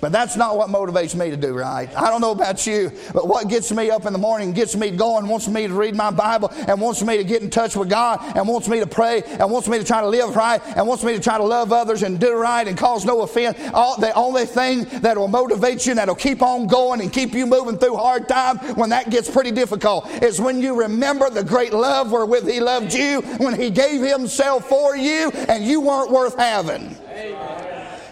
But 0.00 0.12
that's 0.12 0.36
not 0.36 0.56
what 0.56 0.70
motivates 0.70 1.14
me 1.14 1.30
to 1.30 1.36
do 1.36 1.52
right. 1.52 1.94
I 1.94 2.08
don't 2.10 2.20
know 2.20 2.30
about 2.30 2.66
you, 2.66 2.90
but 3.12 3.28
what 3.28 3.48
gets 3.48 3.70
me 3.70 3.90
up 3.90 4.06
in 4.06 4.12
the 4.12 4.18
morning, 4.18 4.52
gets 4.52 4.74
me 4.74 4.90
going, 4.90 5.28
wants 5.28 5.46
me 5.46 5.66
to 5.66 5.74
read 5.74 5.94
my 5.94 6.10
Bible, 6.10 6.50
and 6.52 6.80
wants 6.80 7.02
me 7.02 7.18
to 7.18 7.24
get 7.24 7.42
in 7.42 7.50
touch 7.50 7.76
with 7.76 7.90
God, 7.90 8.20
and 8.36 8.48
wants 8.48 8.68
me 8.68 8.80
to 8.80 8.86
pray, 8.86 9.22
and 9.22 9.50
wants 9.50 9.68
me 9.68 9.78
to 9.78 9.84
try 9.84 10.00
to 10.00 10.08
live 10.08 10.34
right, 10.34 10.60
and 10.76 10.86
wants 10.86 11.04
me 11.04 11.12
to 11.12 11.20
try 11.20 11.36
to 11.36 11.44
love 11.44 11.72
others 11.72 12.02
and 12.02 12.18
do 12.18 12.34
right 12.34 12.66
and 12.66 12.78
cause 12.78 13.04
no 13.04 13.22
offense. 13.22 13.58
All, 13.74 13.98
the 14.00 14.12
only 14.14 14.46
thing 14.46 14.84
that 15.00 15.18
will 15.18 15.28
motivate 15.28 15.84
you 15.86 15.92
and 15.92 15.98
that'll 15.98 16.14
keep 16.14 16.42
on 16.42 16.66
going 16.66 17.00
and 17.00 17.12
keep 17.12 17.34
you 17.34 17.46
moving 17.46 17.76
through 17.76 17.96
hard 17.96 18.28
times 18.28 18.60
when 18.76 18.90
that 18.90 19.10
gets 19.10 19.30
pretty 19.30 19.50
difficult 19.50 20.08
is 20.22 20.40
when 20.40 20.60
you 20.60 20.80
remember 20.80 21.28
the 21.30 21.44
great 21.44 21.72
love 21.72 22.10
wherewith 22.12 22.48
He 22.48 22.60
loved 22.60 22.94
you, 22.94 23.20
when 23.38 23.58
He 23.60 23.70
gave 23.70 24.00
Himself 24.00 24.68
for 24.68 24.96
you, 24.96 25.30
and 25.48 25.64
you 25.64 25.80
weren't 25.80 26.10
worth 26.10 26.36
having. 26.38 26.96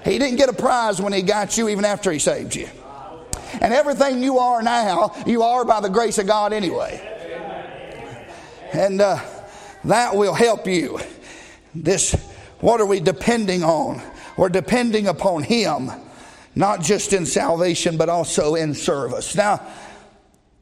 He 0.08 0.18
didn't 0.18 0.36
get 0.36 0.48
a 0.48 0.54
prize 0.54 1.02
when 1.02 1.12
He 1.12 1.20
got 1.20 1.58
you, 1.58 1.68
even 1.68 1.84
after 1.84 2.10
He 2.10 2.18
saved 2.18 2.54
you. 2.56 2.68
And 3.60 3.74
everything 3.74 4.22
you 4.22 4.38
are 4.38 4.62
now, 4.62 5.14
you 5.26 5.42
are 5.42 5.64
by 5.64 5.80
the 5.80 5.88
grace 5.88 6.18
of 6.18 6.26
God 6.26 6.52
anyway. 6.52 7.04
And 8.72 9.00
uh, 9.00 9.18
that 9.84 10.16
will 10.16 10.34
help 10.34 10.66
you. 10.66 10.98
This, 11.74 12.14
what 12.60 12.80
are 12.80 12.86
we 12.86 13.00
depending 13.00 13.62
on? 13.62 14.02
We're 14.38 14.48
depending 14.48 15.08
upon 15.08 15.42
Him, 15.42 15.90
not 16.54 16.80
just 16.80 17.12
in 17.12 17.26
salvation, 17.26 17.98
but 17.98 18.08
also 18.08 18.54
in 18.54 18.74
service. 18.74 19.34
Now, 19.34 19.60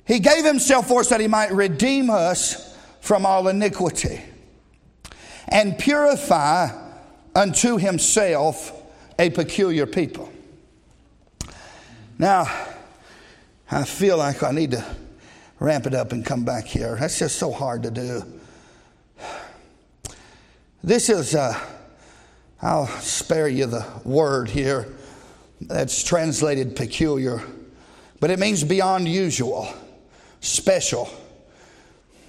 He 0.07 0.18
gave 0.18 0.44
Himself 0.44 0.88
for 0.88 1.01
us 1.01 1.09
that 1.11 1.20
He 1.20 1.28
might 1.28 1.53
redeem 1.53 2.11
us 2.11 2.76
from 3.01 3.24
all 3.24 3.47
iniquity 3.47 4.22
and 5.49 5.78
purify 5.78 6.68
unto 7.36 7.76
Himself 7.76 8.72
a 9.19 9.31
peculiar 9.31 9.87
people. 9.87 10.33
Now, 12.19 12.47
I 13.71 13.85
feel 13.85 14.19
like 14.19 14.43
I 14.43 14.53
need 14.53 14.71
to 14.73 14.85
ramp 15.59 15.87
it 15.87 15.95
up 15.95 16.12
and 16.12 16.25
come 16.25 16.45
back 16.45 16.67
here. 16.67 16.97
That's 16.99 17.19
just 17.19 17.37
so 17.37 17.51
hard 17.51 17.83
to 17.85 17.91
do. 17.91 18.23
This 20.83 21.09
is, 21.09 21.35
uh, 21.35 21.59
I'll 22.62 22.87
spare 22.87 23.49
you 23.49 23.67
the 23.67 23.85
word 24.05 24.49
here 24.49 24.95
that's 25.61 26.05
translated 26.05 26.77
peculiar, 26.77 27.43
but 28.21 28.31
it 28.31 28.39
means 28.39 28.62
beyond 28.62 29.09
usual, 29.09 29.69
special. 30.41 31.09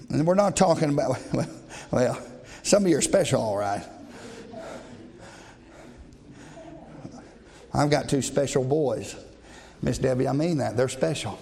And 0.10 0.26
we're 0.26 0.36
not 0.36 0.56
talking 0.56 0.90
about, 0.90 1.20
well, 1.92 2.20
some 2.64 2.84
of 2.84 2.90
you 2.90 2.98
are 2.98 3.02
special, 3.02 3.42
all 3.42 3.58
right. 3.58 3.86
I've 7.78 7.92
got 7.92 8.10
two 8.10 8.24
special 8.24 8.64
boys. 8.64 9.16
Miss 9.84 10.00
Debbie, 10.00 10.28
I 10.28 10.34
mean 10.34 10.58
that. 10.58 10.76
They're 10.76 10.90
special. 10.90 11.38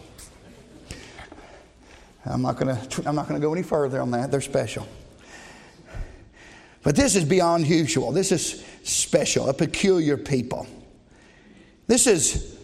I'm 2.25 2.41
not 2.41 2.57
going 2.57 2.75
to 2.75 3.07
I'm 3.07 3.15
not 3.15 3.29
going 3.29 3.39
to 3.39 3.45
go 3.45 3.53
any 3.53 3.63
further 3.63 4.01
on 4.01 4.11
that. 4.11 4.31
They're 4.31 4.41
special. 4.41 4.85
But 6.83 6.95
this 6.95 7.15
is 7.15 7.23
beyond 7.23 7.65
usual. 7.65 8.11
This 8.11 8.31
is 8.31 8.63
special, 8.83 9.49
a 9.49 9.53
peculiar 9.53 10.17
people. 10.17 10.67
This 11.87 12.05
is 12.05 12.57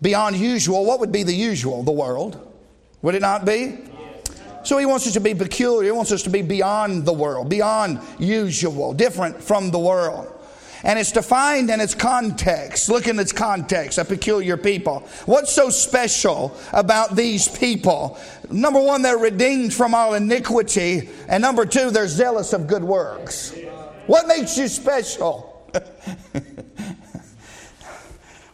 beyond 0.00 0.36
usual. 0.36 0.84
What 0.86 1.00
would 1.00 1.12
be 1.12 1.22
the 1.22 1.34
usual? 1.34 1.82
The 1.82 1.92
world. 1.92 2.54
Would 3.02 3.14
it 3.14 3.22
not 3.22 3.44
be? 3.44 3.78
So 4.64 4.78
he 4.78 4.86
wants 4.86 5.06
us 5.06 5.12
to 5.14 5.20
be 5.20 5.34
peculiar. 5.34 5.84
He 5.84 5.92
wants 5.92 6.12
us 6.12 6.22
to 6.22 6.30
be 6.30 6.42
beyond 6.42 7.04
the 7.04 7.12
world, 7.12 7.48
beyond 7.48 8.00
usual, 8.18 8.92
different 8.94 9.42
from 9.42 9.70
the 9.70 9.78
world. 9.78 10.39
And 10.82 10.98
it's 10.98 11.12
defined 11.12 11.70
in 11.70 11.80
its 11.80 11.94
context. 11.94 12.88
Look 12.88 13.06
in 13.06 13.18
its 13.18 13.32
context, 13.32 13.98
a 13.98 14.04
peculiar 14.04 14.56
people. 14.56 15.00
What's 15.26 15.52
so 15.52 15.70
special 15.70 16.56
about 16.72 17.16
these 17.16 17.48
people? 17.48 18.18
Number 18.50 18.80
one, 18.80 19.02
they're 19.02 19.18
redeemed 19.18 19.74
from 19.74 19.94
all 19.94 20.14
iniquity. 20.14 21.10
And 21.28 21.42
number 21.42 21.66
two, 21.66 21.90
they're 21.90 22.08
zealous 22.08 22.52
of 22.52 22.66
good 22.66 22.84
works. 22.84 23.54
What 24.06 24.26
makes 24.26 24.56
you 24.56 24.68
special? 24.68 25.70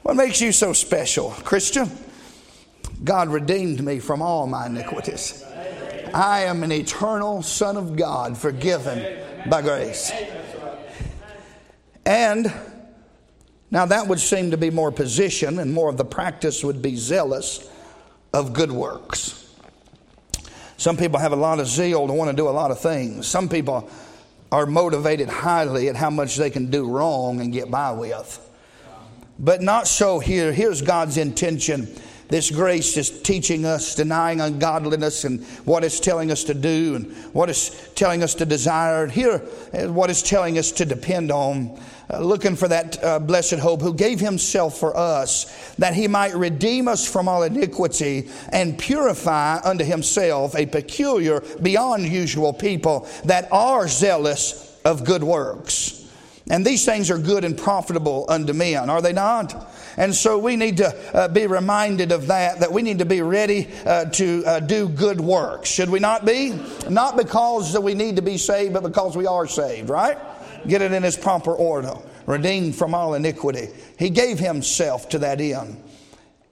what 0.02 0.16
makes 0.16 0.40
you 0.40 0.52
so 0.52 0.72
special, 0.72 1.30
Christian? 1.30 1.90
God 3.04 3.28
redeemed 3.28 3.84
me 3.84 4.00
from 4.00 4.22
all 4.22 4.46
my 4.46 4.66
iniquities. 4.66 5.44
I 6.14 6.44
am 6.44 6.62
an 6.62 6.72
eternal 6.72 7.42
Son 7.42 7.76
of 7.76 7.96
God, 7.96 8.38
forgiven 8.38 9.22
by 9.48 9.62
grace. 9.62 10.10
And 12.06 12.52
now 13.70 13.84
that 13.86 14.06
would 14.06 14.20
seem 14.20 14.52
to 14.52 14.56
be 14.56 14.70
more 14.70 14.92
position, 14.92 15.58
and 15.58 15.74
more 15.74 15.90
of 15.90 15.96
the 15.96 16.04
practice 16.04 16.62
would 16.62 16.80
be 16.80 16.94
zealous 16.96 17.68
of 18.32 18.52
good 18.52 18.70
works. 18.70 19.42
Some 20.76 20.96
people 20.96 21.18
have 21.18 21.32
a 21.32 21.36
lot 21.36 21.58
of 21.58 21.66
zeal 21.66 22.06
to 22.06 22.12
want 22.12 22.30
to 22.30 22.36
do 22.36 22.48
a 22.48 22.50
lot 22.50 22.70
of 22.70 22.78
things. 22.80 23.26
Some 23.26 23.48
people 23.48 23.90
are 24.52 24.66
motivated 24.66 25.28
highly 25.28 25.88
at 25.88 25.96
how 25.96 26.10
much 26.10 26.36
they 26.36 26.50
can 26.50 26.70
do 26.70 26.88
wrong 26.88 27.40
and 27.40 27.52
get 27.52 27.70
by 27.70 27.90
with. 27.90 28.40
But 29.38 29.60
not 29.60 29.88
so 29.88 30.20
here. 30.20 30.52
Here's 30.52 30.82
God's 30.82 31.16
intention 31.16 31.88
this 32.28 32.50
grace 32.50 32.96
is 32.96 33.22
teaching 33.22 33.64
us, 33.64 33.94
denying 33.94 34.40
ungodliness 34.40 35.24
and 35.24 35.44
what 35.64 35.84
it's 35.84 36.00
telling 36.00 36.30
us 36.30 36.44
to 36.44 36.54
do 36.54 36.96
and 36.96 37.16
what 37.32 37.48
it's 37.48 37.88
telling 37.94 38.22
us 38.22 38.34
to 38.36 38.46
desire. 38.46 39.06
Here, 39.06 39.38
what 39.88 40.10
it's 40.10 40.22
telling 40.22 40.58
us 40.58 40.72
to 40.72 40.84
depend 40.84 41.30
on. 41.30 41.78
Uh, 42.08 42.20
looking 42.20 42.54
for 42.54 42.68
that 42.68 43.02
uh, 43.02 43.18
blessed 43.18 43.58
hope 43.58 43.80
who 43.80 43.92
gave 43.92 44.20
himself 44.20 44.78
for 44.78 44.96
us 44.96 45.74
that 45.74 45.92
he 45.92 46.06
might 46.06 46.36
redeem 46.36 46.86
us 46.86 47.04
from 47.04 47.26
all 47.26 47.42
iniquity 47.42 48.28
and 48.50 48.78
purify 48.78 49.58
unto 49.64 49.84
himself 49.84 50.54
a 50.54 50.66
peculiar, 50.66 51.42
beyond 51.62 52.06
usual 52.06 52.52
people 52.52 53.08
that 53.24 53.48
are 53.52 53.88
zealous 53.88 54.78
of 54.84 55.04
good 55.04 55.24
works. 55.24 56.08
And 56.48 56.64
these 56.64 56.84
things 56.84 57.10
are 57.10 57.18
good 57.18 57.44
and 57.44 57.58
profitable 57.58 58.24
unto 58.28 58.52
men, 58.52 58.88
are 58.88 59.02
they 59.02 59.12
not? 59.12 59.68
And 59.96 60.14
so 60.14 60.38
we 60.38 60.56
need 60.56 60.76
to 60.78 61.16
uh, 61.16 61.28
be 61.28 61.46
reminded 61.46 62.12
of 62.12 62.26
that, 62.26 62.60
that 62.60 62.70
we 62.70 62.82
need 62.82 62.98
to 62.98 63.06
be 63.06 63.22
ready 63.22 63.68
uh, 63.86 64.04
to 64.06 64.44
uh, 64.44 64.60
do 64.60 64.88
good 64.88 65.20
works. 65.20 65.70
Should 65.70 65.88
we 65.88 66.00
not 66.00 66.26
be? 66.26 66.58
Not 66.90 67.16
because 67.16 67.78
we 67.78 67.94
need 67.94 68.16
to 68.16 68.22
be 68.22 68.36
saved, 68.36 68.74
but 68.74 68.82
because 68.82 69.16
we 69.16 69.26
are 69.26 69.46
saved, 69.46 69.88
right? 69.88 70.18
Get 70.68 70.82
it 70.82 70.92
in 70.92 71.04
its 71.04 71.16
proper 71.16 71.52
order. 71.52 71.94
Redeemed 72.26 72.74
from 72.74 72.94
all 72.94 73.14
iniquity. 73.14 73.68
He 73.98 74.10
gave 74.10 74.38
himself 74.38 75.08
to 75.10 75.18
that 75.20 75.40
end 75.40 75.82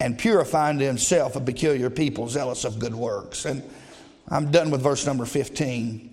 and 0.01 0.17
purified 0.19 0.81
himself 0.81 1.37
a 1.37 1.41
peculiar 1.41 1.91
people, 1.91 2.29
zealous 2.29 2.65
of 2.65 2.79
good 2.79 2.95
works. 2.95 3.45
And 3.45 3.63
I'm 4.29 4.51
done 4.51 4.71
with 4.71 4.83
verse 4.83 5.05
number 5.05 5.27
15. 5.27 6.11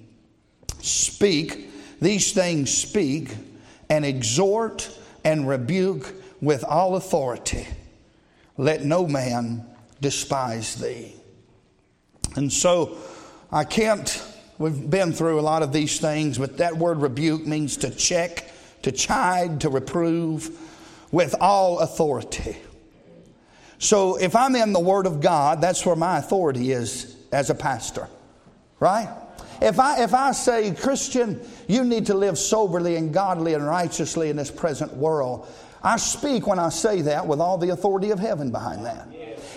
Speak, 0.82 1.69
these 1.99 2.34
things 2.34 2.75
speak, 2.75 3.36
and 3.89 4.03
exhort 4.03 4.89
and 5.23 5.47
rebuke 5.47 6.20
with 6.41 6.63
all 6.63 6.95
authority. 6.95 7.67
Let 8.57 8.83
no 8.83 9.07
man 9.07 9.65
despise 10.01 10.75
thee. 10.75 11.13
And 12.35 12.51
so 12.51 12.97
I 13.51 13.63
can't, 13.63 14.23
we've 14.57 14.89
been 14.89 15.13
through 15.13 15.39
a 15.39 15.41
lot 15.41 15.63
of 15.63 15.71
these 15.71 15.99
things, 15.99 16.37
but 16.37 16.57
that 16.57 16.77
word 16.77 16.99
rebuke 16.99 17.45
means 17.45 17.77
to 17.77 17.91
check, 17.91 18.51
to 18.81 18.91
chide, 18.91 19.61
to 19.61 19.69
reprove 19.69 20.57
with 21.11 21.35
all 21.39 21.79
authority. 21.79 22.57
So 23.77 24.15
if 24.17 24.35
I'm 24.35 24.55
in 24.55 24.73
the 24.73 24.79
Word 24.79 25.07
of 25.07 25.21
God, 25.21 25.59
that's 25.59 25.85
where 25.85 25.95
my 25.95 26.19
authority 26.19 26.71
is 26.71 27.17
as 27.31 27.49
a 27.49 27.55
pastor, 27.55 28.07
right? 28.79 29.09
If 29.59 29.79
I, 29.79 30.03
if 30.03 30.13
I 30.13 30.31
say, 30.31 30.73
Christian, 30.73 31.41
you 31.67 31.83
need 31.83 32.05
to 32.05 32.13
live 32.13 32.37
soberly 32.37 32.95
and 32.95 33.13
godly 33.13 33.55
and 33.55 33.65
righteously 33.65 34.29
in 34.29 34.35
this 34.35 34.51
present 34.51 34.93
world, 34.93 35.47
I 35.84 35.97
speak 35.97 36.47
when 36.47 36.59
I 36.59 36.69
say 36.69 37.01
that 37.03 37.25
with 37.25 37.39
all 37.39 37.57
the 37.57 37.69
authority 37.69 38.11
of 38.11 38.19
heaven 38.19 38.51
behind 38.51 38.86
that. 38.86 39.07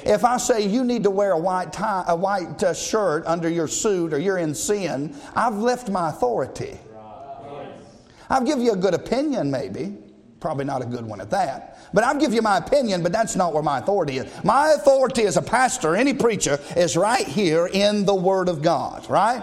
If 0.05 0.25
I 0.25 0.37
say 0.37 0.67
you 0.67 0.85
need 0.85 1.03
to 1.05 1.11
wear 1.11 1.33
a 1.33 1.39
white 1.39 1.73
tie, 1.73 2.05
a 2.09 2.17
white 2.17 2.63
uh, 2.63 2.75
shirt 2.75 3.25
under 3.27 3.49
your 3.49 3.69
suit 3.69 4.13
or 4.13 4.19
you're 4.19 4.39
in 4.39 4.55
sin, 4.55 5.17
I've 5.35 5.57
left 5.57 5.89
my 5.89 6.11
authority. 6.11 6.79
I'll 8.29 8.45
give 8.45 8.59
you 8.59 8.73
a 8.73 8.77
good 8.77 8.95
opinion, 8.95 9.51
maybe. 9.51 9.97
Probably 10.41 10.65
not 10.65 10.83
a 10.83 10.87
good 10.87 11.07
one 11.07 11.21
at 11.21 11.31
that. 11.31 11.79
But 11.95 12.05
I'll 12.05 12.19
give 12.19 12.35
you 12.35 12.43
my 12.43 12.59
opinion, 12.59 13.03
but 13.03 13.13
that's 13.13 13.37
not 13.37 13.55
where 13.55 13.63
my 13.63 13.79
authority 13.79 14.19
is. 14.19 14.45
My 14.45 14.73
authority 14.73 15.23
as 15.23 15.37
a 15.37 15.43
pastor, 15.43 15.97
any 15.97 16.13
preacher, 16.13 16.59
is 16.77 16.97
right 16.97 17.27
here 17.27 17.67
in 17.67 18.05
the 18.05 18.15
Word 18.15 18.49
of 18.49 18.61
God, 18.61 19.09
right? 19.09 19.43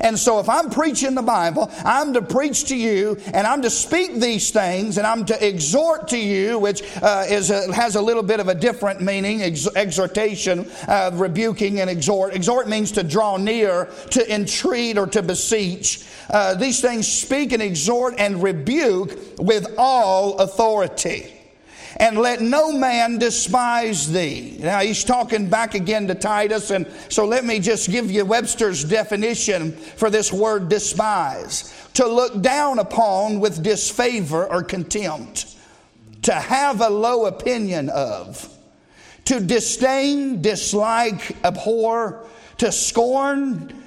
And 0.00 0.18
so 0.18 0.38
if 0.40 0.48
I'm 0.48 0.70
preaching 0.70 1.14
the 1.14 1.22
Bible, 1.22 1.70
I'm 1.84 2.12
to 2.14 2.22
preach 2.22 2.66
to 2.66 2.76
you 2.76 3.18
and 3.32 3.46
I'm 3.46 3.62
to 3.62 3.70
speak 3.70 4.14
these 4.14 4.50
things 4.50 4.98
and 4.98 5.06
I'm 5.06 5.24
to 5.26 5.46
exhort 5.46 6.08
to 6.08 6.18
you, 6.18 6.58
which 6.58 6.82
uh, 7.02 7.24
is 7.28 7.50
a, 7.50 7.72
has 7.72 7.96
a 7.96 8.02
little 8.02 8.22
bit 8.22 8.40
of 8.40 8.48
a 8.48 8.54
different 8.54 9.00
meaning 9.00 9.42
ex- 9.42 9.68
exhortation, 9.74 10.70
uh, 10.86 11.10
rebuking, 11.14 11.80
and 11.80 11.90
exhort. 11.90 12.34
Exhort 12.34 12.68
means 12.68 12.92
to 12.92 13.02
draw 13.02 13.36
near, 13.36 13.86
to 14.10 14.34
entreat, 14.34 14.98
or 14.98 15.06
to 15.06 15.22
beseech. 15.22 16.04
Uh, 16.30 16.54
these 16.54 16.80
things 16.80 17.08
speak 17.08 17.52
and 17.52 17.62
exhort 17.62 18.14
and 18.18 18.42
rebuke 18.42 19.18
with 19.38 19.66
all 19.78 20.38
authority 20.38 21.37
and 22.00 22.16
let 22.18 22.40
no 22.40 22.72
man 22.72 23.18
despise 23.18 24.10
thee. 24.10 24.56
Now 24.60 24.80
he's 24.80 25.02
talking 25.02 25.48
back 25.48 25.74
again 25.74 26.06
to 26.08 26.14
Titus, 26.14 26.70
and 26.70 26.86
so 27.08 27.24
let 27.24 27.44
me 27.44 27.58
just 27.58 27.90
give 27.90 28.10
you 28.10 28.24
Webster's 28.24 28.84
definition 28.84 29.72
for 29.72 30.08
this 30.08 30.32
word 30.32 30.68
despise. 30.68 31.74
To 31.94 32.06
look 32.06 32.40
down 32.40 32.78
upon 32.78 33.40
with 33.40 33.62
disfavor 33.62 34.46
or 34.46 34.62
contempt, 34.62 35.56
to 36.22 36.32
have 36.32 36.80
a 36.80 36.88
low 36.88 37.26
opinion 37.26 37.88
of, 37.90 38.48
to 39.24 39.40
disdain, 39.40 40.40
dislike, 40.40 41.36
abhor, 41.44 42.24
to 42.58 42.70
scorn, 42.70 43.82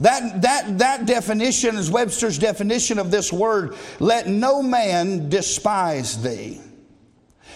that, 0.00 0.42
that, 0.42 0.78
that 0.78 1.06
definition 1.06 1.76
is 1.76 1.90
Webster's 1.90 2.38
definition 2.38 2.98
of 2.98 3.10
this 3.10 3.32
word 3.32 3.74
let 3.98 4.26
no 4.26 4.62
man 4.62 5.28
despise 5.28 6.22
thee. 6.22 6.60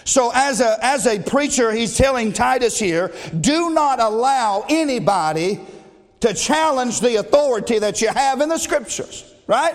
So, 0.03 0.31
as 0.35 0.61
a, 0.61 0.77
as 0.85 1.07
a 1.07 1.19
preacher, 1.19 1.71
he's 1.71 1.97
telling 1.97 2.31
Titus 2.31 2.77
here 2.77 3.11
do 3.39 3.71
not 3.71 3.99
allow 3.99 4.63
anybody 4.69 5.59
to 6.19 6.33
challenge 6.35 7.01
the 7.01 7.15
authority 7.15 7.79
that 7.79 8.01
you 8.01 8.09
have 8.09 8.39
in 8.41 8.49
the 8.49 8.59
scriptures, 8.59 9.33
right? 9.47 9.73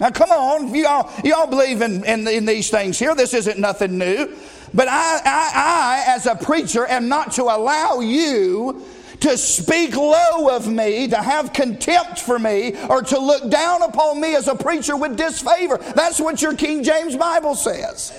Now, 0.00 0.10
come 0.10 0.30
on, 0.30 0.74
you 0.74 0.86
all, 0.86 1.10
you 1.24 1.34
all 1.34 1.46
believe 1.46 1.80
in, 1.80 2.04
in, 2.04 2.26
in 2.26 2.44
these 2.44 2.70
things 2.70 2.98
here. 2.98 3.14
This 3.14 3.32
isn't 3.32 3.58
nothing 3.58 3.96
new. 3.96 4.36
But 4.74 4.88
I, 4.88 5.18
I, 5.24 5.50
I, 5.54 6.04
as 6.14 6.26
a 6.26 6.34
preacher, 6.34 6.86
am 6.86 7.08
not 7.08 7.32
to 7.32 7.44
allow 7.44 8.00
you 8.00 8.84
to 9.20 9.38
speak 9.38 9.96
low 9.96 10.54
of 10.54 10.68
me, 10.68 11.08
to 11.08 11.16
have 11.16 11.52
contempt 11.52 12.20
for 12.20 12.38
me, 12.38 12.74
or 12.88 13.02
to 13.02 13.18
look 13.18 13.50
down 13.50 13.82
upon 13.82 14.20
me 14.20 14.34
as 14.34 14.48
a 14.48 14.54
preacher 14.54 14.96
with 14.96 15.16
disfavor. 15.16 15.78
That's 15.94 16.20
what 16.20 16.42
your 16.42 16.54
King 16.54 16.82
James 16.82 17.16
Bible 17.16 17.54
says. 17.54 18.12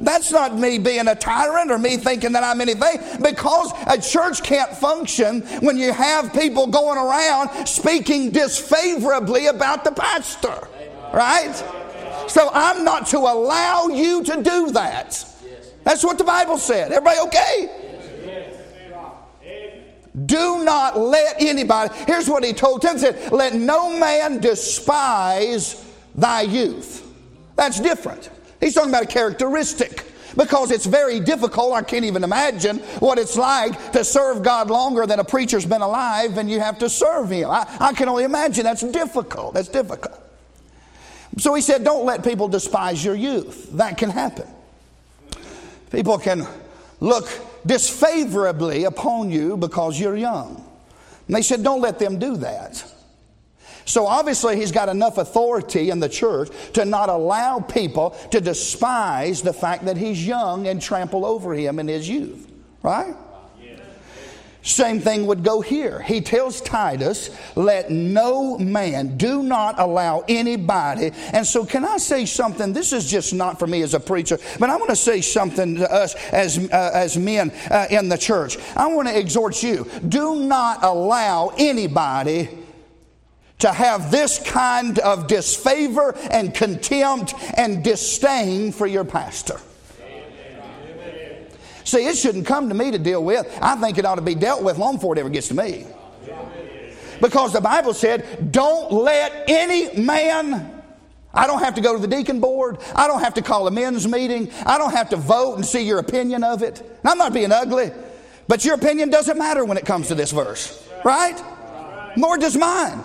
That's 0.00 0.32
not 0.32 0.56
me 0.56 0.78
being 0.78 1.08
a 1.08 1.14
tyrant 1.14 1.70
or 1.70 1.78
me 1.78 1.96
thinking 1.96 2.32
that 2.32 2.42
I'm 2.42 2.60
anything 2.60 3.22
because 3.22 3.72
a 3.86 4.00
church 4.00 4.42
can't 4.42 4.70
function 4.72 5.42
when 5.60 5.78
you 5.78 5.92
have 5.92 6.32
people 6.32 6.66
going 6.66 6.98
around 6.98 7.66
speaking 7.66 8.30
disfavorably 8.30 9.46
about 9.46 9.84
the 9.84 9.92
pastor. 9.92 10.68
Right? 11.12 11.54
So 12.28 12.50
I'm 12.52 12.84
not 12.84 13.06
to 13.08 13.18
allow 13.18 13.86
you 13.86 14.24
to 14.24 14.42
do 14.42 14.70
that. 14.72 15.24
That's 15.84 16.02
what 16.02 16.18
the 16.18 16.24
Bible 16.24 16.58
said. 16.58 16.92
Everybody 16.92 17.20
okay? 17.28 17.83
Do 20.26 20.62
not 20.64 20.98
let 20.98 21.40
anybody, 21.40 21.92
here's 22.06 22.28
what 22.28 22.44
he 22.44 22.52
told 22.52 22.82
Timothy, 22.82 23.06
said, 23.06 23.32
let 23.32 23.54
no 23.54 23.98
man 23.98 24.38
despise 24.38 25.84
thy 26.14 26.42
youth. 26.42 27.04
That's 27.56 27.80
different. 27.80 28.30
He's 28.60 28.74
talking 28.74 28.90
about 28.90 29.04
a 29.04 29.08
characteristic 29.08 30.04
because 30.36 30.70
it's 30.70 30.86
very 30.86 31.18
difficult. 31.18 31.72
I 31.72 31.82
can't 31.82 32.04
even 32.04 32.22
imagine 32.22 32.78
what 33.00 33.18
it's 33.18 33.36
like 33.36 33.92
to 33.92 34.04
serve 34.04 34.42
God 34.42 34.70
longer 34.70 35.06
than 35.06 35.18
a 35.18 35.24
preacher's 35.24 35.66
been 35.66 35.82
alive 35.82 36.38
and 36.38 36.48
you 36.48 36.60
have 36.60 36.78
to 36.78 36.88
serve 36.88 37.30
him. 37.30 37.50
I, 37.50 37.66
I 37.80 37.92
can 37.92 38.08
only 38.08 38.24
imagine 38.24 38.64
that's 38.64 38.82
difficult. 38.82 39.54
That's 39.54 39.68
difficult. 39.68 40.20
So 41.38 41.54
he 41.54 41.62
said, 41.62 41.82
Don't 41.82 42.04
let 42.04 42.22
people 42.22 42.46
despise 42.48 43.04
your 43.04 43.16
youth. 43.16 43.70
That 43.72 43.98
can 43.98 44.10
happen. 44.10 44.46
People 45.90 46.18
can 46.18 46.46
look 47.00 47.28
disfavorably 47.66 48.84
upon 48.84 49.30
you 49.30 49.56
because 49.56 49.98
you're 49.98 50.16
young. 50.16 50.64
And 51.26 51.36
they 51.36 51.42
said, 51.42 51.62
Don't 51.62 51.80
let 51.80 51.98
them 51.98 52.18
do 52.18 52.36
that. 52.38 52.84
So 53.86 54.06
obviously, 54.06 54.56
he's 54.56 54.72
got 54.72 54.88
enough 54.88 55.18
authority 55.18 55.90
in 55.90 56.00
the 56.00 56.08
church 56.08 56.50
to 56.72 56.84
not 56.84 57.08
allow 57.08 57.60
people 57.60 58.10
to 58.30 58.40
despise 58.40 59.42
the 59.42 59.52
fact 59.52 59.84
that 59.84 59.96
he's 59.96 60.26
young 60.26 60.66
and 60.66 60.80
trample 60.80 61.26
over 61.26 61.52
him 61.52 61.78
in 61.78 61.88
his 61.88 62.08
youth, 62.08 62.50
right? 62.82 63.14
Same 64.64 64.98
thing 64.98 65.26
would 65.26 65.44
go 65.44 65.60
here. 65.60 66.00
He 66.00 66.22
tells 66.22 66.62
Titus, 66.62 67.28
let 67.54 67.90
no 67.90 68.56
man, 68.56 69.18
do 69.18 69.42
not 69.42 69.78
allow 69.78 70.24
anybody. 70.26 71.12
And 71.34 71.46
so, 71.46 71.66
can 71.66 71.84
I 71.84 71.98
say 71.98 72.24
something? 72.24 72.72
This 72.72 72.94
is 72.94 73.10
just 73.10 73.34
not 73.34 73.58
for 73.58 73.66
me 73.66 73.82
as 73.82 73.92
a 73.92 74.00
preacher, 74.00 74.38
but 74.58 74.70
I 74.70 74.76
want 74.76 74.88
to 74.88 74.96
say 74.96 75.20
something 75.20 75.76
to 75.76 75.92
us 75.92 76.14
as, 76.32 76.56
uh, 76.58 76.90
as 76.94 77.18
men 77.18 77.52
uh, 77.70 77.88
in 77.90 78.08
the 78.08 78.16
church. 78.16 78.56
I 78.74 78.86
want 78.86 79.06
to 79.08 79.18
exhort 79.18 79.62
you 79.62 79.86
do 80.08 80.36
not 80.36 80.82
allow 80.82 81.52
anybody 81.58 82.48
to 83.58 83.70
have 83.70 84.10
this 84.10 84.38
kind 84.38 84.98
of 85.00 85.26
disfavor 85.26 86.16
and 86.30 86.54
contempt 86.54 87.34
and 87.58 87.84
disdain 87.84 88.72
for 88.72 88.86
your 88.86 89.04
pastor. 89.04 89.60
See, 91.84 92.06
it 92.06 92.16
shouldn't 92.16 92.46
come 92.46 92.68
to 92.68 92.74
me 92.74 92.90
to 92.90 92.98
deal 92.98 93.22
with. 93.22 93.46
I 93.60 93.76
think 93.76 93.98
it 93.98 94.04
ought 94.04 94.16
to 94.16 94.22
be 94.22 94.34
dealt 94.34 94.62
with 94.62 94.78
long 94.78 94.96
before 94.96 95.16
it 95.16 95.20
ever 95.20 95.28
gets 95.28 95.48
to 95.48 95.54
me. 95.54 95.86
Because 97.20 97.52
the 97.52 97.60
Bible 97.60 97.94
said, 97.94 98.50
don't 98.50 98.90
let 98.90 99.44
any 99.48 99.96
man 100.00 100.74
I 101.34 101.46
don't 101.46 101.58
have 101.58 101.74
to 101.74 101.80
go 101.80 101.94
to 101.94 101.98
the 101.98 102.06
deacon 102.06 102.40
board. 102.40 102.78
I 102.94 103.08
don't 103.08 103.20
have 103.20 103.34
to 103.34 103.42
call 103.42 103.66
a 103.66 103.70
men's 103.70 104.06
meeting. 104.06 104.50
I 104.64 104.78
don't 104.78 104.92
have 104.92 105.10
to 105.10 105.16
vote 105.16 105.56
and 105.56 105.66
see 105.66 105.82
your 105.82 105.98
opinion 105.98 106.44
of 106.44 106.62
it. 106.62 106.80
And 106.80 107.08
I'm 107.10 107.18
not 107.18 107.34
being 107.34 107.50
ugly, 107.50 107.90
but 108.46 108.64
your 108.64 108.76
opinion 108.76 109.10
doesn't 109.10 109.36
matter 109.36 109.64
when 109.64 109.76
it 109.76 109.84
comes 109.84 110.08
to 110.08 110.14
this 110.14 110.30
verse, 110.30 110.88
right? 111.04 111.40
Nor 112.16 112.38
does 112.38 112.56
mine. 112.56 113.02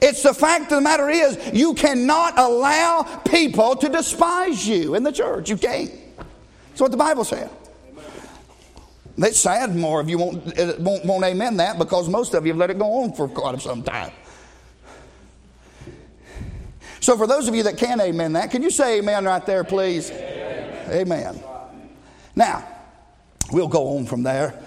It's 0.00 0.22
the 0.22 0.34
fact 0.34 0.64
of 0.64 0.76
the 0.76 0.80
matter 0.82 1.08
is, 1.08 1.38
you 1.52 1.74
cannot 1.74 2.38
allow 2.38 3.02
people 3.26 3.76
to 3.76 3.88
despise 3.88 4.66
you 4.66 4.94
in 4.94 5.02
the 5.02 5.12
church. 5.12 5.50
You 5.50 5.56
can't. 5.56 5.90
That's 6.68 6.80
what 6.80 6.90
the 6.90 6.96
Bible 6.96 7.24
said. 7.24 7.50
It's 9.18 9.38
sad 9.38 9.74
more 9.74 10.00
if 10.00 10.08
you 10.10 10.18
won't, 10.18 10.44
won't, 10.78 11.04
won't 11.04 11.24
amen 11.24 11.56
that 11.56 11.78
because 11.78 12.08
most 12.08 12.34
of 12.34 12.44
you 12.44 12.52
have 12.52 12.58
let 12.58 12.70
it 12.70 12.78
go 12.78 13.02
on 13.02 13.12
for 13.12 13.28
quite 13.28 13.60
some 13.60 13.82
time. 13.82 14.12
So, 17.00 17.16
for 17.16 17.26
those 17.26 17.48
of 17.48 17.54
you 17.54 17.62
that 17.62 17.78
can 17.78 18.00
amen 18.00 18.32
that, 18.34 18.50
can 18.50 18.62
you 18.62 18.70
say 18.70 18.98
amen 18.98 19.24
right 19.24 19.44
there, 19.46 19.64
please? 19.64 20.10
Amen. 20.10 20.90
amen. 20.90 21.40
Now, 22.34 22.66
we'll 23.52 23.68
go 23.68 23.96
on 23.96 24.06
from 24.06 24.22
there. 24.22 24.62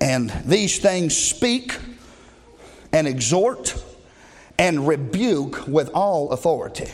And 0.00 0.30
these 0.44 0.78
things 0.78 1.16
speak 1.16 1.76
and 2.92 3.06
exhort 3.06 3.82
and 4.58 4.88
rebuke 4.88 5.66
with 5.68 5.90
all 5.90 6.30
authority. 6.32 6.90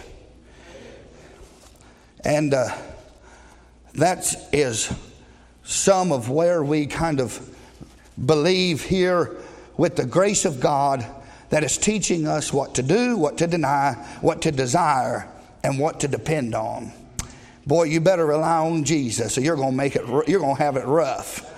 And 2.24 2.52
uh, 2.52 2.68
that 3.94 4.34
is 4.52 4.92
some 5.65 6.12
of 6.12 6.31
where 6.31 6.62
we 6.62 6.87
kind 6.87 7.21
of 7.21 7.41
believe 8.25 8.83
here 8.83 9.37
with 9.77 9.97
the 9.97 10.05
grace 10.05 10.45
of 10.45 10.61
God 10.61 11.05
that 11.51 11.65
is 11.65 11.79
teaching 11.79 12.27
us 12.27 12.53
what 12.53 12.75
to 12.77 12.83
do, 12.83 13.17
what 13.17 13.39
to 13.39 13.47
deny, 13.47 13.95
what 14.21 14.43
to 14.43 14.53
desire, 14.53 15.29
and 15.62 15.79
what 15.79 16.01
to 16.01 16.09
depend 16.09 16.55
on. 16.55 16.93
Boy, 17.67 17.85
you 17.85 18.01
better 18.01 18.27
rely 18.27 18.59
on 18.59 18.85
Jesus 18.85 19.39
or 19.39 19.41
you're 19.41 19.57
going 19.57 19.71
to 19.71 19.77
make 19.77 19.97
it 19.97 20.03
you're 20.29 20.41
going 20.41 20.57
to 20.57 20.62
have 20.62 20.77
it 20.77 20.85
rough. 20.85 21.51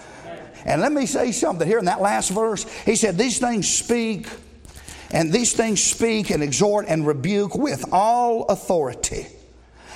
And 0.65 0.81
let 0.81 0.93
me 0.93 1.07
say 1.07 1.33
something 1.33 1.67
here 1.67 1.79
in 1.79 1.85
that 1.87 2.01
last 2.01 2.31
verse. 2.31 2.65
He 2.85 2.97
said 2.97 3.19
these 3.19 3.39
things 3.39 3.69
speak 3.69 4.29
and 5.11 5.33
these 5.33 5.53
things 5.53 5.83
speak 5.83 6.31
and 6.31 6.43
exhort 6.43 6.87
and 6.89 7.07
rebuke 7.07 7.57
with 7.57 7.93
all 7.93 8.45
authority. 8.47 9.27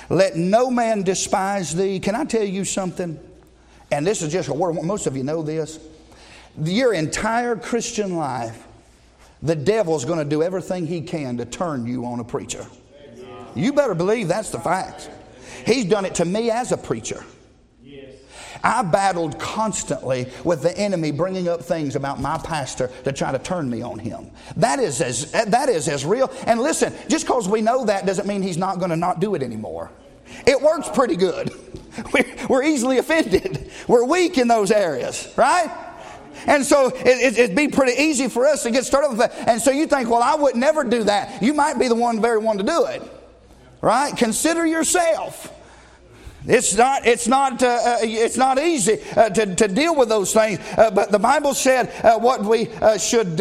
Let 0.09 0.35
no 0.35 0.69
man 0.69 1.03
despise 1.03 1.73
thee. 1.73 1.99
Can 1.99 2.15
I 2.15 2.25
tell 2.25 2.43
you 2.43 2.65
something? 2.65 3.19
And 3.91 4.07
this 4.07 4.21
is 4.21 4.31
just 4.31 4.49
a 4.49 4.53
word, 4.53 4.81
most 4.81 5.07
of 5.07 5.17
you 5.17 5.23
know 5.23 5.41
this. 5.41 5.79
Your 6.63 6.93
entire 6.93 7.55
Christian 7.55 8.15
life, 8.15 8.65
the 9.41 9.55
devil's 9.55 10.05
going 10.05 10.19
to 10.19 10.25
do 10.25 10.43
everything 10.43 10.87
he 10.87 11.01
can 11.01 11.37
to 11.37 11.45
turn 11.45 11.85
you 11.85 12.05
on 12.05 12.19
a 12.19 12.23
preacher. 12.23 12.65
You 13.55 13.73
better 13.73 13.95
believe 13.95 14.27
that's 14.27 14.49
the 14.49 14.59
facts. 14.59 15.09
He's 15.65 15.85
done 15.85 16.05
it 16.05 16.15
to 16.15 16.25
me 16.25 16.49
as 16.49 16.71
a 16.71 16.77
preacher. 16.77 17.23
I 18.63 18.83
battled 18.83 19.39
constantly 19.39 20.27
with 20.43 20.61
the 20.61 20.77
enemy 20.77 21.11
bringing 21.11 21.47
up 21.47 21.63
things 21.63 21.95
about 21.95 22.19
my 22.19 22.37
pastor 22.37 22.91
to 23.05 23.11
try 23.11 23.31
to 23.31 23.39
turn 23.39 23.69
me 23.69 23.81
on 23.81 23.97
him. 23.97 24.29
That 24.57 24.79
is 24.79 25.01
as, 25.01 25.31
that 25.31 25.69
is 25.69 25.87
as 25.87 26.05
real. 26.05 26.31
And 26.45 26.59
listen, 26.59 26.93
just 27.07 27.25
because 27.25 27.47
we 27.47 27.61
know 27.61 27.85
that 27.85 28.05
doesn't 28.05 28.27
mean 28.27 28.41
he's 28.41 28.57
not 28.57 28.77
going 28.77 28.91
to 28.91 28.95
not 28.95 29.19
do 29.19 29.35
it 29.35 29.41
anymore. 29.41 29.91
It 30.45 30.61
works 30.61 30.89
pretty 30.89 31.15
good. 31.15 31.51
We're 32.49 32.63
easily 32.63 32.97
offended. 32.97 33.71
We're 33.87 34.05
weak 34.05 34.37
in 34.37 34.47
those 34.47 34.71
areas, 34.71 35.31
right? 35.35 35.69
And 36.47 36.65
so 36.65 36.91
it, 36.95 37.37
would 37.49 37.55
be 37.55 37.67
pretty 37.67 38.01
easy 38.01 38.27
for 38.27 38.47
us 38.47 38.63
to 38.63 38.71
get 38.71 38.85
started 38.85 39.09
with 39.09 39.19
that. 39.19 39.47
And 39.47 39.61
so 39.61 39.71
you 39.71 39.85
think, 39.85 40.09
well, 40.09 40.23
I 40.23 40.35
would 40.35 40.55
never 40.55 40.83
do 40.83 41.03
that. 41.03 41.41
You 41.43 41.53
might 41.53 41.77
be 41.77 41.87
the 41.87 41.95
one, 41.95 42.21
very 42.21 42.39
one 42.39 42.57
to 42.57 42.63
do 42.63 42.85
it, 42.85 43.01
right? 43.81 44.15
Consider 44.15 44.65
yourself. 44.65 45.53
It's 46.47 46.75
not, 46.75 47.05
it's 47.05 47.27
not, 47.27 47.61
uh, 47.61 47.67
uh, 47.67 47.97
it's 48.01 48.35
not 48.35 48.57
easy 48.57 48.97
uh, 49.15 49.29
to, 49.29 49.55
to 49.55 49.67
deal 49.67 49.95
with 49.95 50.09
those 50.09 50.33
things. 50.33 50.59
Uh, 50.75 50.89
but 50.89 51.11
the 51.11 51.19
Bible 51.19 51.53
said 51.53 51.91
uh, 52.03 52.17
what 52.17 52.43
we 52.43 52.67
uh, 52.81 52.97
should 52.97 53.35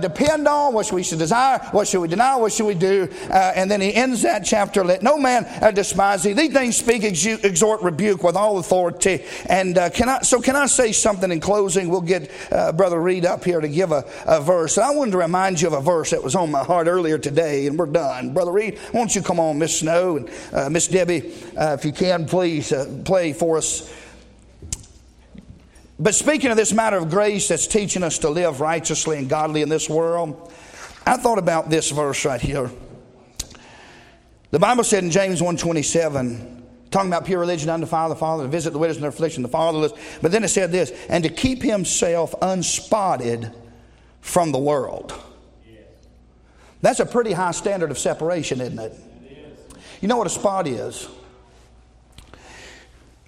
depend 0.00 0.46
on, 0.46 0.72
what 0.72 0.90
we 0.92 1.02
should 1.02 1.18
desire, 1.18 1.58
what 1.72 1.88
should 1.88 2.00
we 2.00 2.06
deny, 2.06 2.36
what 2.36 2.52
should 2.52 2.66
we 2.66 2.74
do. 2.74 3.08
and 3.30 3.68
then 3.68 3.80
he 3.80 3.92
ends 3.92 4.22
that 4.22 4.44
chapter, 4.44 4.84
let 4.84 5.02
no 5.02 5.18
man 5.18 5.74
despise 5.74 6.22
thee. 6.22 6.32
These 6.32 6.52
things 6.52 6.76
speak, 6.76 7.02
exhort, 7.02 7.82
rebuke 7.82 8.22
with 8.22 8.36
all 8.36 8.58
authority. 8.58 9.24
And 9.46 9.74
can 9.92 10.08
I, 10.08 10.20
so 10.20 10.40
can 10.40 10.54
I 10.54 10.66
say 10.66 10.92
something 10.92 11.32
in 11.32 11.40
closing? 11.40 11.88
We'll 11.88 12.02
get 12.02 12.30
Brother 12.50 13.00
Reed 13.00 13.26
up 13.26 13.42
here 13.42 13.60
to 13.60 13.68
give 13.68 13.90
a, 13.90 14.04
a 14.26 14.40
verse. 14.40 14.78
I 14.78 14.90
wanted 14.90 15.12
to 15.12 15.18
remind 15.18 15.60
you 15.60 15.66
of 15.66 15.72
a 15.72 15.80
verse 15.80 16.10
that 16.10 16.22
was 16.22 16.36
on 16.36 16.52
my 16.52 16.62
heart 16.62 16.86
earlier 16.86 17.18
today, 17.18 17.66
and 17.66 17.76
we're 17.76 17.86
done. 17.86 18.32
Brother 18.32 18.52
Reed, 18.52 18.78
won't 18.92 19.16
you 19.16 19.22
come 19.22 19.40
on, 19.40 19.58
Miss 19.58 19.80
Snow 19.80 20.24
and 20.52 20.72
Miss 20.72 20.86
Debbie, 20.86 21.32
if 21.56 21.84
you 21.84 21.92
can, 21.92 22.26
please 22.26 22.43
please 22.44 22.72
uh, 22.72 23.00
play 23.06 23.32
for 23.32 23.56
us. 23.56 23.90
But 25.98 26.14
speaking 26.14 26.50
of 26.50 26.58
this 26.58 26.74
matter 26.74 26.98
of 26.98 27.08
grace 27.08 27.48
that's 27.48 27.66
teaching 27.66 28.02
us 28.02 28.18
to 28.18 28.28
live 28.28 28.60
righteously 28.60 29.16
and 29.16 29.30
godly 29.30 29.62
in 29.62 29.70
this 29.70 29.88
world, 29.88 30.52
I 31.06 31.16
thought 31.16 31.38
about 31.38 31.70
this 31.70 31.90
verse 31.90 32.22
right 32.26 32.42
here. 32.42 32.70
The 34.50 34.58
Bible 34.58 34.84
said 34.84 35.04
in 35.04 35.10
James 35.10 35.40
1:27, 35.40 36.62
talking 36.90 37.08
about 37.08 37.24
pure 37.24 37.40
religion 37.40 37.70
undefiled 37.70 38.10
the 38.10 38.16
Father, 38.16 38.42
to 38.42 38.50
visit 38.50 38.74
the 38.74 38.78
widows 38.78 38.96
in 38.96 39.00
their 39.00 39.08
affliction, 39.08 39.42
the 39.42 39.48
fatherless. 39.48 39.92
But 40.20 40.30
then 40.30 40.44
it 40.44 40.48
said 40.48 40.70
this, 40.70 40.92
and 41.08 41.24
to 41.24 41.30
keep 41.30 41.62
himself 41.62 42.34
unspotted 42.42 43.54
from 44.20 44.52
the 44.52 44.58
world. 44.58 45.18
That's 46.82 47.00
a 47.00 47.06
pretty 47.06 47.32
high 47.32 47.52
standard 47.52 47.90
of 47.90 47.98
separation, 47.98 48.60
isn't 48.60 48.78
it? 48.78 48.92
You 50.02 50.08
know 50.08 50.18
what 50.18 50.26
a 50.26 50.30
spot 50.30 50.68
is? 50.68 51.08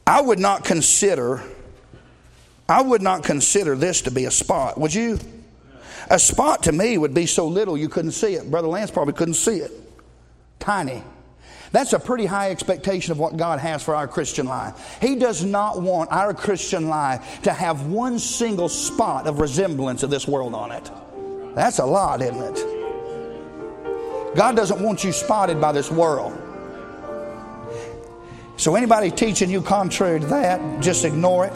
I 0.07 0.21
would 0.21 0.39
not 0.39 0.65
consider 0.65 1.43
I 2.69 2.83
would 2.83 3.03
not 3.03 3.23
consider 3.23 3.77
this 3.77 4.03
to 4.03 4.11
be 4.11 4.25
a 4.25 4.31
spot, 4.31 4.79
would 4.79 4.93
you? 4.93 5.19
A 6.11 6.19
spot 6.19 6.65
to 6.65 6.73
me 6.73 6.99
would 6.99 7.15
be 7.15 7.27
so 7.27 7.47
little 7.47 7.77
you 7.77 7.89
couldn't 7.89 8.13
see 8.13 8.35
it. 8.35 8.51
Brother 8.51 8.69
Lance 8.69 8.91
probably 8.91 9.15
couldn't 9.15 9.35
see 9.35 9.59
it. 9.59 9.71
Tiny. 10.59 11.03
That's 11.73 11.93
a 11.93 11.99
pretty 11.99 12.27
high 12.27 12.51
expectation 12.51 13.13
of 13.13 13.19
what 13.19 13.37
God 13.37 13.59
has 13.59 13.83
for 13.83 13.95
our 13.95 14.09
Christian 14.09 14.47
life. 14.47 14.99
He 15.01 15.17
does 15.17 15.45
not 15.45 15.81
want 15.83 16.11
our 16.11 16.33
Christian 16.33 16.89
life 16.89 17.43
to 17.43 17.53
have 17.53 17.87
one 17.87 18.19
single 18.19 18.69
spot 18.69 19.27
of 19.27 19.41
resemblance 19.41 20.03
of 20.03 20.11
this 20.11 20.27
world 20.27 20.55
on 20.55 20.73
it. 20.73 20.91
That's 21.55 21.79
a 21.79 21.87
lot, 21.87 22.23
isn't 22.23 22.43
it? 22.43 24.37
God 24.37 24.57
doesn't 24.57 24.81
want 24.81 25.03
you 25.05 25.13
spotted 25.13 25.61
by 25.61 25.73
this 25.73 25.91
world. 25.91 26.33
So, 28.57 28.75
anybody 28.75 29.11
teaching 29.11 29.51
you 29.51 29.61
contrary 29.61 30.21
to 30.21 30.27
that, 30.27 30.81
just 30.81 31.05
ignore 31.05 31.47
it. 31.47 31.53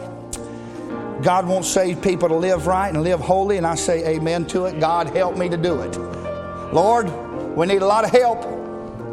God 1.22 1.46
won't 1.46 1.64
save 1.64 2.02
people 2.02 2.28
to 2.28 2.34
live 2.34 2.66
right 2.66 2.92
and 2.92 3.02
live 3.02 3.20
holy, 3.20 3.56
and 3.56 3.66
I 3.66 3.74
say 3.74 4.16
amen 4.16 4.46
to 4.48 4.66
it. 4.66 4.80
God, 4.80 5.08
help 5.08 5.36
me 5.36 5.48
to 5.48 5.56
do 5.56 5.80
it. 5.80 5.96
Lord, 6.72 7.10
we 7.56 7.66
need 7.66 7.82
a 7.82 7.86
lot 7.86 8.04
of 8.04 8.10
help. 8.10 8.42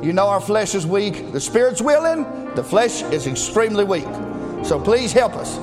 You 0.04 0.14
know 0.14 0.28
our 0.28 0.42
flesh 0.42 0.76
is 0.76 0.86
weak. 0.86 1.32
The 1.32 1.40
spirit's 1.40 1.82
willing, 1.82 2.54
the 2.56 2.64
flesh 2.64 3.02
is 3.04 3.26
extremely 3.26 3.84
weak. 3.84 4.08
So 4.64 4.80
please 4.80 5.12
help 5.12 5.34
us 5.36 5.56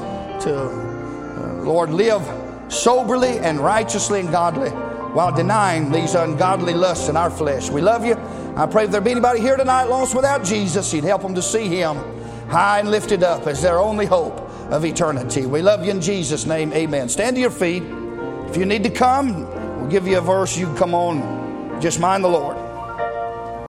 to, 0.44 0.54
uh, 0.56 1.62
Lord, 1.62 1.90
live 1.90 2.22
soberly 2.68 3.38
and 3.38 3.60
righteously 3.60 4.20
and 4.20 4.30
godly 4.30 4.70
while 4.70 5.30
denying 5.30 5.92
these 5.92 6.14
ungodly 6.14 6.74
lusts 6.74 7.08
in 7.08 7.16
our 7.16 7.30
flesh. 7.30 7.70
We 7.70 7.80
love 7.80 8.04
you. 8.04 8.14
I 8.56 8.66
pray 8.66 8.84
if 8.84 8.92
there 8.92 9.00
be 9.00 9.10
anybody 9.10 9.40
here 9.40 9.56
tonight 9.56 9.84
lost 9.84 10.14
without 10.14 10.44
Jesus, 10.44 10.92
you'd 10.92 11.04
help 11.04 11.22
them 11.22 11.34
to 11.34 11.42
see 11.42 11.66
him 11.66 11.96
high 12.48 12.78
and 12.78 12.88
lifted 12.88 13.24
up 13.24 13.48
as 13.48 13.60
their 13.60 13.80
only 13.80 14.06
hope 14.06 14.38
of 14.70 14.84
eternity. 14.84 15.44
We 15.44 15.60
love 15.60 15.84
you 15.84 15.90
in 15.90 16.00
Jesus' 16.00 16.46
name. 16.46 16.72
Amen. 16.72 17.08
Stand 17.08 17.34
to 17.36 17.40
your 17.40 17.50
feet. 17.50 17.82
If 18.48 18.56
you 18.56 18.64
need 18.64 18.84
to 18.84 18.90
come, 18.90 19.44
we'll 19.80 19.90
give 19.90 20.06
you 20.06 20.18
a 20.18 20.20
verse. 20.20 20.56
You 20.56 20.72
come 20.74 20.94
on. 20.94 21.80
Just 21.80 21.98
mind 21.98 22.22
the 22.22 22.28
Lord. 22.28 22.63